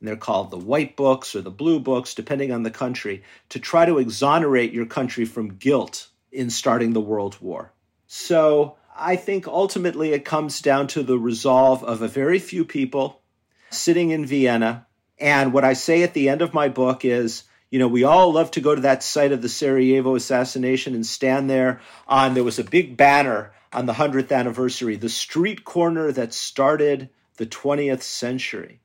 And 0.00 0.08
they're 0.08 0.16
called 0.16 0.50
the 0.50 0.58
white 0.58 0.96
books 0.96 1.34
or 1.34 1.40
the 1.40 1.50
blue 1.50 1.78
books, 1.78 2.14
depending 2.14 2.50
on 2.52 2.62
the 2.62 2.70
country, 2.70 3.22
to 3.50 3.58
try 3.58 3.84
to 3.84 3.98
exonerate 3.98 4.72
your 4.72 4.86
country 4.86 5.24
from 5.24 5.56
guilt 5.56 6.08
in 6.32 6.50
starting 6.50 6.92
the 6.92 7.00
World 7.00 7.36
War. 7.40 7.72
So 8.06 8.76
I 8.96 9.16
think 9.16 9.46
ultimately 9.46 10.12
it 10.12 10.24
comes 10.24 10.60
down 10.60 10.88
to 10.88 11.02
the 11.02 11.18
resolve 11.18 11.82
of 11.84 12.02
a 12.02 12.08
very 12.08 12.38
few 12.38 12.64
people 12.64 13.20
sitting 13.70 14.10
in 14.10 14.26
Vienna. 14.26 14.86
And 15.18 15.52
what 15.52 15.64
I 15.64 15.74
say 15.74 16.02
at 16.02 16.14
the 16.14 16.28
end 16.28 16.42
of 16.42 16.54
my 16.54 16.68
book 16.68 17.04
is, 17.04 17.44
you 17.70 17.78
know, 17.78 17.88
we 17.88 18.04
all 18.04 18.32
love 18.32 18.50
to 18.52 18.60
go 18.60 18.74
to 18.74 18.80
that 18.82 19.02
site 19.02 19.32
of 19.32 19.42
the 19.42 19.48
Sarajevo 19.48 20.14
assassination 20.14 20.94
and 20.94 21.04
stand 21.04 21.48
there 21.48 21.80
on, 22.06 22.34
there 22.34 22.44
was 22.44 22.58
a 22.58 22.64
big 22.64 22.96
banner 22.96 23.52
on 23.72 23.86
the 23.86 23.94
100th 23.94 24.30
anniversary, 24.30 24.96
the 24.96 25.08
street 25.08 25.64
corner 25.64 26.12
that 26.12 26.32
started 26.32 27.10
the 27.36 27.46
20th 27.46 28.02
century. 28.02 28.80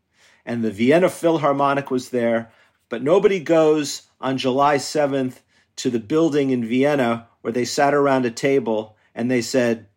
And 0.46 0.64
the 0.64 0.72
Vienna 0.72 1.10
Philharmonic 1.10 1.92
was 1.92 2.10
there, 2.10 2.52
but 2.90 3.04
nobody 3.04 3.40
goes 3.40 4.04
on 4.20 4.38
July 4.38 4.78
7th 4.78 5.42
to 5.76 5.90
the 5.90 6.00
building 6.00 6.50
in 6.50 6.66
Vienna 6.66 7.28
where 7.42 7.54
they 7.54 7.66
sat 7.66 7.94
around 7.94 8.26
a 8.26 8.32
table 8.32 8.98
and 9.14 9.30
they 9.30 9.42
said, 9.42 9.88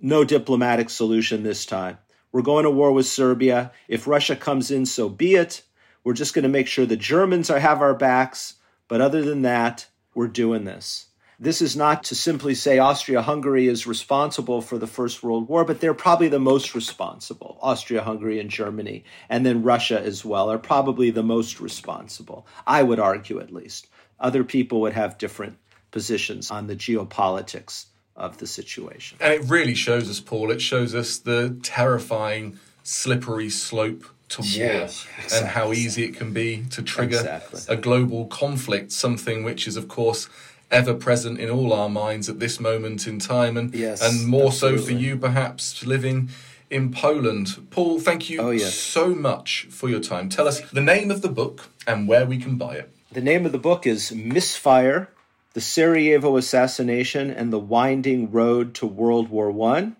no 0.00 0.24
diplomatic 0.24 0.88
solution 0.88 1.42
this 1.42 1.66
time. 1.66 1.98
We're 2.32 2.42
going 2.42 2.64
to 2.64 2.70
war 2.70 2.92
with 2.92 3.06
Serbia. 3.06 3.72
If 3.88 4.06
Russia 4.06 4.36
comes 4.36 4.70
in, 4.70 4.86
so 4.86 5.08
be 5.08 5.34
it. 5.34 5.62
We're 6.04 6.14
just 6.14 6.34
going 6.34 6.42
to 6.44 6.48
make 6.48 6.66
sure 6.66 6.86
the 6.86 6.96
Germans 6.96 7.50
are, 7.50 7.58
have 7.58 7.80
our 7.80 7.94
backs. 7.94 8.54
But 8.88 9.00
other 9.00 9.22
than 9.22 9.42
that, 9.42 9.86
we're 10.14 10.28
doing 10.28 10.64
this. 10.64 11.06
This 11.38 11.62
is 11.62 11.74
not 11.74 12.04
to 12.04 12.14
simply 12.14 12.54
say 12.54 12.78
Austria 12.78 13.22
Hungary 13.22 13.66
is 13.66 13.86
responsible 13.86 14.60
for 14.60 14.76
the 14.76 14.86
First 14.86 15.22
World 15.22 15.48
War, 15.48 15.64
but 15.64 15.80
they're 15.80 15.94
probably 15.94 16.28
the 16.28 16.38
most 16.38 16.74
responsible. 16.74 17.56
Austria 17.62 18.02
Hungary 18.02 18.38
and 18.40 18.50
Germany, 18.50 19.04
and 19.30 19.46
then 19.46 19.62
Russia 19.62 19.98
as 19.98 20.22
well, 20.22 20.50
are 20.50 20.58
probably 20.58 21.10
the 21.10 21.22
most 21.22 21.58
responsible. 21.58 22.46
I 22.66 22.82
would 22.82 23.00
argue, 23.00 23.40
at 23.40 23.54
least. 23.54 23.86
Other 24.18 24.44
people 24.44 24.82
would 24.82 24.92
have 24.92 25.16
different 25.16 25.56
positions 25.92 26.50
on 26.50 26.66
the 26.66 26.76
geopolitics 26.76 27.86
of 28.16 28.36
the 28.36 28.46
situation. 28.46 29.16
And 29.18 29.32
it 29.32 29.48
really 29.48 29.74
shows 29.74 30.10
us, 30.10 30.20
Paul, 30.20 30.50
it 30.50 30.60
shows 30.60 30.94
us 30.94 31.16
the 31.16 31.58
terrifying, 31.62 32.58
slippery 32.82 33.48
slope 33.48 34.04
to 34.30 34.42
war 34.42 34.82
exactly. 34.82 35.38
and 35.38 35.48
how 35.48 35.72
easy 35.72 36.04
it 36.04 36.16
can 36.16 36.32
be 36.32 36.64
to 36.70 36.82
trigger 36.82 37.16
exactly. 37.16 37.60
a 37.68 37.76
global 37.76 38.26
conflict, 38.26 38.92
something 38.92 39.44
which 39.44 39.66
is, 39.66 39.76
of 39.76 39.88
course, 39.88 40.28
ever 40.70 40.94
present 40.94 41.38
in 41.38 41.50
all 41.50 41.72
our 41.72 41.88
minds 41.88 42.28
at 42.28 42.38
this 42.38 42.58
moment 42.60 43.06
in 43.06 43.18
time, 43.18 43.56
and, 43.56 43.74
yes, 43.74 44.02
and 44.02 44.26
more 44.26 44.46
absolutely. 44.46 44.80
so 44.80 44.86
for 44.86 44.92
you, 44.92 45.16
perhaps, 45.16 45.84
living 45.84 46.30
in 46.70 46.92
Poland. 46.92 47.66
Paul, 47.70 47.98
thank 47.98 48.30
you 48.30 48.40
oh, 48.40 48.50
yes. 48.50 48.74
so 48.74 49.08
much 49.08 49.66
for 49.70 49.88
your 49.88 50.00
time. 50.00 50.28
Tell 50.28 50.46
us 50.46 50.60
the 50.70 50.80
name 50.80 51.10
of 51.10 51.22
the 51.22 51.28
book 51.28 51.68
and 51.86 52.06
where 52.06 52.24
we 52.24 52.38
can 52.38 52.56
buy 52.56 52.76
it. 52.76 52.90
The 53.12 53.20
name 53.20 53.44
of 53.44 53.52
the 53.52 53.58
book 53.58 53.86
is 53.86 54.12
Misfire 54.12 55.10
the 55.52 55.60
Sarajevo 55.60 56.36
Assassination 56.36 57.30
and 57.30 57.52
the 57.52 57.58
Winding 57.58 58.30
Road 58.30 58.72
to 58.74 58.86
World 58.86 59.30
War 59.30 59.50
I. 59.74 59.92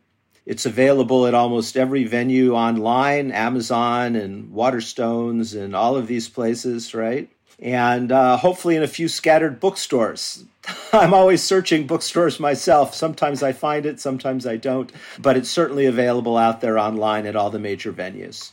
It's 0.47 0.67
available 0.67 1.27
at 1.27 1.35
almost 1.35 1.77
every 1.77 2.05
venue 2.05 2.55
online, 2.55 3.31
Amazon 3.31 4.17
and 4.17 4.53
Waterstones 4.53 5.59
and 5.59 5.77
all 5.77 5.97
of 5.97 6.07
these 6.07 6.29
places, 6.29 6.95
right? 6.95 7.29
And 7.59 8.11
uh, 8.11 8.39
hopefully 8.39 8.77
in 8.77 8.83
a 8.83 8.89
few 8.89 9.07
scattered 9.07 9.61
bookstores. 9.61 10.45
I'm 10.93 11.13
always 11.13 11.43
searching 11.43 11.87
bookstores 11.87 12.41
myself. 12.41 12.95
Sometimes 12.95 13.43
I 13.43 13.53
find 13.53 13.85
it, 13.85 14.01
sometimes 14.01 14.47
I 14.47 14.57
don't, 14.57 14.91
but 15.19 15.37
it's 15.37 15.51
certainly 15.51 15.87
available 15.87 16.37
out 16.37 16.61
there 16.61 16.79
online 16.79 17.27
at 17.27 17.37
all 17.37 17.51
the 17.51 17.59
major 17.59 17.93
venues. 17.93 18.53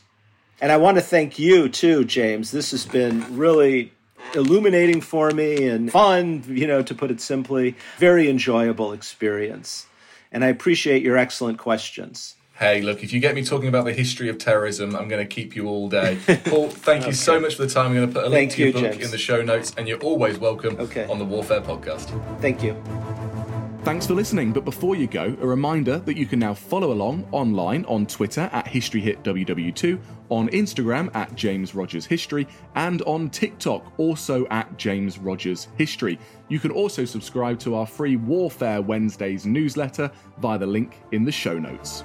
And 0.60 0.72
I 0.72 0.76
want 0.76 0.98
to 0.98 1.02
thank 1.02 1.38
you 1.38 1.68
too, 1.68 2.04
James. 2.04 2.50
This 2.50 2.72
has 2.72 2.84
been 2.84 3.36
really 3.36 3.92
illuminating 4.34 5.00
for 5.00 5.30
me 5.30 5.68
and 5.68 5.90
fun, 5.90 6.44
you 6.48 6.66
know, 6.66 6.82
to 6.82 6.94
put 6.94 7.10
it 7.10 7.20
simply. 7.20 7.76
Very 7.98 8.28
enjoyable 8.28 8.92
experience. 8.92 9.86
And 10.32 10.44
I 10.44 10.48
appreciate 10.48 11.02
your 11.02 11.16
excellent 11.16 11.58
questions. 11.58 12.34
Hey, 12.58 12.82
look, 12.82 13.04
if 13.04 13.12
you 13.12 13.20
get 13.20 13.36
me 13.36 13.44
talking 13.44 13.68
about 13.68 13.84
the 13.84 13.92
history 13.92 14.28
of 14.28 14.38
terrorism, 14.38 14.96
I'm 14.96 15.06
going 15.06 15.26
to 15.26 15.32
keep 15.32 15.54
you 15.54 15.68
all 15.68 15.88
day. 15.88 16.18
Paul, 16.46 16.68
thank 16.68 17.02
okay. 17.02 17.10
you 17.10 17.12
so 17.12 17.38
much 17.38 17.54
for 17.54 17.64
the 17.64 17.72
time. 17.72 17.86
I'm 17.86 17.94
going 17.94 18.08
to 18.08 18.12
put 18.12 18.24
a 18.24 18.28
link 18.28 18.50
thank 18.50 18.52
to 18.52 18.58
your 18.58 18.66
you, 18.68 18.72
book 18.72 18.92
James. 18.94 19.04
in 19.04 19.10
the 19.12 19.18
show 19.18 19.42
notes, 19.42 19.72
and 19.78 19.86
you're 19.86 20.00
always 20.00 20.38
welcome 20.38 20.76
okay. 20.80 21.06
on 21.06 21.20
the 21.20 21.24
Warfare 21.24 21.60
Podcast. 21.60 22.08
Thank 22.40 22.64
you. 22.64 22.72
Thanks 23.88 24.06
for 24.06 24.12
listening, 24.12 24.52
but 24.52 24.66
before 24.66 24.96
you 24.96 25.06
go, 25.06 25.34
a 25.40 25.46
reminder 25.46 25.96
that 26.00 26.18
you 26.18 26.26
can 26.26 26.38
now 26.38 26.52
follow 26.52 26.92
along 26.92 27.26
online 27.32 27.86
on 27.86 28.04
Twitter 28.04 28.50
at 28.52 28.66
HistoryHitWW2, 28.66 29.98
on 30.28 30.50
Instagram 30.50 31.10
at 31.16 31.34
James 31.34 31.74
Rogers 31.74 32.04
History, 32.04 32.46
and 32.74 33.00
on 33.06 33.30
TikTok 33.30 33.94
also 33.96 34.46
at 34.48 34.76
James 34.76 35.16
Rogers 35.16 35.68
History. 35.78 36.18
You 36.48 36.60
can 36.60 36.70
also 36.70 37.06
subscribe 37.06 37.58
to 37.60 37.76
our 37.76 37.86
free 37.86 38.16
Warfare 38.16 38.82
Wednesdays 38.82 39.46
newsletter 39.46 40.10
via 40.36 40.58
the 40.58 40.66
link 40.66 41.00
in 41.12 41.24
the 41.24 41.32
show 41.32 41.58
notes. 41.58 42.04